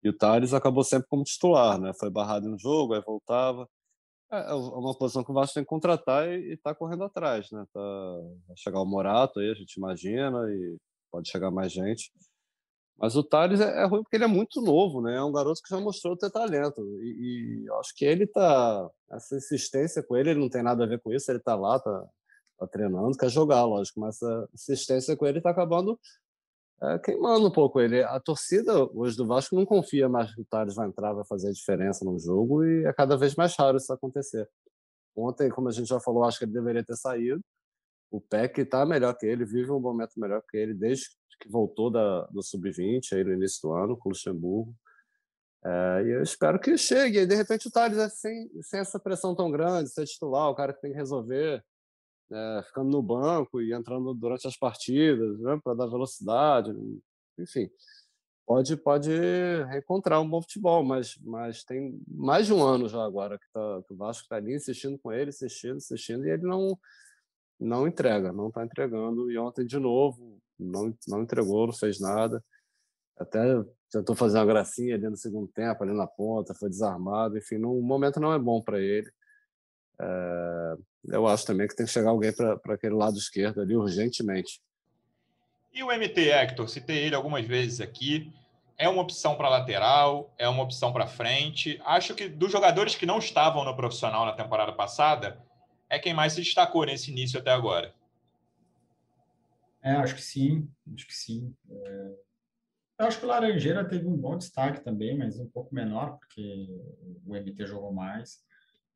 E 0.05 0.11
o 0.11 0.17
Thales 0.17 0.53
acabou 0.53 0.85
sempre 0.85 1.09
como 1.09 1.25
titular, 1.25 1.81
né? 1.81 1.93
Foi 1.99 2.11
barrado 2.11 2.47
em 2.47 2.53
um 2.53 2.59
jogo, 2.59 2.93
aí 2.93 3.01
voltava. 3.01 3.67
É, 4.33 4.51
é 4.51 4.55
uma 4.55 4.97
posição 4.97 5.25
que 5.25 5.31
o 5.31 5.35
Vasco 5.35 5.55
tem 5.55 5.65
que 5.65 5.69
contratar 5.69 6.29
e 6.29 6.53
está 6.53 6.75
correndo 6.75 7.05
atrás, 7.05 7.51
né? 7.51 7.65
Tá, 7.73 7.81
vai 8.47 8.57
chegar 8.57 8.81
o 8.81 8.87
Morato 8.87 9.41
aí, 9.41 9.51
a 9.51 9.55
gente 9.55 9.75
imagina, 9.75 10.39
e 10.49 10.77
pode 11.11 11.29
chegar 11.29 11.51
mais 11.51 11.73
gente. 11.73 12.13
Mas 12.99 13.17
o 13.17 13.25
Thales 13.25 13.61
é, 13.61 13.83
é, 13.83 13.87
ruim 13.87 14.03
porque 14.03 14.17
ele 14.17 14.25
é 14.25 14.29
muito 14.29 14.61
novo, 14.61 15.01
né? 15.01 15.17
É 15.17 15.23
um 15.23 15.33
garoto 15.33 15.61
que 15.63 15.75
já 15.75 15.81
mostrou 15.81 16.17
ter 16.17 16.31
talento. 16.31 16.81
E, 17.03 17.65
e 17.65 17.71
acho 17.81 17.95
que 17.97 18.05
ele 18.05 18.27
tá. 18.27 18.89
Essa 19.11 19.37
insistência 19.37 20.03
com 20.03 20.17
ele, 20.17 20.31
ele 20.31 20.41
não 20.41 20.51
tem 20.51 20.63
nada 20.63 20.85
a 20.85 20.87
ver 20.87 21.01
com 21.01 21.13
isso, 21.13 21.31
ele 21.31 21.41
tá 21.41 21.57
lá, 21.57 21.81
tá, 21.81 22.07
tá 22.59 22.67
treinando, 22.67 23.17
quer 23.17 23.31
jogar, 23.31 23.65
lógico, 23.65 24.01
mas 24.01 24.17
essa 24.17 24.49
insistência 24.55 25.17
com 25.17 25.27
ele 25.27 25.41
tá 25.41 25.51
acabando 25.51 25.93
é, 25.93 25.99
queimando 27.05 27.47
um 27.47 27.51
pouco 27.51 27.81
ele. 27.81 28.03
A 28.03 28.19
torcida 28.19 28.85
hoje 28.95 29.17
do 29.17 29.27
Vasco 29.27 29.55
não 29.55 29.67
confia 29.67 30.09
mais 30.09 30.35
que 30.35 30.41
o 30.41 30.45
Thales 30.45 30.75
vai 30.75 30.89
entrar, 30.89 31.13
vai 31.13 31.25
fazer 31.25 31.49
a 31.49 31.53
diferença 31.53 32.05
no 32.05 32.19
jogo 32.19 32.65
e 32.65 32.85
é 32.87 32.93
cada 32.93 33.17
vez 33.17 33.35
mais 33.35 33.55
raro 33.55 33.77
isso 33.77 33.93
acontecer. 33.93 34.49
Ontem, 35.15 35.51
como 35.51 35.69
a 35.69 35.73
gente 35.73 35.89
já 35.89 36.01
falou, 36.01 36.25
acho 36.25 36.39
que 36.39 36.45
ele 36.45 36.53
deveria 36.53 36.85
ter 36.85 36.97
saído. 36.97 37.41
O 38.11 38.21
Peck 38.21 38.61
está 38.61 38.85
melhor 38.87 39.15
que 39.15 39.27
ele, 39.27 39.45
vive 39.45 39.71
um 39.71 39.81
momento 39.81 40.19
melhor 40.19 40.43
que 40.49 40.57
ele 40.57 40.75
desde 40.75 41.07
que 41.41 41.49
voltou 41.49 41.91
da, 41.91 42.27
do 42.27 42.43
Sub-20 42.43 43.13
aí 43.13 43.25
no 43.25 43.33
início 43.33 43.61
do 43.63 43.73
ano, 43.75 43.97
com 43.97 44.09
o 44.09 44.13
Luxemburgo. 44.13 44.75
É, 45.65 46.03
e 46.05 46.11
eu 46.11 46.23
espero 46.23 46.59
que 46.59 46.77
chegue. 46.77 47.19
E 47.19 47.27
de 47.27 47.35
repente 47.35 47.69
o 47.69 47.71
Thales 47.71 47.99
é 47.99 48.09
sem, 48.09 48.51
sem 48.63 48.81
essa 48.81 48.99
pressão 48.99 49.35
tão 49.35 49.51
grande, 49.51 49.91
ser 49.91 50.07
titular, 50.07 50.49
o 50.49 50.55
cara 50.55 50.73
que 50.73 50.81
tem 50.81 50.93
que 50.93 50.99
resolver, 50.99 51.65
é, 52.33 52.63
ficando 52.65 52.91
no 52.91 53.03
banco 53.03 53.61
e 53.61 53.73
entrando 53.73 54.15
durante 54.15 54.47
as 54.47 54.57
partidas, 54.57 55.39
né, 55.41 55.61
para 55.63 55.75
dar 55.75 55.87
velocidade, 55.87 56.73
enfim. 57.39 57.71
Pode, 58.47 58.77
pode 58.77 59.11
reencontrar 59.71 60.21
um 60.21 60.29
bom 60.29 60.43
futebol, 60.43 60.83
mas, 60.83 61.17
mas 61.23 61.63
tem 61.63 62.01
mais 62.09 62.47
de 62.47 62.53
um 62.53 62.63
ano 62.63 62.89
já 62.89 63.05
agora 63.05 63.39
que, 63.39 63.47
tá, 63.53 63.83
que 63.87 63.95
o 63.95 63.97
Vasco 63.97 64.25
está 64.25 64.37
ali 64.37 64.55
insistindo 64.55 64.99
com 64.99 65.13
ele, 65.13 65.31
insistindo, 65.31 65.77
insistindo, 65.77 66.27
e 66.27 66.31
ele 66.31 66.43
não, 66.43 66.77
não 67.61 67.87
entrega, 67.87 68.33
não 68.33 68.49
está 68.49 68.65
entregando. 68.65 69.31
E 69.31 69.39
ontem, 69.39 69.65
de 69.65 69.79
novo, 69.79 70.41
não, 70.59 70.93
não 71.07 71.23
entregou, 71.23 71.67
não 71.67 71.73
fez 71.73 72.01
nada. 72.01 72.45
Até 73.17 73.41
tentou 73.91 74.17
fazer 74.17 74.39
uma 74.39 74.47
gracinha 74.47 74.97
ali 74.97 75.09
no 75.09 75.17
segundo 75.17 75.47
tempo, 75.49 75.85
ali 75.85 75.93
na 75.93 76.07
ponta, 76.07 76.55
foi 76.55 76.69
desarmado. 76.69 77.39
Enfim, 77.39 77.63
o 77.65 77.81
momento 77.83 78.19
não 78.19 78.33
é 78.33 78.39
bom 78.39 78.61
para 78.61 78.81
ele. 78.81 79.09
É, 80.01 80.77
eu 81.09 81.27
acho 81.27 81.47
também 81.47 81.69
que 81.69 81.77
tem 81.77 81.85
que 81.85 81.93
chegar 81.93 82.11
alguém 82.11 82.33
para 82.33 82.75
aquele 82.75 82.95
lado 82.95 83.19
esquerdo 83.19 83.61
ali 83.61 83.77
urgentemente. 83.77 84.61
E 85.73 85.83
o 85.83 85.89
MT, 85.89 86.31
Hector? 86.31 86.69
Citei 86.69 87.05
ele 87.05 87.15
algumas 87.15 87.47
vezes 87.47 87.81
aqui. 87.81 88.33
É 88.77 88.89
uma 88.89 89.03
opção 89.03 89.37
para 89.37 89.49
lateral, 89.49 90.35
é 90.39 90.49
uma 90.49 90.63
opção 90.63 90.93
para 90.93 91.07
frente. 91.07 91.81
Acho 91.85 92.15
que 92.15 92.29
dos 92.29 92.51
jogadores 92.51 92.95
que 92.95 93.05
não 93.05 93.19
estavam 93.19 93.65
no 93.65 93.77
profissional 93.77 94.25
na 94.25 94.33
temporada 94.33 94.73
passada, 94.73 95.39
é 95.89 95.99
quem 95.99 96.15
mais 96.15 96.33
se 96.33 96.41
destacou 96.41 96.87
nesse 96.87 97.11
início 97.11 97.39
até 97.39 97.51
agora. 97.51 97.95
É, 99.83 99.93
acho 99.93 100.15
que 100.15 100.23
sim, 100.23 100.69
acho 100.95 101.07
que 101.07 101.15
sim. 101.15 101.55
É... 101.71 102.31
Eu 103.01 103.07
acho 103.07 103.19
que 103.19 103.25
o 103.25 103.29
Laranjeira 103.29 103.83
teve 103.83 104.07
um 104.07 104.17
bom 104.17 104.37
destaque 104.37 104.81
também, 104.83 105.17
mas 105.17 105.39
um 105.39 105.49
pouco 105.49 105.75
menor, 105.75 106.19
porque 106.19 106.69
o 107.27 107.35
MT 107.35 107.67
jogou 107.67 107.93
mais. 107.93 108.45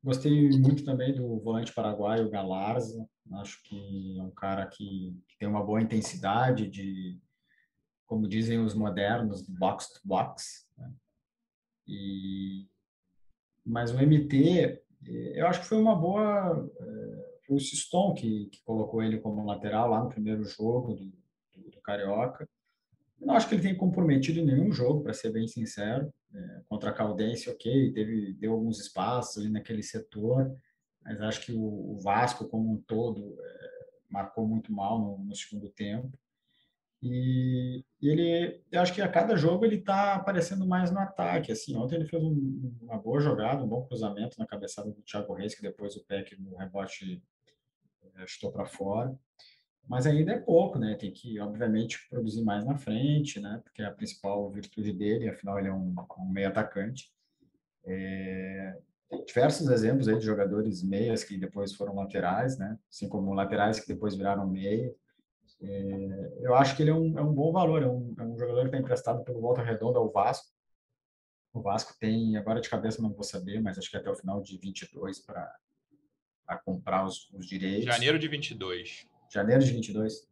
Gostei 0.05 0.51
muito 0.51 0.85
também 0.85 1.15
do 1.15 1.39
volante 1.39 1.73
paraguaio, 1.73 2.29
Galarza. 2.29 3.09
Acho 3.39 3.59
que 3.63 4.19
é 4.19 4.21
um 4.21 4.29
cara 4.29 4.67
que, 4.67 5.19
que 5.27 5.35
tem 5.39 5.47
uma 5.47 5.65
boa 5.65 5.81
intensidade 5.81 6.69
de, 6.69 7.19
como 8.05 8.27
dizem 8.27 8.59
os 8.59 8.75
modernos, 8.75 9.41
box 9.49 9.93
to 9.93 10.01
box. 10.03 10.69
Né? 10.77 10.93
E, 11.87 12.67
mas 13.65 13.89
o 13.89 13.97
MT, 13.97 14.79
eu 15.33 15.47
acho 15.47 15.61
que 15.61 15.65
foi 15.65 15.79
uma 15.79 15.95
boa 15.95 16.69
é, 16.79 17.39
o 17.49 17.59
Siston 17.59 18.13
que, 18.13 18.45
que 18.51 18.61
colocou 18.63 19.01
ele 19.01 19.17
como 19.17 19.43
lateral 19.43 19.89
lá 19.89 20.03
no 20.03 20.09
primeiro 20.09 20.43
jogo 20.43 20.93
do, 20.93 21.05
do, 21.05 21.71
do 21.71 21.81
Carioca. 21.81 22.47
Eu 23.19 23.27
não 23.27 23.35
acho 23.35 23.47
que 23.47 23.55
ele 23.55 23.61
tenha 23.61 23.75
comprometido 23.75 24.43
nenhum 24.43 24.71
jogo, 24.71 25.01
para 25.01 25.13
ser 25.13 25.31
bem 25.31 25.47
sincero. 25.47 26.13
É, 26.33 26.61
contra 26.67 26.89
a 26.89 26.93
Caldense, 26.93 27.49
ok, 27.49 27.93
teve, 27.93 28.33
deu 28.33 28.53
alguns 28.53 28.79
espaços 28.79 29.37
ali 29.37 29.49
naquele 29.49 29.81
setor, 29.81 30.53
mas 31.03 31.21
acho 31.21 31.45
que 31.45 31.53
o, 31.53 31.93
o 31.93 31.99
Vasco 31.99 32.47
como 32.47 32.73
um 32.73 32.81
todo 32.81 33.37
é, 33.39 33.69
marcou 34.09 34.47
muito 34.47 34.73
mal 34.73 34.99
no, 34.99 35.17
no 35.23 35.35
segundo 35.35 35.69
tempo. 35.69 36.11
E 37.01 37.85
ele, 38.01 38.61
eu 38.71 38.81
acho 38.81 38.93
que 38.93 39.01
a 39.01 39.07
cada 39.07 39.37
jogo 39.37 39.63
ele 39.63 39.75
está 39.75 40.15
aparecendo 40.15 40.65
mais 40.65 40.91
no 40.91 40.99
ataque. 40.99 41.51
Assim, 41.51 41.75
ontem 41.75 41.95
ele 41.95 42.07
fez 42.07 42.23
um, 42.23 42.75
uma 42.81 42.97
boa 42.97 43.19
jogada, 43.19 43.63
um 43.63 43.67
bom 43.67 43.85
cruzamento 43.85 44.39
na 44.39 44.47
cabeçada 44.47 44.89
do 44.89 45.03
Thiago 45.03 45.33
Reis, 45.33 45.53
que 45.53 45.61
depois 45.61 45.95
o 45.95 46.03
Peck 46.03 46.35
no 46.41 46.55
rebote 46.55 47.21
estou 48.23 48.51
para 48.51 48.65
fora. 48.65 49.15
Mas 49.87 50.07
ainda 50.07 50.31
é 50.33 50.39
pouco, 50.39 50.79
né? 50.79 50.95
Tem 50.95 51.11
que, 51.11 51.39
obviamente, 51.39 52.07
produzir 52.09 52.43
mais 52.43 52.65
na 52.65 52.75
frente, 52.75 53.39
né? 53.39 53.61
Porque 53.63 53.81
é 53.81 53.85
a 53.85 53.91
principal 53.91 54.49
virtude 54.49 54.91
dele, 54.91 55.29
afinal, 55.29 55.59
ele 55.59 55.67
é 55.67 55.73
um, 55.73 55.93
um 56.19 56.29
meio 56.29 56.47
atacante. 56.47 57.11
É, 57.85 58.77
tem 59.09 59.23
diversos 59.23 59.69
exemplos 59.69 60.07
aí 60.07 60.17
de 60.17 60.25
jogadores 60.25 60.83
meias 60.83 61.23
que 61.23 61.37
depois 61.37 61.73
foram 61.73 61.95
laterais, 61.95 62.57
né? 62.57 62.77
Assim 62.89 63.07
como 63.07 63.33
laterais 63.33 63.79
que 63.79 63.87
depois 63.87 64.15
viraram 64.15 64.47
meia. 64.47 64.93
É, 65.61 66.31
eu 66.41 66.55
acho 66.55 66.75
que 66.75 66.81
ele 66.83 66.89
é 66.89 66.93
um, 66.93 67.17
é 67.17 67.21
um 67.21 67.33
bom 67.33 67.51
valor, 67.51 67.83
é 67.83 67.87
um, 67.87 68.13
é 68.17 68.23
um 68.23 68.37
jogador 68.37 68.61
que 68.61 68.67
está 68.67 68.77
emprestado 68.77 69.23
pelo 69.23 69.39
Volta 69.39 69.61
Redonda 69.61 69.99
ao 69.99 70.11
Vasco. 70.11 70.47
O 71.53 71.61
Vasco 71.61 71.95
tem, 71.99 72.35
agora 72.35 72.59
de 72.59 72.69
cabeça 72.69 73.01
não 73.01 73.13
vou 73.13 73.23
saber, 73.23 73.61
mas 73.61 73.77
acho 73.77 73.89
que 73.89 73.95
até 73.95 74.09
o 74.09 74.15
final 74.15 74.41
de 74.41 74.57
22 74.57 75.19
para 75.19 75.55
comprar 76.65 77.05
os, 77.05 77.29
os 77.31 77.45
direitos. 77.45 77.85
Janeiro 77.85 78.19
de 78.19 78.27
22. 78.27 79.07
Janeiro 79.31 79.63
de 79.63 79.71
22. 79.71 80.27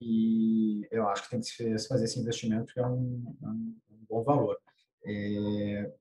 E 0.00 0.86
eu 0.90 1.08
acho 1.08 1.24
que 1.24 1.30
tem 1.30 1.40
que 1.40 1.46
se 1.46 1.88
fazer 1.88 2.04
esse 2.04 2.18
investimento, 2.18 2.72
que 2.72 2.80
é 2.80 2.86
um, 2.86 3.36
é 3.42 3.46
um, 3.46 3.76
um 3.90 4.04
bom 4.08 4.24
valor. 4.24 4.58
É, 5.04 5.92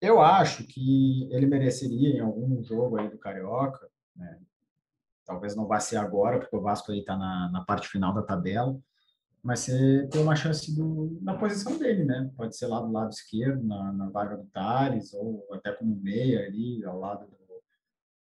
eu 0.00 0.20
acho 0.20 0.64
que 0.66 1.28
ele 1.32 1.46
mereceria 1.46 2.16
em 2.16 2.20
algum 2.20 2.62
jogo 2.62 2.98
aí 2.98 3.08
do 3.08 3.18
Carioca, 3.18 3.88
né? 4.16 4.38
talvez 5.24 5.56
não 5.56 5.66
vá 5.66 5.80
ser 5.80 5.96
agora, 5.96 6.38
porque 6.38 6.56
o 6.56 6.60
Vasco 6.60 6.92
aí 6.92 7.00
está 7.00 7.16
na, 7.16 7.50
na 7.50 7.64
parte 7.64 7.88
final 7.88 8.12
da 8.12 8.22
tabela, 8.22 8.78
mas 9.42 9.60
você 9.60 10.08
tem 10.10 10.22
uma 10.22 10.36
chance 10.36 10.74
do, 10.74 11.18
na 11.20 11.36
posição 11.36 11.78
dele, 11.78 12.04
né? 12.04 12.30
Pode 12.36 12.56
ser 12.56 12.66
lá 12.66 12.80
do 12.80 12.90
lado 12.90 13.10
esquerdo, 13.10 13.62
na, 13.62 13.92
na 13.92 14.08
vaga 14.08 14.36
do 14.36 14.46
Tales, 14.46 15.12
ou 15.12 15.46
até 15.52 15.72
como 15.72 15.96
meia 15.96 16.46
ali, 16.46 16.82
ao 16.84 16.98
lado 16.98 17.26
do, 17.26 17.43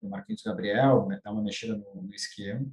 do 0.03 0.09
Marquinhos 0.09 0.43
Gabriel, 0.43 1.07
né, 1.07 1.19
dar 1.23 1.31
uma 1.31 1.41
mexida 1.41 1.75
no, 1.75 2.03
no 2.03 2.13
esquema, 2.13 2.65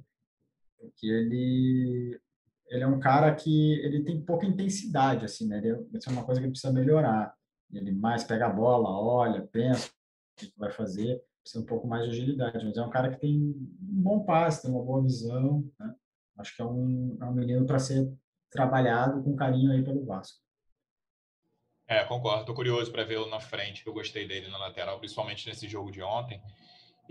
porque 0.77 1.07
ele 1.07 2.19
ele 2.67 2.83
é 2.83 2.87
um 2.87 2.99
cara 2.99 3.35
que 3.35 3.73
ele 3.81 4.01
tem 4.01 4.21
pouca 4.21 4.45
intensidade, 4.45 5.25
assim, 5.25 5.45
né? 5.45 5.57
Ele, 5.57 5.85
isso 5.93 6.09
é 6.09 6.13
uma 6.13 6.23
coisa 6.23 6.39
que 6.39 6.45
ele 6.45 6.53
precisa 6.53 6.71
melhorar. 6.71 7.35
Ele 7.69 7.91
mais 7.91 8.23
pega 8.23 8.45
a 8.45 8.49
bola, 8.49 8.89
olha, 8.89 9.41
pensa 9.41 9.89
o 9.89 9.91
que 10.37 10.53
vai 10.57 10.71
fazer, 10.71 11.21
precisa 11.41 11.61
um 11.61 11.67
pouco 11.67 11.85
mais 11.85 12.05
de 12.05 12.11
agilidade. 12.11 12.65
Mas 12.65 12.77
é 12.77 12.81
um 12.81 12.89
cara 12.89 13.11
que 13.11 13.19
tem 13.19 13.37
um 13.37 13.75
bom 14.01 14.23
passe, 14.23 14.61
tem 14.61 14.71
uma 14.71 14.81
boa 14.81 15.01
visão, 15.01 15.69
né? 15.77 15.93
Acho 16.37 16.55
que 16.55 16.61
é 16.61 16.65
um, 16.65 17.17
é 17.19 17.25
um 17.25 17.33
menino 17.33 17.65
para 17.65 17.77
ser 17.77 18.09
trabalhado 18.49 19.21
com 19.21 19.35
carinho 19.35 19.71
aí 19.73 19.83
pelo 19.83 20.05
Vasco. 20.05 20.39
É, 21.87 22.05
concordo. 22.05 22.39
Estou 22.39 22.55
curioso 22.55 22.89
para 22.89 23.03
vê-lo 23.03 23.29
na 23.29 23.41
frente. 23.41 23.85
Eu 23.85 23.93
gostei 23.93 24.25
dele 24.25 24.47
na 24.47 24.57
lateral, 24.57 24.97
principalmente 24.97 25.45
nesse 25.45 25.67
jogo 25.67 25.91
de 25.91 26.01
ontem. 26.01 26.41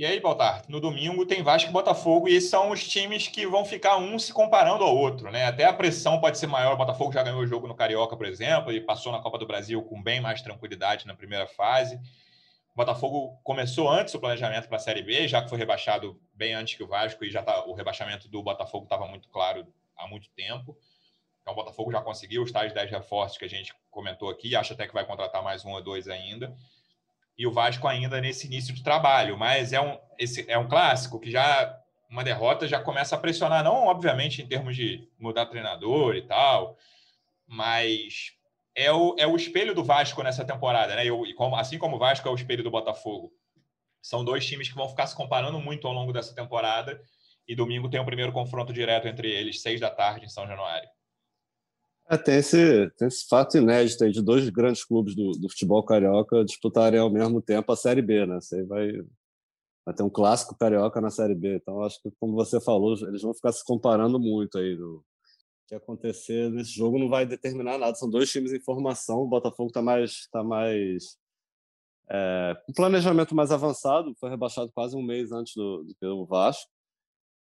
E 0.00 0.06
aí, 0.06 0.18
Baltar, 0.18 0.64
no 0.66 0.80
domingo 0.80 1.26
tem 1.26 1.42
Vasco 1.42 1.68
e 1.68 1.72
Botafogo, 1.74 2.26
e 2.26 2.40
são 2.40 2.70
os 2.70 2.88
times 2.88 3.28
que 3.28 3.46
vão 3.46 3.66
ficar 3.66 3.98
um 3.98 4.18
se 4.18 4.32
comparando 4.32 4.82
ao 4.82 4.96
outro, 4.96 5.30
né? 5.30 5.44
Até 5.44 5.66
a 5.66 5.74
pressão 5.74 6.18
pode 6.18 6.38
ser 6.38 6.46
maior. 6.46 6.72
O 6.72 6.78
Botafogo 6.78 7.12
já 7.12 7.22
ganhou 7.22 7.40
o 7.40 7.46
jogo 7.46 7.68
no 7.68 7.74
Carioca, 7.74 8.16
por 8.16 8.24
exemplo, 8.24 8.72
e 8.72 8.80
passou 8.80 9.12
na 9.12 9.20
Copa 9.20 9.36
do 9.36 9.46
Brasil 9.46 9.82
com 9.82 10.02
bem 10.02 10.18
mais 10.18 10.40
tranquilidade 10.40 11.06
na 11.06 11.14
primeira 11.14 11.46
fase. 11.46 11.96
O 12.74 12.76
Botafogo 12.76 13.38
começou 13.44 13.90
antes 13.90 14.14
o 14.14 14.18
planejamento 14.18 14.68
para 14.68 14.78
a 14.78 14.80
Série 14.80 15.02
B, 15.02 15.28
já 15.28 15.42
que 15.42 15.50
foi 15.50 15.58
rebaixado 15.58 16.18
bem 16.32 16.54
antes 16.54 16.78
que 16.78 16.82
o 16.82 16.88
Vasco, 16.88 17.22
e 17.22 17.30
já 17.30 17.42
tá, 17.42 17.66
o 17.66 17.74
rebaixamento 17.74 18.26
do 18.26 18.42
Botafogo 18.42 18.84
estava 18.84 19.06
muito 19.06 19.28
claro 19.28 19.66
há 19.94 20.08
muito 20.08 20.30
tempo. 20.30 20.78
Então, 21.42 21.52
o 21.52 21.56
Botafogo 21.56 21.92
já 21.92 22.00
conseguiu 22.00 22.42
os 22.42 22.50
tais 22.50 22.72
10 22.72 22.90
reforços 22.90 23.36
que 23.36 23.44
a 23.44 23.50
gente 23.50 23.74
comentou 23.90 24.30
aqui, 24.30 24.56
acha 24.56 24.72
até 24.72 24.86
que 24.86 24.94
vai 24.94 25.04
contratar 25.04 25.42
mais 25.42 25.62
um 25.62 25.72
ou 25.72 25.82
dois 25.82 26.08
ainda 26.08 26.56
e 27.40 27.46
o 27.46 27.50
Vasco 27.50 27.88
ainda 27.88 28.20
nesse 28.20 28.46
início 28.46 28.74
de 28.74 28.82
trabalho, 28.82 29.34
mas 29.38 29.72
é 29.72 29.80
um, 29.80 29.98
esse, 30.18 30.44
é 30.46 30.58
um 30.58 30.68
clássico 30.68 31.18
que 31.18 31.30
já 31.30 31.74
uma 32.10 32.22
derrota 32.22 32.68
já 32.68 32.78
começa 32.78 33.16
a 33.16 33.18
pressionar, 33.18 33.64
não 33.64 33.86
obviamente 33.86 34.42
em 34.42 34.46
termos 34.46 34.76
de 34.76 35.08
mudar 35.18 35.46
treinador 35.46 36.16
e 36.16 36.20
tal, 36.20 36.76
mas 37.46 38.32
é 38.74 38.92
o, 38.92 39.16
é 39.18 39.26
o 39.26 39.36
espelho 39.36 39.74
do 39.74 39.82
Vasco 39.82 40.22
nessa 40.22 40.44
temporada, 40.44 40.94
né? 40.94 41.06
E, 41.06 41.32
como, 41.32 41.56
assim 41.56 41.78
como 41.78 41.96
o 41.96 41.98
Vasco 41.98 42.28
é 42.28 42.30
o 42.30 42.34
espelho 42.34 42.62
do 42.62 42.70
Botafogo. 42.70 43.32
São 44.02 44.22
dois 44.22 44.44
times 44.46 44.68
que 44.68 44.74
vão 44.74 44.90
ficar 44.90 45.06
se 45.06 45.16
comparando 45.16 45.58
muito 45.58 45.86
ao 45.86 45.94
longo 45.94 46.12
dessa 46.12 46.34
temporada. 46.34 47.00
E 47.48 47.56
domingo 47.56 47.88
tem 47.88 48.00
o 48.00 48.04
primeiro 48.04 48.32
confronto 48.32 48.70
direto 48.70 49.08
entre 49.08 49.30
eles, 49.30 49.62
seis 49.62 49.80
da 49.80 49.88
tarde, 49.88 50.26
em 50.26 50.28
São 50.28 50.46
Januário. 50.46 50.90
É, 52.10 52.16
tem, 52.16 52.38
esse, 52.38 52.90
tem 52.98 53.06
esse 53.06 53.24
fato 53.28 53.56
inédito 53.56 54.02
aí 54.02 54.10
de 54.10 54.20
dois 54.20 54.48
grandes 54.50 54.84
clubes 54.84 55.14
do, 55.14 55.30
do 55.30 55.48
futebol 55.48 55.84
carioca 55.84 56.44
disputarem 56.44 56.98
ao 56.98 57.08
mesmo 57.08 57.40
tempo 57.40 57.70
a 57.70 57.76
Série 57.76 58.02
B, 58.02 58.26
né? 58.26 58.40
Você 58.40 58.64
vai, 58.64 58.90
vai 59.86 59.94
ter 59.94 60.02
um 60.02 60.10
clássico 60.10 60.58
carioca 60.58 61.00
na 61.00 61.10
Série 61.10 61.36
B. 61.36 61.54
Então, 61.54 61.84
acho 61.84 62.02
que, 62.02 62.10
como 62.18 62.34
você 62.34 62.60
falou, 62.60 62.96
eles 63.06 63.22
vão 63.22 63.32
ficar 63.32 63.52
se 63.52 63.64
comparando 63.64 64.18
muito 64.18 64.58
aí. 64.58 64.76
Do, 64.76 65.04
que 65.68 65.74
acontecer 65.76 66.50
nesse 66.50 66.72
jogo 66.72 66.98
não 66.98 67.08
vai 67.08 67.24
determinar 67.24 67.78
nada. 67.78 67.94
São 67.94 68.10
dois 68.10 68.28
times 68.28 68.52
em 68.52 68.58
formação. 68.58 69.20
O 69.20 69.28
Botafogo 69.28 69.68
está 69.68 69.80
mais, 69.80 70.26
tá 70.32 70.42
mais 70.42 71.16
é, 72.10 72.60
um 72.68 72.72
planejamento 72.72 73.36
mais 73.36 73.52
avançado. 73.52 74.16
Foi 74.18 74.28
rebaixado 74.28 74.72
quase 74.74 74.96
um 74.96 75.02
mês 75.02 75.30
antes 75.30 75.54
do, 75.54 75.84
do, 75.84 75.94
do 76.00 76.26
Vasco. 76.26 76.68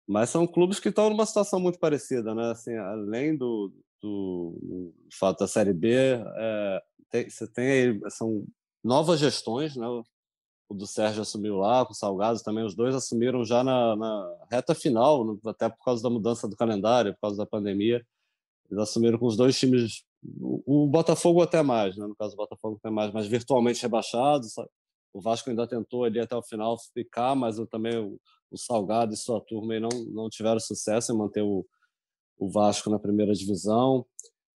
Mas 0.08 0.30
são 0.30 0.46
clubes 0.46 0.80
que 0.80 0.90
estão 0.90 1.10
numa 1.10 1.26
situação 1.26 1.60
muito 1.60 1.80
parecida, 1.80 2.36
né? 2.36 2.52
Assim, 2.52 2.76
além 2.78 3.36
do, 3.36 3.74
do, 4.02 4.58
do 4.62 4.94
fato 5.18 5.40
da 5.40 5.48
Série 5.48 5.74
B, 5.74 5.94
é, 5.94 6.84
tem, 7.10 7.30
você 7.30 7.48
tem 7.48 8.02
são 8.10 8.46
novas 8.84 9.20
gestões, 9.20 9.76
né? 9.76 9.88
O 9.88 10.74
do 10.74 10.88
Sérgio 10.88 11.22
assumiu 11.22 11.58
lá, 11.58 11.86
com 11.86 11.92
o 11.92 11.96
Salgado 11.96 12.42
também, 12.42 12.64
os 12.64 12.74
dois 12.74 12.96
assumiram 12.96 13.44
já 13.44 13.62
na, 13.62 13.94
na 13.96 14.38
reta 14.50 14.74
final, 14.74 15.38
até 15.46 15.70
por 15.70 15.84
causa 15.84 16.02
da 16.02 16.10
mudança 16.10 16.48
do 16.48 16.56
calendário, 16.56 17.14
por 17.14 17.22
causa 17.22 17.38
da 17.38 17.46
pandemia. 17.46 18.02
Eles 18.70 18.82
assumiram 18.82 19.18
com 19.18 19.26
os 19.26 19.36
dois 19.36 19.60
times, 19.60 20.04
o, 20.40 20.86
o 20.86 20.88
Botafogo 20.88 21.42
até 21.42 21.62
mais, 21.62 21.98
né? 21.98 22.08
no 22.08 22.16
caso 22.16 22.36
do 22.36 22.38
Botafogo 22.38 22.78
até 22.80 22.90
mais, 22.90 23.12
mas 23.12 23.28
virtualmente 23.28 23.82
rebaixados. 23.82 24.54
O 25.14 25.20
Vasco 25.20 25.50
ainda 25.50 25.68
tentou 25.68 26.06
ali 26.06 26.22
até 26.22 26.38
o 26.38 26.42
final 26.42 26.78
ficar, 26.94 27.36
mas 27.36 27.58
eu, 27.58 27.68
também 27.68 27.98
o, 27.98 28.18
o 28.50 28.58
Salgado 28.58 29.14
e 29.14 29.18
sua 29.18 29.42
turma 29.42 29.78
não, 29.78 29.90
não 30.10 30.30
tiveram 30.30 30.60
sucesso 30.60 31.12
em 31.12 31.18
manter 31.18 31.42
o, 31.42 31.66
o 32.42 32.50
Vasco 32.50 32.90
na 32.90 32.98
primeira 32.98 33.34
divisão. 33.34 34.04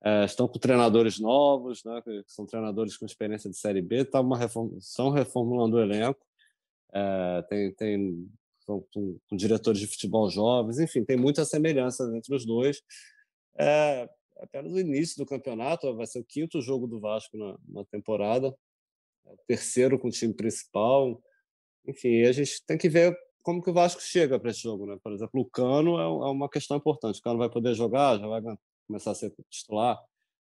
É, 0.02 0.26
estão 0.26 0.48
com 0.48 0.58
treinadores 0.58 1.20
novos, 1.20 1.84
né, 1.84 2.02
que 2.02 2.24
são 2.28 2.46
treinadores 2.46 2.98
com 2.98 3.06
experiência 3.06 3.50
de 3.50 3.58
Série 3.58 3.82
B, 3.82 4.04
tá 4.06 4.20
uma 4.22 4.38
reform... 4.38 4.78
estão 4.78 5.10
reformulando 5.10 5.78
o 5.78 5.80
elenco, 5.80 6.26
é, 6.94 7.42
tem, 7.50 7.74
tem 7.74 8.30
com, 8.66 8.86
com, 8.94 9.36
diretores 9.36 9.80
de 9.80 9.88
futebol 9.88 10.30
jovens, 10.30 10.80
enfim, 10.80 11.04
tem 11.06 11.18
muitas 11.18 11.50
semelhanças 11.50 12.14
entre 12.14 12.36
os 12.36 12.46
dois. 12.46 12.82
É, 13.58 14.10
apenas 14.40 14.74
o 14.74 14.80
início 14.80 15.18
do 15.18 15.26
campeonato, 15.26 15.96
vai 15.96 16.06
ser 16.06 16.20
o 16.20 16.26
quinto 16.26 16.62
jogo 16.62 16.86
do 16.86 17.00
Vasco 17.00 17.38
na, 17.38 17.58
na 17.68 17.86
temporada, 17.86 18.54
é 19.26 19.36
terceiro 19.48 19.98
com 19.98 20.10
o 20.10 20.12
time 20.12 20.34
principal. 20.34 21.22
Enfim, 21.86 22.24
a 22.24 22.32
gente 22.32 22.62
tem 22.66 22.78
que 22.78 22.90
ver 22.90 23.18
como 23.44 23.62
que 23.62 23.70
o 23.70 23.74
Vasco 23.74 24.02
chega 24.02 24.40
para 24.40 24.50
esse 24.50 24.62
jogo, 24.62 24.86
né? 24.86 24.98
Por 25.04 25.12
exemplo, 25.12 25.42
o 25.42 25.46
Cano 25.46 26.00
é, 26.00 26.04
é 26.04 26.32
uma 26.32 26.50
questão 26.50 26.78
importante. 26.78 27.20
O 27.20 27.22
Cano 27.22 27.38
vai 27.38 27.50
poder 27.50 27.76
jogar, 27.76 28.18
já 28.18 28.26
vai 28.26 28.42
começar 28.88 29.12
a 29.12 29.16
ser 29.16 29.34
titular. 29.50 30.02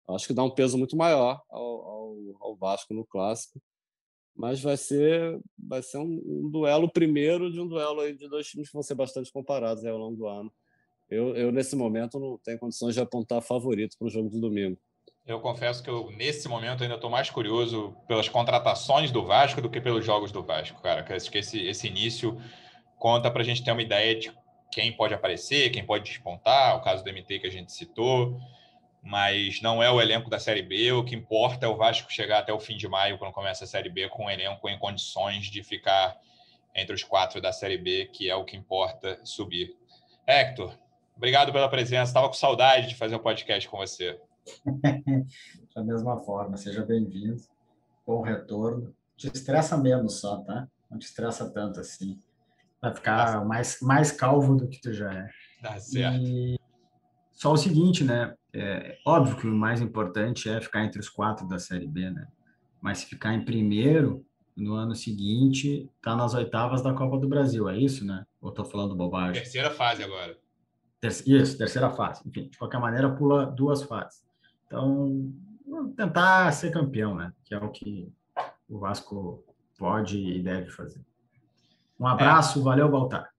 Acho 0.10 0.28
que 0.28 0.34
dá 0.34 0.44
um 0.44 0.50
peso 0.50 0.78
muito 0.78 0.96
maior 0.96 1.42
ao, 1.50 1.62
ao, 1.62 2.18
ao 2.40 2.56
Vasco 2.56 2.94
no 2.94 3.06
clássico, 3.06 3.60
mas 4.36 4.62
vai 4.62 4.78
ser 4.78 5.40
vai 5.58 5.82
ser 5.82 5.98
um, 5.98 6.22
um, 6.26 6.50
duelo 6.50 6.90
primeiro 6.90 7.52
de 7.52 7.60
um 7.60 7.68
duelo 7.68 8.02
de 8.16 8.28
dois 8.30 8.48
times 8.48 8.68
que 8.68 8.74
vão 8.74 8.84
ser 8.84 8.96
bastante 8.96 9.32
comparados 9.32 9.84
ao 9.86 9.98
longo 9.98 10.16
do 10.16 10.28
ano. 10.28 10.52
Eu, 11.10 11.36
eu 11.36 11.52
nesse 11.52 11.76
momento 11.76 12.20
não 12.20 12.38
tenho 12.44 12.60
condições 12.60 12.96
de 12.96 13.02
apontar 13.02 13.42
favorito 13.42 13.98
para 13.98 14.08
o 14.08 14.10
jogo 14.10 14.30
do 14.30 14.40
domingo. 14.40 14.78
Eu 15.26 15.40
confesso 15.40 15.82
que 15.82 15.90
eu, 15.90 16.12
nesse 16.12 16.48
momento, 16.48 16.84
ainda 16.84 16.96
estou 16.96 17.10
mais 17.10 17.32
curioso 17.32 17.96
pelas 18.08 18.30
contratações 18.30 19.10
do 19.10 19.26
Vasco 19.26 19.60
do 19.60 19.70
que 19.70 19.82
pelos 19.82 20.06
jogos 20.06 20.32
do 20.32 20.44
Vasco, 20.44 20.80
cara. 20.84 21.02
Que 21.02 21.38
esse, 21.38 21.60
esse 21.60 21.88
início 21.88 22.40
conta 22.98 23.30
para 23.30 23.42
a 23.42 23.46
gente 23.46 23.64
ter 23.64 23.72
uma 23.72 23.82
ideia 23.82 24.20
de 24.20 24.32
quem 24.72 24.92
pode 24.92 25.14
aparecer, 25.14 25.70
quem 25.70 25.86
pode 25.86 26.04
despontar, 26.04 26.76
o 26.76 26.82
caso 26.82 27.04
do 27.04 27.12
MT 27.12 27.40
que 27.40 27.48
a 27.48 27.52
gente 27.52 27.72
citou, 27.72 28.40
mas 29.02 29.62
não 29.62 29.82
é 29.82 29.90
o 29.90 30.02
elenco 30.02 30.30
da 30.30 30.40
Série 30.40 30.64
B. 30.64 30.92
O 30.92 31.06
que 31.06 31.16
importa 31.16 31.66
é 31.66 31.70
o 31.70 31.78
Vasco 31.78 32.12
chegar 32.12 32.40
até 32.40 32.52
o 32.52 32.60
fim 32.60 32.76
de 32.76 32.88
maio, 32.88 33.18
quando 33.18 33.32
começa 33.32 33.64
a 33.64 33.68
Série 33.68 33.90
B, 33.90 34.10
com 34.10 34.26
um 34.26 34.30
elenco 34.30 34.68
em 34.68 34.78
condições 34.80 35.46
de 35.46 35.64
ficar 35.64 36.20
entre 36.74 36.94
os 36.94 37.04
quatro 37.04 37.40
da 37.40 37.54
Série 37.54 37.78
B, 37.78 38.10
que 38.12 38.30
é 38.30 38.36
o 38.36 38.44
que 38.44 38.58
importa 38.58 39.20
subir. 39.24 39.78
Hector, 40.28 40.78
obrigado 41.16 41.54
pela 41.54 41.70
presença. 41.70 42.10
Estava 42.10 42.28
com 42.28 42.34
saudade 42.34 42.88
de 42.88 42.96
fazer 42.96 43.16
um 43.16 43.20
podcast 43.20 43.70
com 43.70 43.78
você. 43.78 44.20
da 45.74 45.84
mesma 45.84 46.20
forma, 46.20 46.58
seja 46.58 46.84
bem-vindo. 46.84 47.42
Bom 48.06 48.22
retorno. 48.22 48.94
Te 49.16 49.28
estressa 49.28 49.78
menos 49.78 50.20
só, 50.20 50.38
tá? 50.38 50.68
Não 50.90 51.00
te 51.00 51.06
estressa 51.06 51.50
tanto 51.50 51.80
assim. 51.80 52.20
Vai 52.86 52.94
ficar 52.94 53.44
mais, 53.44 53.80
mais 53.82 54.12
calvo 54.12 54.56
do 54.56 54.68
que 54.68 54.80
tu 54.80 54.94
já 54.94 55.12
é. 55.12 55.28
Tá 55.60 55.80
certo. 55.80 56.24
E 56.24 56.56
só 57.32 57.52
o 57.52 57.58
seguinte, 57.58 58.04
né? 58.04 58.36
É 58.54 59.00
óbvio 59.04 59.38
que 59.38 59.48
o 59.48 59.52
mais 59.52 59.82
importante 59.82 60.48
é 60.48 60.62
ficar 60.62 60.86
entre 60.86 61.00
os 61.00 61.10
quatro 61.10 61.48
da 61.48 61.58
Série 61.58 61.88
B, 61.88 62.12
né? 62.12 62.28
Mas 62.80 63.00
se 63.00 63.08
ficar 63.08 63.34
em 63.34 63.44
primeiro 63.44 64.24
no 64.56 64.76
ano 64.76 64.94
seguinte, 64.94 65.90
tá 66.00 66.16
nas 66.16 66.36
oitavas 66.36 66.84
da 66.84 66.94
Copa 66.94 67.18
do 67.18 67.28
Brasil, 67.28 67.68
é 67.68 67.76
isso, 67.76 68.06
né? 68.06 68.24
Ou 68.40 68.52
tô 68.52 68.64
falando 68.64 68.96
bobagem? 68.96 69.42
Terceira 69.42 69.72
fase 69.72 70.04
agora. 70.04 70.38
Isso, 71.26 71.58
terceira 71.58 71.90
fase. 71.90 72.22
Enfim, 72.24 72.50
de 72.50 72.58
qualquer 72.58 72.80
maneira, 72.80 73.10
pula 73.10 73.48
duas 73.48 73.82
fases. 73.82 74.24
Então, 74.68 75.34
tentar 75.98 76.52
ser 76.52 76.70
campeão, 76.70 77.16
né? 77.16 77.34
Que 77.44 77.56
é 77.56 77.58
o 77.58 77.72
que 77.72 78.14
o 78.70 78.78
Vasco 78.78 79.44
pode 79.76 80.20
e 80.20 80.44
deve 80.44 80.70
fazer. 80.70 81.04
Um 82.00 82.08
abraço, 82.08 82.60
é, 82.60 82.64
valeu, 82.64 82.90
Baltar. 82.90 83.30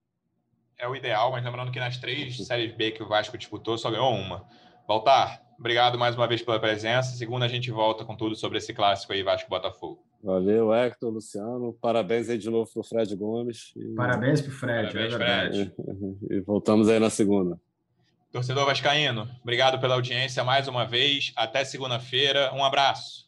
É 0.79 0.89
o 0.89 0.95
ideal, 0.95 1.31
mas 1.33 1.45
lembrando 1.45 1.71
que 1.71 1.81
nas 1.81 1.97
três 1.97 2.37
séries 2.47 2.75
B 2.75 2.91
que 2.91 3.03
o 3.03 3.09
Vasco 3.09 3.37
disputou, 3.37 3.79
só 3.79 3.91
ganhou 3.91 4.13
uma. 4.15 4.45
Baltar, 4.87 5.43
obrigado 5.59 5.99
mais 5.99 6.15
uma 6.15 6.27
vez 6.27 6.43
pela 6.43 6.61
presença. 6.61 7.17
Segunda 7.17 7.47
a 7.47 7.49
gente 7.49 7.71
volta 7.71 8.05
com 8.05 8.17
tudo 8.17 8.37
sobre 8.37 8.59
esse 8.59 8.73
clássico 8.75 9.13
aí, 9.13 9.23
Vasco-Botafogo. 9.23 10.05
Valeu, 10.23 10.73
Hector, 10.75 11.11
Luciano. 11.11 11.73
Parabéns 11.81 12.29
aí 12.29 12.39
de 12.39 12.51
novo 12.51 12.71
para 12.71 12.81
o 12.81 12.85
Fred 12.85 13.15
Gomes. 13.15 13.73
E... 13.77 13.95
Parabéns 13.95 14.41
para 14.41 14.51
o 14.51 14.55
Fred, 14.55 14.93
Parabéns, 14.93 15.15
é 15.15 15.19
verdade. 15.19 15.73
Fred. 15.75 16.17
E 16.31 16.41
voltamos 16.41 16.89
aí 16.89 16.99
na 16.99 17.11
segunda. 17.11 17.59
Torcedor 18.33 18.67
Vascaíno, 18.67 19.29
obrigado 19.41 19.81
pela 19.81 19.95
audiência 19.95 20.45
mais 20.45 20.69
uma 20.69 20.85
vez. 20.85 21.33
Até 21.37 21.65
segunda-feira. 21.65 22.53
Um 22.53 22.65
abraço. 22.65 23.27